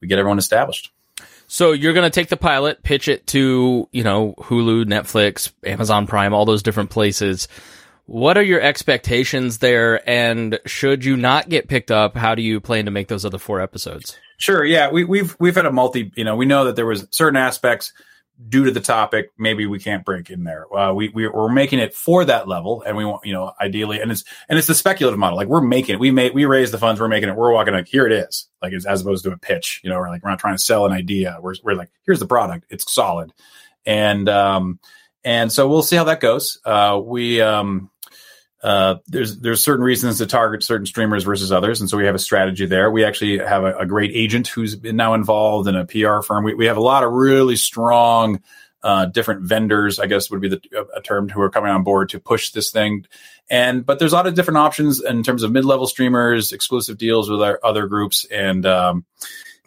we 0.00 0.08
get 0.08 0.18
everyone 0.18 0.38
established. 0.38 0.92
So 1.46 1.72
you're 1.72 1.92
going 1.92 2.10
to 2.10 2.14
take 2.14 2.28
the 2.28 2.36
pilot, 2.36 2.82
pitch 2.82 3.08
it 3.08 3.26
to, 3.28 3.86
you 3.92 4.04
know, 4.04 4.34
Hulu, 4.38 4.86
Netflix, 4.86 5.52
Amazon 5.62 6.06
Prime, 6.06 6.32
all 6.32 6.46
those 6.46 6.62
different 6.62 6.88
places. 6.88 7.46
What 8.06 8.36
are 8.36 8.42
your 8.42 8.60
expectations 8.60 9.58
there? 9.58 10.08
And 10.08 10.58
should 10.66 11.04
you 11.04 11.16
not 11.16 11.48
get 11.48 11.68
picked 11.68 11.90
up, 11.90 12.16
how 12.16 12.34
do 12.34 12.42
you 12.42 12.60
plan 12.60 12.84
to 12.86 12.90
make 12.90 13.08
those 13.08 13.24
other 13.24 13.38
four 13.38 13.60
episodes? 13.60 14.18
Sure. 14.38 14.64
Yeah. 14.64 14.90
We, 14.90 15.04
we've, 15.04 15.36
we've 15.38 15.54
had 15.54 15.66
a 15.66 15.72
multi, 15.72 16.12
you 16.16 16.24
know, 16.24 16.36
we 16.36 16.46
know 16.46 16.64
that 16.64 16.76
there 16.76 16.86
was 16.86 17.06
certain 17.10 17.36
aspects 17.36 17.92
due 18.48 18.64
to 18.64 18.70
the 18.70 18.80
topic, 18.80 19.30
maybe 19.38 19.66
we 19.66 19.78
can't 19.78 20.04
break 20.04 20.30
in 20.30 20.44
there. 20.44 20.72
Uh, 20.74 20.92
we, 20.92 21.08
we 21.10 21.26
are 21.26 21.48
making 21.48 21.78
it 21.78 21.94
for 21.94 22.24
that 22.24 22.48
level, 22.48 22.82
and 22.86 22.96
we 22.96 23.04
want 23.04 23.24
you 23.24 23.32
know 23.32 23.52
ideally, 23.60 24.00
and 24.00 24.10
it's 24.10 24.24
and 24.48 24.58
it's 24.58 24.66
the 24.66 24.74
speculative 24.74 25.18
model. 25.18 25.36
Like 25.36 25.48
we're 25.48 25.60
making 25.60 25.94
it, 25.94 26.00
we 26.00 26.10
made 26.10 26.34
we 26.34 26.44
raise 26.44 26.70
the 26.70 26.78
funds, 26.78 27.00
we're 27.00 27.08
making 27.08 27.28
it, 27.28 27.36
we're 27.36 27.52
walking 27.52 27.74
like 27.74 27.88
here 27.88 28.06
it 28.06 28.12
is, 28.12 28.48
like 28.60 28.72
it's, 28.72 28.86
as 28.86 29.02
opposed 29.02 29.24
to 29.24 29.32
a 29.32 29.38
pitch. 29.38 29.80
You 29.82 29.90
know, 29.90 29.98
we're 29.98 30.08
like 30.08 30.22
we're 30.22 30.30
not 30.30 30.38
trying 30.38 30.56
to 30.56 30.62
sell 30.62 30.86
an 30.86 30.92
idea. 30.92 31.38
We're 31.40 31.54
we're 31.62 31.74
like 31.74 31.90
here's 32.04 32.20
the 32.20 32.26
product, 32.26 32.66
it's 32.70 32.90
solid, 32.92 33.32
and 33.86 34.28
um 34.28 34.80
and 35.24 35.52
so 35.52 35.68
we'll 35.68 35.82
see 35.82 35.96
how 35.96 36.04
that 36.04 36.20
goes. 36.20 36.58
Uh, 36.64 37.00
we 37.02 37.40
um 37.40 37.90
uh, 38.62 38.96
there's 39.08 39.38
there's 39.38 39.64
certain 39.64 39.84
reasons 39.84 40.18
to 40.18 40.26
target 40.26 40.62
certain 40.62 40.86
streamers 40.86 41.24
versus 41.24 41.50
others, 41.50 41.80
and 41.80 41.90
so 41.90 41.96
we 41.96 42.06
have 42.06 42.14
a 42.14 42.20
strategy 42.20 42.66
there. 42.66 42.90
We 42.90 43.04
actually 43.04 43.38
have 43.38 43.64
a, 43.64 43.78
a 43.78 43.86
great 43.86 44.12
agent 44.14 44.46
who's 44.46 44.76
been 44.76 44.96
now 44.96 45.14
involved 45.14 45.68
in 45.68 45.74
a 45.74 45.84
PR 45.84 46.20
firm. 46.20 46.44
We, 46.44 46.54
we 46.54 46.66
have 46.66 46.76
a 46.76 46.82
lot 46.82 47.02
of 47.02 47.12
really 47.12 47.56
strong 47.56 48.40
uh, 48.82 49.06
different 49.06 49.42
vendors, 49.42 49.98
I 49.98 50.06
guess 50.06 50.30
would 50.30 50.40
be 50.40 50.48
the 50.48 50.86
a 50.94 51.00
term, 51.00 51.28
who 51.28 51.40
are 51.40 51.50
coming 51.50 51.70
on 51.70 51.82
board 51.82 52.10
to 52.10 52.20
push 52.20 52.50
this 52.50 52.70
thing. 52.70 53.06
And 53.50 53.84
but 53.84 53.98
there's 53.98 54.12
a 54.12 54.16
lot 54.16 54.26
of 54.26 54.34
different 54.34 54.58
options 54.58 55.02
in 55.02 55.22
terms 55.22 55.42
of 55.42 55.52
mid 55.52 55.64
level 55.64 55.86
streamers, 55.86 56.52
exclusive 56.52 56.98
deals 56.98 57.28
with 57.28 57.42
our 57.42 57.60
other 57.64 57.86
groups, 57.86 58.24
and 58.26 58.64
um, 58.64 59.04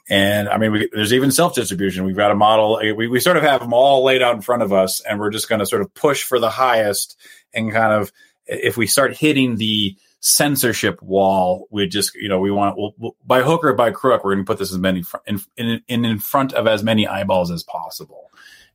and 0.09 0.49
I 0.49 0.57
mean, 0.57 0.71
we, 0.71 0.89
there's 0.93 1.13
even 1.13 1.31
self 1.31 1.55
distribution. 1.55 2.05
We've 2.05 2.15
got 2.15 2.31
a 2.31 2.35
model. 2.35 2.79
We, 2.95 3.07
we 3.07 3.19
sort 3.19 3.37
of 3.37 3.43
have 3.43 3.61
them 3.61 3.73
all 3.73 4.03
laid 4.03 4.21
out 4.21 4.35
in 4.35 4.41
front 4.41 4.63
of 4.63 4.71
us, 4.71 5.01
and 5.01 5.19
we're 5.19 5.31
just 5.31 5.49
going 5.49 5.59
to 5.59 5.65
sort 5.65 5.81
of 5.81 5.93
push 5.93 6.23
for 6.23 6.39
the 6.39 6.49
highest 6.49 7.17
and 7.53 7.71
kind 7.71 7.93
of 7.93 8.11
if 8.47 8.77
we 8.77 8.87
start 8.87 9.15
hitting 9.15 9.55
the 9.55 9.95
censorship 10.19 11.01
wall, 11.01 11.67
we 11.69 11.87
just, 11.87 12.15
you 12.15 12.29
know, 12.29 12.39
we 12.39 12.51
want, 12.51 12.77
we'll, 12.77 12.93
we'll, 12.97 13.15
by 13.25 13.41
hook 13.41 13.63
or 13.63 13.73
by 13.73 13.91
crook, 13.91 14.23
we're 14.23 14.33
going 14.33 14.45
to 14.45 14.49
put 14.49 14.57
this 14.57 14.71
as 14.71 14.77
many 14.77 15.03
in, 15.27 15.39
in, 15.57 15.81
in, 15.87 16.05
in 16.05 16.19
front 16.19 16.53
of 16.53 16.67
as 16.67 16.83
many 16.83 17.07
eyeballs 17.07 17.51
as 17.51 17.63
possible. 17.63 18.31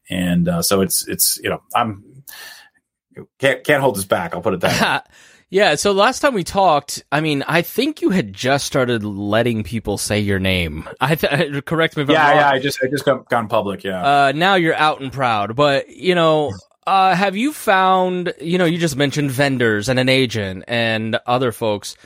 And 0.08 0.48
uh, 0.48 0.62
so 0.62 0.80
it's, 0.80 1.06
it's, 1.08 1.38
you 1.42 1.50
know, 1.50 1.62
I'm, 1.74 2.24
can't, 3.38 3.64
can't 3.64 3.82
hold 3.82 3.96
this 3.96 4.04
back. 4.04 4.34
I'll 4.34 4.42
put 4.42 4.54
it 4.54 4.60
that 4.60 5.04
way. 5.04 5.14
Yeah, 5.52 5.74
so 5.74 5.90
last 5.90 6.20
time 6.20 6.32
we 6.32 6.44
talked, 6.44 7.02
I 7.10 7.20
mean, 7.20 7.42
I 7.42 7.62
think 7.62 8.02
you 8.02 8.10
had 8.10 8.32
just 8.32 8.66
started 8.66 9.02
letting 9.02 9.64
people 9.64 9.98
say 9.98 10.20
your 10.20 10.38
name. 10.38 10.88
I 11.00 11.16
th- 11.16 11.64
correct 11.64 11.96
me 11.96 12.04
if 12.04 12.08
yeah, 12.08 12.24
I'm 12.24 12.30
wrong. 12.30 12.38
Yeah, 12.38 12.50
I 12.50 12.58
just 12.60 12.78
I 12.84 12.86
just 12.86 13.04
got 13.04 13.28
gone 13.28 13.48
public. 13.48 13.82
Yeah. 13.82 14.00
Uh, 14.00 14.32
now 14.32 14.54
you're 14.54 14.76
out 14.76 15.00
and 15.00 15.12
proud, 15.12 15.56
but 15.56 15.88
you 15.88 16.14
know, 16.14 16.52
uh, 16.86 17.14
have 17.14 17.36
you 17.36 17.52
found, 17.52 18.32
you 18.40 18.58
know, 18.58 18.64
you 18.64 18.78
just 18.78 18.96
mentioned 18.96 19.30
vendors 19.30 19.88
and 19.88 19.98
an 19.98 20.08
agent 20.08 20.64
and 20.66 21.18
other 21.26 21.52
folks. 21.52 21.96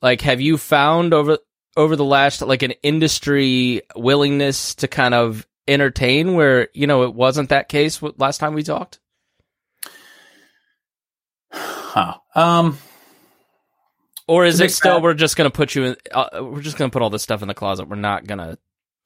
Like, 0.00 0.20
have 0.22 0.40
you 0.40 0.58
found 0.58 1.12
over 1.12 1.38
over 1.76 1.96
the 1.96 2.04
last 2.04 2.42
like 2.42 2.62
an 2.62 2.72
industry 2.82 3.82
willingness 3.96 4.74
to 4.76 4.88
kind 4.88 5.14
of 5.14 5.46
entertain 5.68 6.34
where 6.34 6.68
you 6.74 6.86
know 6.86 7.04
it 7.04 7.14
wasn't 7.14 7.48
that 7.48 7.68
case 7.68 8.02
last 8.18 8.38
time 8.38 8.54
we 8.54 8.62
talked? 8.62 9.00
Huh. 11.92 12.14
Um. 12.34 12.78
Or 14.26 14.46
is 14.46 14.60
it 14.60 14.72
still 14.72 15.02
we're 15.02 15.12
just 15.12 15.36
going 15.36 15.50
to 15.50 15.54
put 15.54 15.74
you 15.74 15.84
in? 15.84 15.96
Uh, 16.10 16.40
we're 16.40 16.62
just 16.62 16.78
going 16.78 16.90
to 16.90 16.92
put 16.92 17.02
all 17.02 17.10
this 17.10 17.22
stuff 17.22 17.42
in 17.42 17.48
the 17.48 17.54
closet. 17.54 17.86
We're 17.86 17.96
not 17.96 18.26
going 18.26 18.38
to 18.38 18.56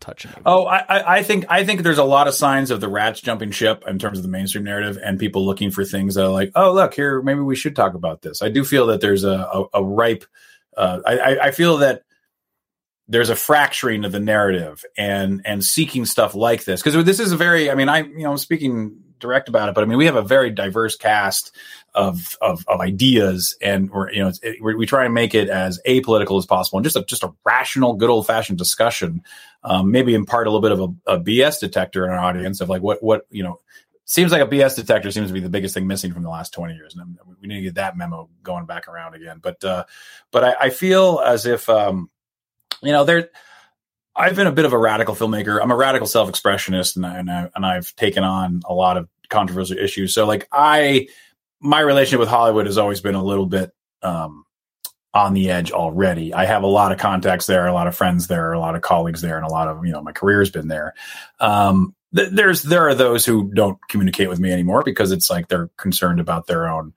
touching. 0.01 0.31
Oh, 0.45 0.67
I, 0.67 1.19
I 1.19 1.23
think 1.23 1.47
I 1.49 1.65
think 1.65 1.83
there's 1.83 1.99
a 1.99 2.05
lot 2.05 2.29
of 2.29 2.35
signs 2.35 2.71
of 2.71 2.81
the 2.81 2.89
rats 2.89 3.21
jumping 3.21 3.51
ship 3.51 3.85
in 3.87 3.99
terms 3.99 4.19
of 4.19 4.23
the 4.23 4.31
mainstream 4.31 4.65
narrative 4.65 4.99
and 5.03 5.19
people 5.19 5.45
looking 5.45 5.71
for 5.71 5.85
things 5.85 6.15
that 6.15 6.25
are 6.25 6.31
like, 6.31 6.53
oh, 6.55 6.73
look 6.73 6.95
here, 6.95 7.23
maybe 7.23 7.41
we 7.41 7.57
should 7.57 7.77
talk 7.77 7.95
about 7.95 8.23
this. 8.23 8.43
I 8.43 8.49
do 8.49 8.65
feel 8.65 8.87
that 8.87 9.01
there's 9.01 9.25
a 9.25 9.39
a, 9.53 9.65
a 9.75 9.85
ripe. 9.85 10.25
Uh, 10.77 11.01
I, 11.07 11.39
I 11.39 11.51
feel 11.53 11.79
that 11.79 12.03
there's 13.09 13.31
a 13.31 13.37
fracturing 13.37 14.05
of 14.05 14.13
the 14.13 14.21
narrative 14.21 14.85
and 14.99 15.41
and 15.45 15.65
seeking 15.65 16.05
stuff 16.05 16.35
like 16.35 16.65
this 16.65 16.83
because 16.83 17.05
this 17.05 17.21
is 17.21 17.33
a 17.33 17.37
very. 17.37 17.71
I 17.71 17.75
mean, 17.75 17.89
I 17.89 18.01
you 18.01 18.21
know 18.21 18.33
I'm 18.33 18.39
speaking 18.39 18.99
direct 19.19 19.49
about 19.49 19.69
it, 19.69 19.75
but 19.75 19.83
I 19.83 19.87
mean 19.87 19.99
we 19.99 20.07
have 20.07 20.17
a 20.17 20.23
very 20.23 20.51
diverse 20.51 20.97
cast 20.97 21.55
of 21.95 22.37
of, 22.41 22.65
of 22.69 22.81
ideas, 22.81 23.57
and 23.61 23.91
we're 23.91 24.11
you 24.13 24.23
know 24.23 24.33
it, 24.43 24.63
we 24.63 24.87
try 24.87 25.05
and 25.05 25.15
make 25.15 25.35
it 25.35 25.49
as 25.49 25.81
apolitical 25.87 26.39
as 26.39 26.47
possible 26.47 26.79
and 26.79 26.85
just 26.85 26.97
a 26.97 27.05
just 27.05 27.23
a 27.23 27.33
rational, 27.45 27.95
good 27.95 28.11
old 28.11 28.27
fashioned 28.27 28.59
discussion 28.59 29.23
um, 29.65 29.91
maybe 29.91 30.15
impart 30.15 30.47
a 30.47 30.51
little 30.51 30.63
bit 30.63 30.73
of 30.73 30.81
a, 30.81 31.15
a, 31.15 31.21
BS 31.21 31.59
detector 31.59 32.05
in 32.05 32.11
our 32.13 32.19
audience 32.19 32.61
of 32.61 32.69
like 32.69 32.83
what 32.83 33.03
what 33.03 33.27
you 33.31 33.43
know 33.43 33.59
seems 34.07 34.31
like 34.31 34.41
a 34.41 34.47
BS 34.47 34.77
detector 34.77 35.11
seems 35.11 35.29
to 35.29 35.35
be 35.35 35.41
the 35.41 35.51
biggest 35.51 35.75
thing 35.75 35.87
missing 35.87 36.13
from 36.13 36.23
the 36.23 36.31
last 36.31 36.53
20 36.53 36.75
years. 36.75 36.95
And 36.95 37.19
we 37.41 37.49
need 37.49 37.57
to 37.57 37.63
get 37.63 37.75
that 37.75 37.97
memo 37.97 38.31
going 38.43 38.65
back 38.65 38.89
around 38.89 39.15
again. 39.15 39.41
But, 39.43 39.63
uh, 39.65 39.85
but 40.31 40.45
I, 40.45 40.67
I 40.67 40.71
feel 40.71 41.21
as 41.25 41.45
if, 41.45 41.69
um, 41.69 42.09
you 42.83 42.93
know, 42.93 43.03
there, 43.05 43.31
I've 44.17 44.37
been 44.37 44.47
a 44.47 44.53
bit 44.53 44.65
of 44.65 44.73
a 44.73 44.79
radical 44.79 45.15
filmmaker. 45.15 45.61
I'm 45.63 45.71
a 45.71 45.77
radical 45.77 46.07
self-expressionist 46.07 46.97
and, 46.97 47.07
I, 47.07 47.19
and, 47.19 47.31
I, 47.31 47.51
and 47.55 47.67
I've 47.67 47.95
taken 47.97 48.25
on 48.25 48.63
a 48.65 48.73
lot 48.73 48.97
of 48.97 49.09
controversial 49.29 49.77
issues. 49.77 50.15
So 50.15 50.27
like 50.27 50.49
I, 50.51 51.09
my 51.61 51.81
relationship 51.81 52.21
with 52.21 52.29
Hollywood 52.29 52.67
has 52.67 52.79
always 52.79 53.01
been 53.01 53.15
a 53.15 53.23
little 53.23 53.47
bit, 53.47 53.73
um, 54.03 54.47
on 55.17 55.33
the 55.33 55.51
edge 55.51 55.73
already. 55.73 56.35
I 56.35 56.45
have 56.45 56.63
a 56.63 56.69
lot 56.69 56.93
of 56.93 56.99
contacts 56.99 57.47
there, 57.47 57.67
a 57.67 57.73
lot 57.73 57.87
of 57.87 57.97
friends 57.97 58.27
there, 58.27 58.53
a 58.53 58.61
lot 58.61 58.77
of 58.77 58.83
colleagues 58.83 59.23
there, 59.23 59.39
and 59.39 59.47
a 59.47 59.51
lot 59.51 59.67
of 59.67 59.85
you 59.85 59.93
know 59.93 60.03
my 60.03 60.13
career's 60.13 60.51
been 60.51 60.69
there. 60.69 60.95
Um, 61.41 61.95
th- 62.15 62.31
there's 62.33 62.63
there 62.63 62.87
are 62.89 62.95
those 62.95 63.25
who 63.25 63.51
don't 63.55 63.79
communicate 63.89 64.29
with 64.29 64.39
me 64.39 64.53
anymore 64.53 64.83
because 64.85 65.13
it's 65.13 65.31
like 65.31 65.49
they're 65.49 65.71
concerned 65.79 66.21
about 66.21 66.47
their 66.47 66.69
own 66.69 66.93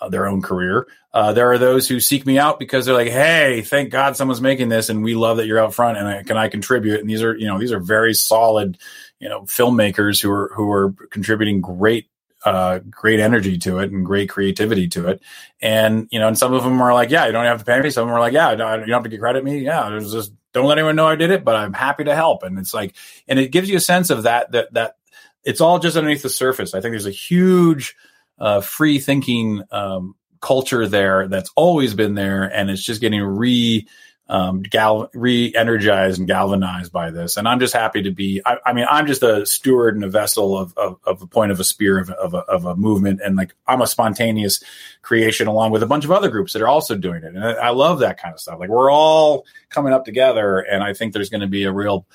uh, 0.00 0.08
their 0.08 0.28
own 0.28 0.40
career. 0.40 0.86
Uh, 1.14 1.32
there 1.32 1.50
are 1.52 1.58
those 1.58 1.88
who 1.88 2.00
seek 2.00 2.26
me 2.26 2.38
out 2.38 2.58
because 2.58 2.84
they're 2.84 2.94
like, 2.94 3.08
"Hey, 3.08 3.62
thank 3.62 3.90
God 3.90 4.16
someone's 4.16 4.40
making 4.40 4.68
this, 4.68 4.88
and 4.88 5.04
we 5.04 5.14
love 5.14 5.36
that 5.36 5.46
you're 5.46 5.60
out 5.60 5.72
front, 5.72 5.96
and 5.96 6.08
I, 6.08 6.22
can 6.24 6.36
I 6.36 6.48
contribute?" 6.48 7.00
And 7.00 7.08
these 7.08 7.22
are 7.22 7.36
you 7.36 7.46
know 7.46 7.58
these 7.58 7.72
are 7.72 7.80
very 7.80 8.14
solid 8.14 8.76
you 9.20 9.28
know 9.28 9.42
filmmakers 9.42 10.20
who 10.20 10.30
are 10.30 10.52
who 10.54 10.70
are 10.72 10.92
contributing 11.10 11.60
great 11.60 12.08
uh, 12.44 12.80
great 12.90 13.20
energy 13.20 13.56
to 13.58 13.78
it 13.78 13.90
and 13.90 14.04
great 14.04 14.28
creativity 14.28 14.86
to 14.88 15.08
it. 15.08 15.22
And, 15.60 16.08
you 16.10 16.18
know, 16.18 16.28
and 16.28 16.38
some 16.38 16.52
of 16.52 16.62
them 16.62 16.80
are 16.80 16.92
like, 16.92 17.10
yeah, 17.10 17.26
you 17.26 17.32
don't 17.32 17.44
have 17.46 17.60
to 17.60 17.64
pay 17.64 17.80
me. 17.80 17.90
Some 17.90 18.02
of 18.02 18.08
them 18.08 18.16
are 18.16 18.20
like, 18.20 18.34
yeah, 18.34 18.50
you 18.50 18.56
don't 18.58 18.88
have 18.88 19.02
to 19.02 19.08
get 19.08 19.20
credit 19.20 19.44
me. 19.44 19.60
Yeah, 19.60 19.88
there's 19.88 20.12
just, 20.12 20.32
don't 20.52 20.66
let 20.66 20.78
anyone 20.78 20.94
know 20.94 21.06
I 21.06 21.16
did 21.16 21.30
it, 21.30 21.42
but 21.42 21.56
I'm 21.56 21.72
happy 21.72 22.04
to 22.04 22.14
help. 22.14 22.42
And 22.42 22.58
it's 22.58 22.74
like, 22.74 22.94
and 23.26 23.38
it 23.38 23.50
gives 23.50 23.70
you 23.70 23.76
a 23.76 23.80
sense 23.80 24.10
of 24.10 24.24
that, 24.24 24.52
that, 24.52 24.74
that 24.74 24.96
it's 25.42 25.60
all 25.60 25.78
just 25.78 25.96
underneath 25.96 26.22
the 26.22 26.28
surface. 26.28 26.74
I 26.74 26.80
think 26.80 26.92
there's 26.92 27.06
a 27.06 27.10
huge, 27.10 27.96
uh, 28.38 28.60
free 28.60 28.98
thinking, 28.98 29.62
um, 29.70 30.14
culture 30.44 30.86
there 30.86 31.26
that's 31.26 31.50
always 31.56 31.94
been 31.94 32.14
there. 32.14 32.42
And 32.44 32.70
it's 32.70 32.82
just 32.82 33.00
getting 33.00 33.22
re, 33.22 33.88
um, 34.28 34.62
gal- 34.62 35.10
re-energized 35.14 36.18
and 36.18 36.28
galvanized 36.28 36.92
by 36.92 37.10
this. 37.10 37.36
And 37.36 37.48
I'm 37.48 37.60
just 37.60 37.74
happy 37.74 38.02
to 38.02 38.10
be, 38.10 38.42
I, 38.44 38.58
I 38.66 38.72
mean, 38.74 38.86
I'm 38.90 39.06
just 39.06 39.22
a 39.22 39.46
steward 39.46 39.94
and 39.94 40.04
a 40.04 40.08
vessel 40.08 40.58
of, 40.58 40.76
of, 40.76 40.98
of 41.04 41.22
a 41.22 41.26
point 41.26 41.52
of 41.52 41.60
a 41.60 41.64
spear 41.64 41.98
of, 41.98 42.10
of, 42.10 42.34
a, 42.34 42.38
of 42.38 42.64
a 42.66 42.76
movement. 42.76 43.20
And 43.24 43.36
like, 43.36 43.54
I'm 43.66 43.82
a 43.82 43.86
spontaneous 43.86 44.62
creation 45.02 45.46
along 45.46 45.72
with 45.72 45.82
a 45.82 45.86
bunch 45.86 46.04
of 46.04 46.10
other 46.10 46.28
groups 46.28 46.52
that 46.52 46.62
are 46.62 46.68
also 46.68 46.96
doing 46.96 47.24
it. 47.24 47.34
And 47.34 47.44
I, 47.44 47.52
I 47.52 47.70
love 47.70 48.00
that 48.00 48.20
kind 48.20 48.34
of 48.34 48.40
stuff. 48.40 48.58
Like 48.60 48.70
we're 48.70 48.90
all 48.90 49.44
coming 49.70 49.92
up 49.92 50.04
together. 50.04 50.58
And 50.58 50.82
I 50.82 50.92
think 50.94 51.12
there's 51.12 51.30
going 51.30 51.40
to 51.42 51.46
be 51.46 51.64
a 51.64 51.72
real, 51.72 52.06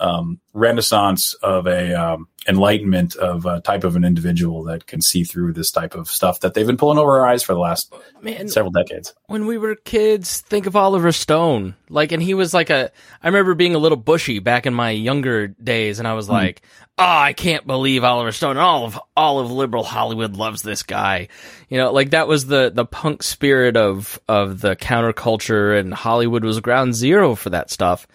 um, 0.00 0.40
renaissance 0.52 1.34
of 1.34 1.66
a 1.66 1.94
um, 1.94 2.28
enlightenment 2.46 3.16
of 3.16 3.46
a 3.46 3.60
type 3.60 3.84
of 3.84 3.96
an 3.96 4.04
individual 4.04 4.64
that 4.64 4.86
can 4.86 5.00
see 5.00 5.24
through 5.24 5.52
this 5.52 5.70
type 5.70 5.94
of 5.94 6.08
stuff 6.08 6.40
that 6.40 6.54
they've 6.54 6.66
been 6.66 6.76
pulling 6.76 6.98
over 6.98 7.20
our 7.20 7.26
eyes 7.26 7.42
for 7.42 7.54
the 7.54 7.60
last 7.60 7.94
Man, 8.20 8.48
several 8.48 8.70
decades. 8.70 9.14
When 9.26 9.46
we 9.46 9.58
were 9.58 9.74
kids, 9.74 10.40
think 10.40 10.66
of 10.66 10.76
Oliver 10.76 11.12
Stone. 11.12 11.74
Like, 11.88 12.12
and 12.12 12.22
he 12.22 12.34
was 12.34 12.52
like 12.52 12.70
a. 12.70 12.90
I 13.22 13.28
remember 13.28 13.54
being 13.54 13.74
a 13.74 13.78
little 13.78 13.96
bushy 13.96 14.38
back 14.40 14.66
in 14.66 14.74
my 14.74 14.90
younger 14.90 15.48
days, 15.48 15.98
and 15.98 16.08
I 16.08 16.14
was 16.14 16.26
mm. 16.26 16.32
like, 16.32 16.62
"Oh, 16.98 17.04
I 17.04 17.32
can't 17.32 17.66
believe 17.66 18.04
Oliver 18.04 18.32
Stone. 18.32 18.56
All 18.56 18.84
of 18.84 19.00
all 19.16 19.38
of 19.38 19.50
liberal 19.50 19.84
Hollywood 19.84 20.36
loves 20.36 20.62
this 20.62 20.82
guy." 20.82 21.28
You 21.68 21.78
know, 21.78 21.92
like 21.92 22.10
that 22.10 22.28
was 22.28 22.46
the 22.46 22.70
the 22.74 22.84
punk 22.84 23.22
spirit 23.22 23.76
of 23.76 24.18
of 24.28 24.60
the 24.60 24.76
counterculture, 24.76 25.78
and 25.78 25.94
Hollywood 25.94 26.44
was 26.44 26.60
ground 26.60 26.94
zero 26.94 27.34
for 27.34 27.50
that 27.50 27.70
stuff. 27.70 28.06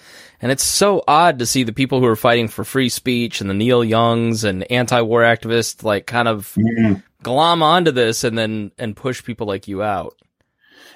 And 0.41 0.52
it's 0.52 0.63
so 0.63 1.04
odd 1.08 1.39
to 1.39 1.45
see 1.45 1.63
the 1.63 1.73
people 1.73 1.99
who 1.99 2.06
are 2.06 2.15
fighting 2.15 2.47
for 2.47 2.63
free 2.63 2.89
speech 2.89 3.41
and 3.41 3.49
the 3.49 3.54
Neil 3.54 3.84
Youngs 3.84 4.43
and 4.43 4.69
anti-war 4.71 5.21
activists 5.21 5.84
like 5.84 6.06
kind 6.06 6.28
of 6.28 6.56
mm. 6.58 7.04
glom 7.23 7.62
onto 7.62 7.91
this 7.91 8.23
and 8.23 8.38
then 8.38 8.71
and 8.78 8.95
push 8.95 9.23
people 9.23 9.47
like 9.47 9.67
you 9.67 9.84
out. 9.84 10.15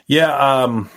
Yeah, 0.08 0.36
um, 0.36 0.90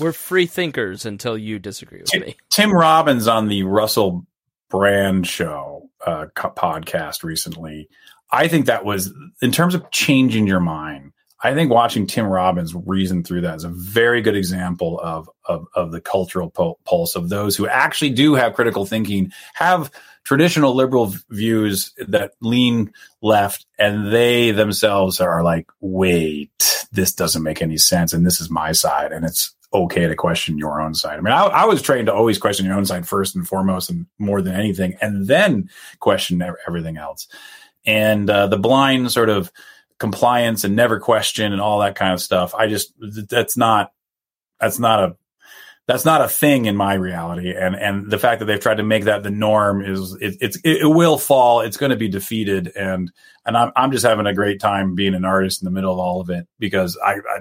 we're 0.00 0.12
free 0.12 0.46
thinkers 0.46 1.06
until 1.06 1.36
you 1.36 1.58
disagree 1.58 2.00
with 2.00 2.10
Tim, 2.10 2.22
me. 2.22 2.36
Tim 2.50 2.72
Robbins 2.72 3.28
on 3.28 3.48
the 3.48 3.62
Russell 3.64 4.26
Brand 4.68 5.26
show 5.26 5.90
uh, 6.06 6.26
podcast 6.34 7.22
recently. 7.22 7.88
I 8.30 8.48
think 8.48 8.66
that 8.66 8.84
was 8.84 9.12
in 9.42 9.52
terms 9.52 9.74
of 9.74 9.90
changing 9.90 10.46
your 10.46 10.60
mind. 10.60 11.12
I 11.42 11.54
think 11.54 11.70
watching 11.70 12.06
Tim 12.06 12.26
Robbins 12.26 12.74
reason 12.74 13.24
through 13.24 13.40
that 13.42 13.56
is 13.56 13.64
a 13.64 13.68
very 13.68 14.22
good 14.22 14.36
example 14.36 15.00
of 15.00 15.28
of, 15.44 15.66
of 15.74 15.90
the 15.90 16.00
cultural 16.00 16.50
pulse 16.84 17.16
of 17.16 17.28
those 17.28 17.56
who 17.56 17.66
actually 17.66 18.10
do 18.10 18.34
have 18.34 18.54
critical 18.54 18.86
thinking, 18.86 19.32
have 19.54 19.90
traditional 20.24 20.74
liberal 20.74 21.12
views 21.30 21.92
that 22.06 22.34
lean 22.40 22.92
left, 23.22 23.66
and 23.78 24.12
they 24.12 24.52
themselves 24.52 25.20
are 25.20 25.42
like, 25.42 25.68
wait, 25.80 26.86
this 26.92 27.12
doesn't 27.12 27.42
make 27.42 27.60
any 27.60 27.76
sense, 27.76 28.12
and 28.12 28.24
this 28.24 28.40
is 28.40 28.48
my 28.48 28.70
side, 28.70 29.10
and 29.10 29.24
it's 29.24 29.54
okay 29.74 30.06
to 30.06 30.14
question 30.14 30.58
your 30.58 30.80
own 30.80 30.94
side. 30.94 31.18
I 31.18 31.22
mean, 31.22 31.32
I, 31.32 31.44
I 31.44 31.64
was 31.64 31.82
trained 31.82 32.06
to 32.06 32.14
always 32.14 32.38
question 32.38 32.66
your 32.66 32.76
own 32.76 32.86
side 32.86 33.08
first 33.08 33.34
and 33.34 33.46
foremost, 33.46 33.90
and 33.90 34.06
more 34.18 34.42
than 34.42 34.54
anything, 34.54 34.96
and 35.00 35.26
then 35.26 35.70
question 35.98 36.42
everything 36.68 36.98
else. 36.98 37.26
And 37.84 38.30
uh, 38.30 38.46
the 38.46 38.58
blind 38.58 39.10
sort 39.10 39.28
of 39.28 39.50
compliance 39.98 40.64
and 40.64 40.76
never 40.76 40.98
question 41.00 41.52
and 41.52 41.60
all 41.60 41.80
that 41.80 41.94
kind 41.94 42.12
of 42.12 42.20
stuff. 42.20 42.54
I 42.54 42.66
just 42.66 42.92
that's 43.28 43.56
not 43.56 43.92
that's 44.60 44.78
not 44.78 45.00
a 45.00 45.16
that's 45.88 46.04
not 46.04 46.20
a 46.20 46.28
thing 46.28 46.66
in 46.66 46.76
my 46.76 46.94
reality. 46.94 47.54
And 47.54 47.74
and 47.74 48.10
the 48.10 48.18
fact 48.18 48.38
that 48.38 48.46
they've 48.46 48.60
tried 48.60 48.76
to 48.76 48.82
make 48.82 49.04
that 49.04 49.22
the 49.22 49.30
norm 49.30 49.84
is 49.84 50.16
it, 50.20 50.36
it's 50.40 50.58
it, 50.64 50.88
will 50.88 51.18
fall. 51.18 51.60
It's 51.60 51.76
going 51.76 51.90
to 51.90 51.96
be 51.96 52.08
defeated. 52.08 52.72
And 52.76 53.10
and 53.44 53.56
I'm 53.56 53.72
I'm 53.74 53.92
just 53.92 54.06
having 54.06 54.26
a 54.26 54.34
great 54.34 54.60
time 54.60 54.94
being 54.94 55.14
an 55.14 55.24
artist 55.24 55.62
in 55.62 55.66
the 55.66 55.72
middle 55.72 55.92
of 55.92 55.98
all 55.98 56.20
of 56.20 56.30
it 56.30 56.46
because 56.58 56.96
I 57.04 57.14
I, 57.14 57.38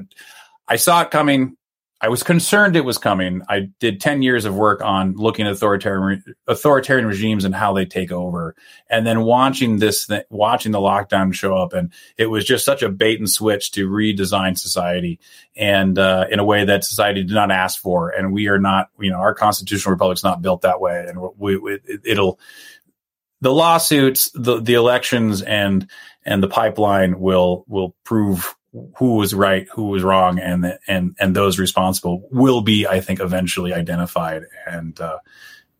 I 0.67 0.75
saw 0.77 1.01
it 1.01 1.11
coming 1.11 1.55
I 2.03 2.09
was 2.09 2.23
concerned 2.23 2.75
it 2.75 2.83
was 2.83 2.97
coming. 2.97 3.43
I 3.47 3.69
did 3.79 4.01
10 4.01 4.23
years 4.23 4.45
of 4.45 4.55
work 4.55 4.81
on 4.81 5.15
looking 5.17 5.45
at 5.45 5.53
authoritarian 5.53 6.23
authoritarian 6.47 7.05
regimes 7.05 7.45
and 7.45 7.53
how 7.53 7.73
they 7.73 7.85
take 7.85 8.11
over. 8.11 8.55
And 8.89 9.05
then 9.05 9.21
watching 9.21 9.77
this 9.77 10.07
th- 10.07 10.25
watching 10.31 10.71
the 10.71 10.79
lockdown 10.79 11.31
show 11.31 11.55
up 11.55 11.73
and 11.73 11.93
it 12.17 12.25
was 12.25 12.43
just 12.43 12.65
such 12.65 12.81
a 12.81 12.89
bait 12.89 13.19
and 13.19 13.29
switch 13.29 13.71
to 13.71 13.87
redesign 13.87 14.57
society 14.57 15.19
and 15.55 15.99
uh, 15.99 16.25
in 16.31 16.39
a 16.39 16.45
way 16.45 16.65
that 16.65 16.83
society 16.83 17.23
did 17.23 17.35
not 17.35 17.51
ask 17.51 17.79
for 17.79 18.09
and 18.09 18.33
we 18.33 18.47
are 18.47 18.59
not, 18.59 18.89
you 18.99 19.11
know, 19.11 19.19
our 19.19 19.35
constitutional 19.35 19.91
republic's 19.91 20.23
not 20.23 20.41
built 20.41 20.61
that 20.61 20.81
way 20.81 21.05
and 21.07 21.21
we, 21.37 21.55
we 21.57 21.79
it'll 22.03 22.39
the 23.41 23.53
lawsuits, 23.53 24.31
the 24.33 24.59
the 24.59 24.75
elections 24.75 25.41
and 25.41 25.87
and 26.23 26.41
the 26.41 26.47
pipeline 26.47 27.19
will 27.19 27.65
will 27.67 27.95
prove 28.03 28.55
who 28.97 29.15
was 29.15 29.33
right, 29.33 29.67
who 29.73 29.87
was 29.87 30.03
wrong, 30.03 30.39
and 30.39 30.63
the, 30.63 30.79
and 30.87 31.15
and 31.19 31.35
those 31.35 31.59
responsible 31.59 32.27
will 32.31 32.61
be, 32.61 32.87
I 32.87 33.01
think, 33.01 33.19
eventually 33.19 33.73
identified 33.73 34.43
and 34.65 34.99
uh, 34.99 35.19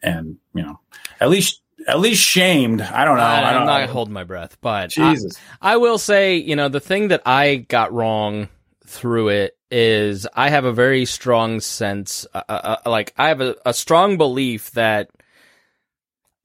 and 0.02 0.38
you 0.54 0.64
know 0.64 0.80
at 1.20 1.30
least 1.30 1.62
at 1.88 2.00
least 2.00 2.22
shamed. 2.22 2.82
I 2.82 3.06
don't 3.06 3.18
know. 3.18 3.24
I, 3.24 3.54
am 3.54 3.66
not 3.66 3.90
holding 3.90 4.14
my 4.14 4.24
breath, 4.24 4.58
but 4.62 4.90
Jesus, 4.90 5.40
I, 5.62 5.74
I 5.74 5.78
will 5.78 5.98
say, 5.98 6.36
you 6.36 6.56
know, 6.56 6.70
the 6.70 6.80
thing 6.80 7.10
that 7.10 7.22
I 7.26 7.56
got 7.56 7.94
wrong 7.94 8.50
through 8.86 9.30
it 9.30 9.58
is 9.70 10.28
I 10.34 10.50
have 10.50 10.66
a 10.66 10.74
very 10.74 11.06
strong 11.06 11.62
sense, 11.62 12.28
uh, 12.34 12.44
uh, 12.50 12.78
uh 12.86 12.90
like 12.90 13.14
I 13.18 13.30
have 13.30 13.40
a, 13.40 13.56
a 13.66 13.74
strong 13.74 14.18
belief 14.18 14.72
that 14.72 15.10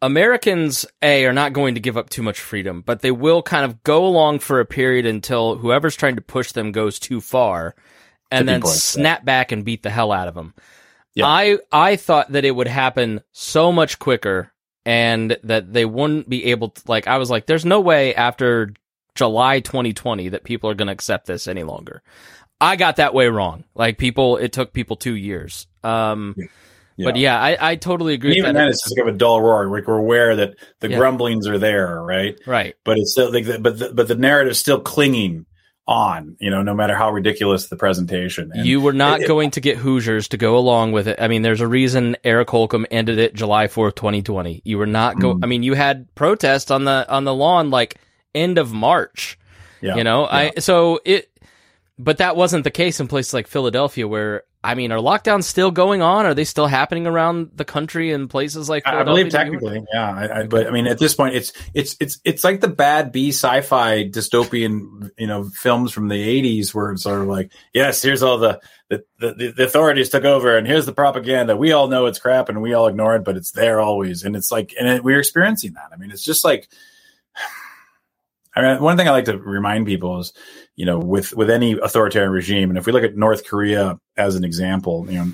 Americans, 0.03 0.85
A, 1.03 1.25
are 1.25 1.33
not 1.33 1.53
going 1.53 1.75
to 1.75 1.81
give 1.81 1.97
up 1.97 2.11
too 2.11 2.23
much 2.23 2.39
freedom, 2.41 2.83
but 2.85 3.01
they 3.01 3.11
will 3.11 3.43
kind 3.43 3.65
of 3.65 3.83
go 3.83 4.07
along 4.07 4.41
for 4.41 4.61
a 4.61 4.67
period 4.67 5.07
until 5.07 5.57
whoever's 5.57 5.97
trying 5.97 6.17
to 6.17 6.23
push 6.23 6.53
them 6.53 6.73
goes 6.73 6.99
too 6.99 7.21
far 7.21 7.75
and 8.31 8.49
then 8.49 8.63
snap 8.63 9.25
back 9.25 9.53
and 9.53 9.65
beat 9.65 9.83
the 9.83 9.91
hell 9.91 10.13
out 10.13 10.29
of 10.29 10.35
them. 10.35 10.55
Yep. 11.15 11.27
I, 11.27 11.59
I 11.73 11.97
thought 11.97 12.33
that 12.33 12.45
it 12.45 12.51
would 12.51 12.67
happen 12.67 13.23
so 13.33 13.73
much 13.73 13.99
quicker 13.99 14.53
and 14.85 15.39
that 15.45 15.73
they 15.73 15.87
wouldn't 15.87 16.29
be 16.29 16.47
able 16.47 16.71
to, 16.71 16.83
like, 16.87 17.07
I 17.07 17.17
was 17.17 17.31
like, 17.31 17.47
there's 17.47 17.65
no 17.65 17.81
way 17.81 18.15
after 18.15 18.75
July 19.15 19.61
2020 19.61 20.29
that 20.31 20.45
people 20.45 20.69
are 20.69 20.75
going 20.75 20.89
to 20.89 20.93
accept 20.93 21.27
this 21.27 21.49
any 21.49 21.63
longer. 21.63 22.03
I 22.61 22.77
got 22.77 22.97
that 22.97 23.15
way 23.15 23.29
wrong. 23.29 23.65
Like, 23.75 23.97
people, 23.97 24.37
it 24.37 24.53
took 24.53 24.75
people 24.75 24.97
two 24.97 25.15
years. 25.15 25.67
Um, 25.83 26.35
yeah 26.37 26.47
yeah. 26.97 27.05
But 27.05 27.17
yeah, 27.17 27.41
I, 27.41 27.73
I 27.73 27.77
totally 27.77 28.15
agree. 28.15 28.31
And 28.31 28.39
even 28.39 28.55
then, 28.55 28.69
it's 28.69 28.83
just 28.83 28.97
kind 28.97 29.09
of 29.09 29.15
a 29.15 29.19
dull 29.19 29.43
roar. 29.43 29.69
Like 29.69 29.87
we're 29.87 29.99
aware 29.99 30.37
that 30.37 30.55
the 30.81 30.91
yeah. 30.91 30.97
grumblings 30.97 31.47
are 31.47 31.59
there, 31.59 32.03
right? 32.03 32.39
Right. 32.47 32.75
But 32.85 32.99
it's 32.99 33.13
still 33.13 33.31
like, 33.31 33.45
the, 33.45 33.59
but 33.59 33.79
the, 33.79 33.93
but 33.93 34.09
the 34.09 34.15
narrative's 34.15 34.59
still 34.59 34.81
clinging 34.81 35.45
on. 35.87 36.37
You 36.41 36.51
know, 36.51 36.63
no 36.63 36.75
matter 36.75 36.95
how 36.95 37.11
ridiculous 37.11 37.69
the 37.69 37.77
presentation. 37.77 38.51
And 38.55 38.67
you 38.67 38.81
were 38.81 38.95
not 38.95 39.21
it, 39.21 39.29
going 39.29 39.49
it, 39.49 39.55
to 39.55 39.61
get 39.61 39.77
Hoosiers 39.77 40.29
to 40.29 40.39
go 40.39 40.57
along 40.57 40.93
with 40.93 41.07
it. 41.07 41.21
I 41.21 41.29
mean, 41.29 41.43
there's 41.43 41.61
a 41.61 41.69
reason 41.69 42.17
Eric 42.25 42.49
Holcomb 42.49 42.87
ended 42.91 43.19
it 43.19 43.35
July 43.35 43.69
fourth, 43.69 43.95
2020. 43.97 44.63
You 44.65 44.79
were 44.79 44.87
not 44.87 45.21
go. 45.21 45.35
Mm. 45.35 45.41
I 45.43 45.47
mean, 45.47 45.63
you 45.63 45.75
had 45.75 46.13
protests 46.15 46.71
on 46.71 46.85
the 46.85 47.07
on 47.11 47.25
the 47.25 47.35
lawn 47.35 47.71
like 47.71 47.97
end 48.35 48.57
of 48.57 48.73
March. 48.73 49.39
Yeah. 49.83 49.97
You 49.97 50.05
know, 50.05 50.23
yeah. 50.23 50.35
I 50.57 50.61
so 50.61 51.01
it. 51.05 51.31
But 51.99 52.19
that 52.19 52.37
wasn't 52.37 52.65
the 52.65 52.71
case 52.71 53.01
in 53.01 53.09
places 53.09 53.33
like 53.33 53.47
Philadelphia, 53.47 54.07
where 54.07 54.45
I 54.67 54.75
mean, 54.75 54.91
are 54.91 54.99
lockdowns 54.99 55.45
still 55.45 55.71
going 55.71 56.03
on? 56.03 56.27
Are 56.27 56.35
they 56.35 56.43
still 56.43 56.67
happening 56.67 57.07
around 57.07 57.53
the 57.55 57.65
country 57.65 58.11
in 58.11 58.27
places 58.27 58.69
like? 58.69 58.85
I 58.85 59.05
believe 59.05 59.29
technically, 59.29 59.85
yeah. 59.95 60.11
I, 60.11 60.41
I, 60.41 60.47
but 60.49 60.67
I 60.67 60.73
mean, 60.73 60.89
at 60.89 60.99
this 60.99 61.15
point, 61.15 61.37
it's 61.37 61.53
it's 61.73 61.95
it's 62.01 62.19
it's 62.25 62.43
like 62.43 62.61
the 62.61 62.67
bad 62.67 63.13
B 63.13 63.29
sci-fi 63.29 64.09
dystopian, 64.09 65.13
you 65.17 65.29
know, 65.29 65.45
films 65.45 65.93
from 65.93 66.09
the 66.09 66.17
'80s, 66.17 66.75
where 66.75 66.91
it's 66.91 67.05
sort 67.05 67.21
of 67.21 67.29
like, 67.29 67.53
yes, 67.73 68.03
here's 68.03 68.25
all 68.25 68.39
the 68.39 68.61
the, 68.89 69.05
the 69.21 69.55
the 69.57 69.65
authorities 69.65 70.09
took 70.09 70.25
over, 70.25 70.59
and 70.59 70.67
here's 70.67 70.85
the 70.85 70.93
propaganda. 70.93 71.57
We 71.57 71.71
all 71.71 71.87
know 71.87 72.07
it's 72.07 72.19
crap, 72.19 72.49
and 72.49 72.61
we 72.61 72.73
all 72.73 72.89
ignore 72.89 73.15
it, 73.15 73.23
but 73.23 73.37
it's 73.37 73.53
there 73.53 73.79
always, 73.81 74.25
and 74.25 74.35
it's 74.35 74.51
like, 74.51 74.75
and 74.77 74.89
it, 74.89 75.05
we're 75.05 75.21
experiencing 75.21 75.75
that. 75.75 75.91
I 75.93 75.97
mean, 75.97 76.11
it's 76.11 76.25
just 76.25 76.45
like. 76.45 76.69
I 78.57 78.63
mean, 78.63 78.83
one 78.83 78.97
thing 78.97 79.07
I 79.07 79.11
like 79.11 79.27
to 79.27 79.37
remind 79.37 79.85
people 79.85 80.19
is, 80.19 80.33
you 80.77 80.87
know, 80.87 80.99
with 80.99 81.37
with 81.37 81.51
any 81.51 81.75
authoritarian 81.75 82.33
regime, 82.33 82.71
and 82.71 82.79
if 82.79 82.87
we 82.87 82.93
look 82.93 83.05
at 83.05 83.15
North 83.15 83.47
Korea 83.47 84.01
as 84.17 84.35
an 84.35 84.45
example, 84.45 85.07
you 85.11 85.19
know, 85.19 85.33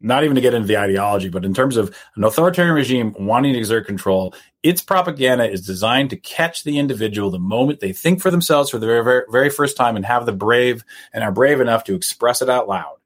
not 0.00 0.22
even 0.24 0.34
to 0.34 0.40
get 0.40 0.54
into 0.54 0.68
the 0.68 0.76
ideology, 0.76 1.28
but 1.28 1.44
in 1.44 1.54
terms 1.54 1.76
of 1.76 1.94
an 2.16 2.24
authoritarian 2.24 2.74
regime 2.74 3.14
wanting 3.18 3.54
to 3.54 3.58
exert 3.58 3.86
control, 3.86 4.34
its 4.62 4.82
propaganda 4.82 5.50
is 5.50 5.66
designed 5.66 6.10
to 6.10 6.16
catch 6.16 6.64
the 6.64 6.78
individual 6.78 7.30
the 7.30 7.38
moment 7.38 7.80
they 7.80 7.92
think 7.92 8.20
for 8.20 8.30
themselves 8.30 8.70
for 8.70 8.78
the 8.78 8.86
very, 8.86 9.22
very 9.30 9.50
first 9.50 9.76
time 9.76 9.96
and 9.96 10.04
have 10.04 10.26
the 10.26 10.32
brave 10.32 10.84
and 11.12 11.24
are 11.24 11.32
brave 11.32 11.60
enough 11.60 11.84
to 11.84 11.94
express 11.94 12.42
it 12.42 12.50
out 12.50 12.68
loud. 12.68 12.96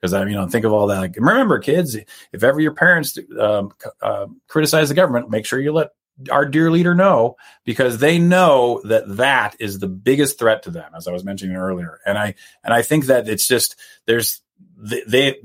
Because 0.00 0.14
I 0.14 0.20
mean, 0.20 0.30
you 0.30 0.34
know, 0.34 0.48
think 0.48 0.64
of 0.64 0.72
all 0.72 0.88
that. 0.88 0.98
Like, 0.98 1.16
remember, 1.16 1.60
kids, 1.60 1.96
if 2.32 2.42
ever 2.42 2.60
your 2.60 2.74
parents 2.74 3.16
um, 3.38 3.72
uh, 4.00 4.26
criticize 4.48 4.88
the 4.88 4.96
government, 4.96 5.30
make 5.30 5.46
sure 5.46 5.60
you 5.60 5.72
let 5.72 5.90
our 6.30 6.44
dear 6.44 6.70
leader 6.70 6.94
know 6.94 7.36
because 7.64 7.98
they 7.98 8.18
know 8.18 8.80
that 8.84 9.16
that 9.16 9.56
is 9.58 9.78
the 9.78 9.88
biggest 9.88 10.38
threat 10.38 10.62
to 10.62 10.70
them 10.70 10.92
as 10.96 11.08
i 11.08 11.12
was 11.12 11.24
mentioning 11.24 11.56
earlier. 11.56 11.98
And 12.06 12.18
i 12.18 12.34
and 12.62 12.72
i 12.72 12.82
think 12.82 13.06
that 13.06 13.28
it's 13.28 13.48
just 13.48 13.76
there's 14.06 14.42
they, 14.76 15.36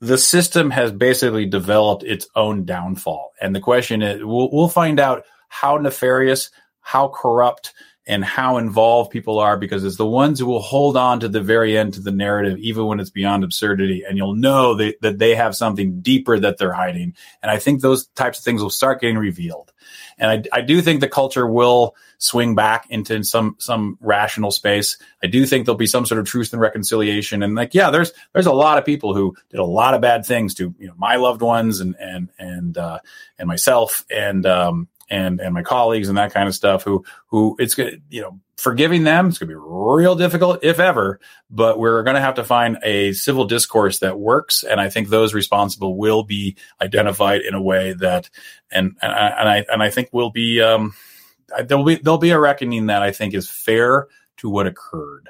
the 0.00 0.18
system 0.18 0.70
has 0.70 0.92
basically 0.92 1.46
developed 1.46 2.04
its 2.04 2.28
own 2.36 2.64
downfall. 2.64 3.32
And 3.40 3.54
the 3.54 3.60
question 3.60 4.02
is 4.02 4.22
we'll, 4.22 4.50
we'll 4.52 4.68
find 4.68 5.00
out 5.00 5.24
how 5.48 5.78
nefarious 5.78 6.50
how 6.84 7.08
corrupt 7.08 7.72
and 8.06 8.22
how 8.22 8.58
involved 8.58 9.10
people 9.10 9.38
are 9.38 9.56
because 9.56 9.82
it's 9.82 9.96
the 9.96 10.06
ones 10.06 10.38
who 10.38 10.44
will 10.44 10.60
hold 10.60 10.96
on 10.96 11.20
to 11.20 11.28
the 11.28 11.40
very 11.40 11.76
end 11.76 11.94
to 11.94 12.00
the 12.00 12.12
narrative, 12.12 12.58
even 12.58 12.84
when 12.84 13.00
it's 13.00 13.10
beyond 13.10 13.42
absurdity. 13.42 14.04
And 14.06 14.18
you'll 14.18 14.34
know 14.34 14.74
that, 14.74 15.00
that 15.00 15.18
they 15.18 15.34
have 15.34 15.56
something 15.56 16.00
deeper 16.00 16.38
that 16.38 16.58
they're 16.58 16.74
hiding. 16.74 17.14
And 17.42 17.50
I 17.50 17.58
think 17.58 17.80
those 17.80 18.06
types 18.08 18.38
of 18.38 18.44
things 18.44 18.62
will 18.62 18.68
start 18.68 19.00
getting 19.00 19.16
revealed. 19.16 19.72
And 20.18 20.30
I, 20.30 20.58
I 20.58 20.60
do 20.60 20.82
think 20.82 21.00
the 21.00 21.08
culture 21.08 21.46
will 21.46 21.96
swing 22.18 22.54
back 22.54 22.86
into 22.88 23.24
some 23.24 23.56
some 23.58 23.98
rational 24.00 24.50
space. 24.50 24.96
I 25.22 25.26
do 25.26 25.44
think 25.44 25.66
there'll 25.66 25.76
be 25.76 25.86
some 25.86 26.06
sort 26.06 26.20
of 26.20 26.26
truth 26.26 26.52
and 26.52 26.60
reconciliation. 26.62 27.42
And 27.42 27.54
like, 27.54 27.74
yeah, 27.74 27.90
there's 27.90 28.12
there's 28.32 28.46
a 28.46 28.52
lot 28.52 28.78
of 28.78 28.84
people 28.84 29.14
who 29.14 29.34
did 29.50 29.60
a 29.60 29.64
lot 29.64 29.94
of 29.94 30.00
bad 30.00 30.24
things 30.24 30.54
to 30.54 30.74
you 30.78 30.86
know 30.86 30.94
my 30.96 31.16
loved 31.16 31.42
ones 31.42 31.80
and 31.80 31.96
and 31.98 32.30
and 32.38 32.78
uh, 32.78 32.98
and 33.38 33.48
myself 33.48 34.04
and 34.10 34.46
um, 34.46 34.88
and 35.10 35.40
and 35.40 35.54
my 35.54 35.62
colleagues 35.62 36.08
and 36.08 36.18
that 36.18 36.32
kind 36.32 36.48
of 36.48 36.54
stuff. 36.54 36.84
Who 36.84 37.04
who 37.28 37.56
it's 37.58 37.74
good 37.74 38.02
you 38.08 38.22
know 38.22 38.40
forgiving 38.56 39.02
them 39.02 39.28
it's 39.28 39.38
going 39.38 39.48
to 39.48 39.54
be 39.54 39.60
real 39.60 40.14
difficult 40.14 40.62
if 40.62 40.78
ever 40.78 41.18
but 41.50 41.78
we're 41.78 42.02
going 42.04 42.14
to 42.14 42.20
have 42.20 42.34
to 42.34 42.44
find 42.44 42.78
a 42.84 43.12
civil 43.12 43.44
discourse 43.46 43.98
that 43.98 44.18
works 44.18 44.62
and 44.62 44.80
i 44.80 44.88
think 44.88 45.08
those 45.08 45.34
responsible 45.34 45.96
will 45.96 46.22
be 46.22 46.56
identified 46.80 47.40
in 47.40 47.54
a 47.54 47.62
way 47.62 47.92
that 47.94 48.30
and 48.70 48.96
and, 49.02 49.12
and 49.12 49.48
i 49.48 49.64
and 49.72 49.82
i 49.82 49.90
think 49.90 50.08
will 50.12 50.30
be 50.30 50.60
um 50.60 50.94
there'll 51.64 51.84
be 51.84 51.96
there'll 51.96 52.18
be 52.18 52.30
a 52.30 52.38
reckoning 52.38 52.86
that 52.86 53.02
i 53.02 53.10
think 53.10 53.34
is 53.34 53.50
fair 53.50 54.06
to 54.36 54.48
what 54.48 54.66
occurred 54.66 55.28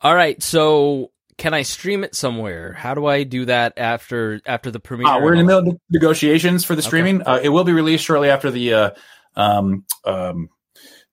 all 0.00 0.14
right 0.14 0.42
so 0.42 1.12
can 1.38 1.54
I 1.54 1.62
stream 1.62 2.04
it 2.04 2.14
somewhere? 2.14 2.72
How 2.72 2.94
do 2.94 3.06
I 3.06 3.22
do 3.22 3.46
that 3.46 3.74
after 3.78 4.40
after 4.44 4.70
the 4.70 4.80
premiere? 4.80 5.06
Uh, 5.06 5.20
we're 5.20 5.32
in 5.32 5.38
the 5.38 5.44
middle 5.44 5.70
of 5.70 5.80
negotiations 5.88 6.64
for 6.64 6.74
the 6.74 6.82
streaming. 6.82 7.22
Okay. 7.22 7.30
Uh, 7.30 7.38
it 7.38 7.48
will 7.48 7.64
be 7.64 7.72
released 7.72 8.04
shortly 8.04 8.28
after 8.28 8.50
the 8.50 8.74
uh, 8.74 8.90
um, 9.36 9.84
um, 10.04 10.50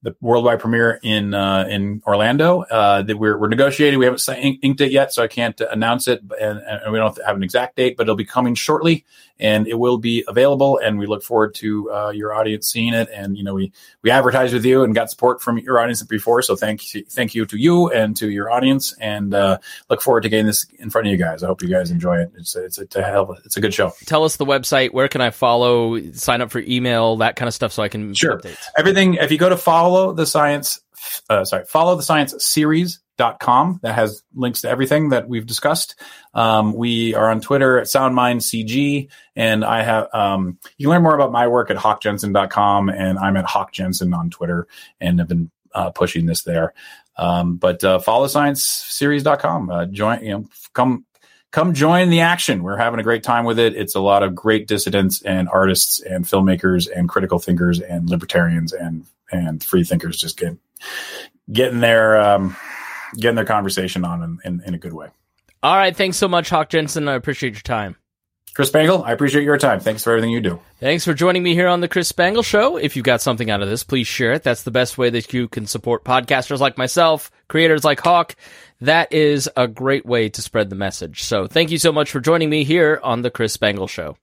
the 0.02 0.16
worldwide 0.22 0.60
premiere 0.60 1.00
in 1.04 1.36
uh, 1.36 1.66
in 1.70 2.02
Orlando. 2.08 2.62
Uh, 2.62 3.04
that 3.04 3.18
we're, 3.18 3.38
we're 3.38 3.50
negotiating. 3.50 4.00
We 4.00 4.06
haven't 4.06 4.28
inked 4.30 4.82
it 4.82 4.92
yet, 4.92 5.14
so 5.14 5.24
I 5.24 5.28
can't 5.28 5.60
announce 5.62 6.08
it, 6.08 6.22
and, 6.42 6.60
and, 6.60 6.92
we 6.92 6.98
don't 6.98 7.18
have 7.26 7.36
an 7.36 7.44
exact 7.44 7.76
date. 7.76 7.96
But 7.96 8.04
it'll 8.04 8.16
be 8.16 8.26
coming 8.26 8.56
shortly, 8.56 9.06
and 9.40 9.68
it 9.68 9.80
will 9.80 9.98
be 9.98 10.24
available. 10.28 10.78
And 10.78 10.98
we 10.98 11.08
look 11.08 11.24
forward 11.24 11.56
to 11.56 11.92
uh, 11.92 12.10
your 12.10 12.34
audience 12.34 12.68
seeing 12.68 12.94
it. 12.94 13.10
And 13.14 13.38
you 13.38 13.44
know, 13.44 13.54
we 13.54 13.72
we 14.02 14.12
advertised 14.12 14.54
with 14.54 14.66
you 14.66 14.84
and 14.84 14.96
got 14.96 15.10
support 15.10 15.42
from 15.42 15.58
your 15.60 15.80
audience 15.80 16.02
before, 16.04 16.42
so 16.42 16.56
thank 16.56 16.94
you, 16.94 17.04
thank 17.04 17.36
you 17.36 17.46
to 17.46 17.58
you 17.58 17.92
and 17.92 18.16
to 18.18 18.30
your 18.30 18.52
audience. 18.52 18.94
And 19.00 19.34
uh, 19.34 19.58
look 19.90 20.02
forward 20.02 20.22
to 20.22 20.30
getting 20.30 20.46
this 20.46 20.66
in 20.80 20.90
front 20.90 21.08
of 21.08 21.12
you 21.12 21.18
guys. 21.18 21.44
I 21.44 21.48
hope 21.48 21.62
you 21.62 21.70
guys 21.70 21.92
enjoy 21.92 22.18
it. 22.20 22.32
It's 22.38 22.56
a, 22.56 22.66
it's 22.66 22.96
a, 22.96 23.04
hell, 23.04 23.38
it's 23.46 23.58
a 23.58 23.62
good 23.62 23.74
show. 23.74 23.94
Tell 24.06 24.24
us 24.24 24.38
the 24.38 24.46
website. 24.46 24.92
Where 24.94 25.08
can 25.08 25.22
I 25.22 25.30
follow? 25.30 26.00
Sign 26.14 26.42
up 26.42 26.52
for 26.52 26.60
email, 26.60 27.18
that 27.18 27.36
kind 27.36 27.48
of 27.48 27.54
stuff, 27.54 27.74
so 27.74 27.84
I 27.84 27.90
can 27.90 28.14
sure 28.14 28.38
updates. 28.38 28.58
everything. 28.78 29.16
If 29.16 29.32
you 29.32 29.38
go 29.38 29.50
to 29.50 29.58
follow 29.58 30.14
the 30.14 30.26
science, 30.26 30.80
uh, 31.30 31.46
sorry, 31.46 31.66
follow 31.66 31.96
the 31.96 32.04
science 32.04 32.34
series 32.40 33.00
dot 33.18 33.40
com 33.40 33.80
that 33.82 33.94
has 33.96 34.24
links 34.34 34.62
to 34.62 34.70
everything 34.70 35.10
that 35.10 35.28
we've 35.28 35.46
discussed. 35.46 35.96
Um, 36.34 36.74
we 36.74 37.16
are 37.16 37.30
on 37.30 37.42
Twitter 37.42 37.80
at 37.80 37.88
SoundMindCG, 37.88 39.10
and 39.36 39.64
I 39.64 39.84
have 39.84 40.08
um, 40.14 40.58
you 40.78 40.88
can 40.88 40.92
learn 40.92 41.04
more 41.04 41.16
about 41.16 41.32
my 41.32 41.48
work 41.48 41.72
at 41.72 41.78
hawkjensen.com, 41.78 42.90
and 42.90 43.18
I'm 43.18 43.38
at 43.38 43.46
hawkjensen 43.46 44.16
on 44.16 44.30
Twitter, 44.30 44.68
and 45.00 45.20
have 45.20 45.28
been 45.28 45.50
uh, 45.74 45.92
pushing 45.92 46.26
this 46.26 46.44
there. 46.44 46.74
Um, 47.18 47.58
but 47.58 47.84
uh, 47.84 48.00
follow 48.00 48.28
scienceseries.com. 48.28 49.70
Uh, 49.70 49.86
join, 49.86 50.24
you 50.24 50.32
know, 50.32 50.46
come 50.74 51.06
come 51.52 51.74
join 51.74 52.10
the 52.10 52.20
action. 52.22 52.64
We're 52.64 52.78
having 52.78 53.00
a 53.00 53.04
great 53.04 53.24
time 53.24 53.46
with 53.46 53.60
it. 53.60 53.76
It's 53.76 53.96
a 53.96 54.02
lot 54.02 54.24
of 54.24 54.36
great 54.36 54.68
dissidents 54.68 55.22
and 55.22 55.48
artists 55.48 56.02
and 56.02 56.26
filmmakers 56.26 56.90
and 56.94 57.08
critical 57.08 57.40
thinkers 57.40 57.80
and 57.80 58.10
libertarians 58.10 58.74
and 58.74 59.06
and 59.32 59.64
free 59.64 59.84
thinkers 59.84 60.18
just 60.18 60.38
get 60.38 60.58
getting 61.52 61.80
their 61.80 62.20
um, 62.20 62.56
getting 63.16 63.36
their 63.36 63.46
conversation 63.46 64.06
on 64.06 64.24
in, 64.24 64.40
in, 64.46 64.64
in 64.66 64.74
a 64.74 64.78
good 64.78 64.94
way. 64.94 65.10
All 65.64 65.76
right. 65.76 65.96
Thanks 65.96 66.18
so 66.18 66.28
much, 66.28 66.50
Hawk 66.50 66.70
Jensen. 66.70 67.08
I 67.08 67.14
appreciate 67.14 67.54
your 67.54 67.62
time. 67.62 67.96
Chris 68.56 68.70
Spangle, 68.70 69.04
I 69.04 69.12
appreciate 69.12 69.44
your 69.44 69.58
time. 69.58 69.82
Thanks 69.82 70.02
for 70.02 70.12
everything 70.12 70.30
you 70.30 70.40
do. 70.40 70.62
Thanks 70.80 71.04
for 71.04 71.14
joining 71.14 71.44
me 71.44 71.56
here 71.56 71.68
on 71.68 71.82
the 71.82 71.90
Chris 71.90 72.08
Spangle 72.08 72.42
Show. 72.42 72.78
If 72.78 72.96
you 72.96 73.04
got 73.04 73.22
something 73.22 73.50
out 73.50 73.62
of 73.62 73.68
this, 73.68 73.84
please 73.84 74.08
share 74.08 74.32
it. 74.32 74.44
That's 74.44 74.64
the 74.64 74.72
best 74.72 74.98
way 74.98 75.10
that 75.10 75.34
you 75.34 75.50
can 75.50 75.68
support 75.68 76.06
podcasters 76.06 76.60
like 76.60 76.78
myself, 76.78 77.32
creators 77.50 77.84
like 77.84 78.00
Hawk. 78.00 78.34
That 78.80 79.12
is 79.12 79.50
a 79.58 79.68
great 79.68 80.06
way 80.06 80.30
to 80.30 80.42
spread 80.42 80.70
the 80.70 80.78
message. 80.78 81.24
So 81.24 81.48
thank 81.48 81.70
you 81.70 81.78
so 81.78 81.92
much 81.92 82.12
for 82.12 82.22
joining 82.22 82.50
me 82.50 82.64
here 82.64 82.98
on 83.04 83.24
the 83.24 83.30
Chris 83.30 83.52
Spangle 83.52 83.88
Show. 83.88 84.16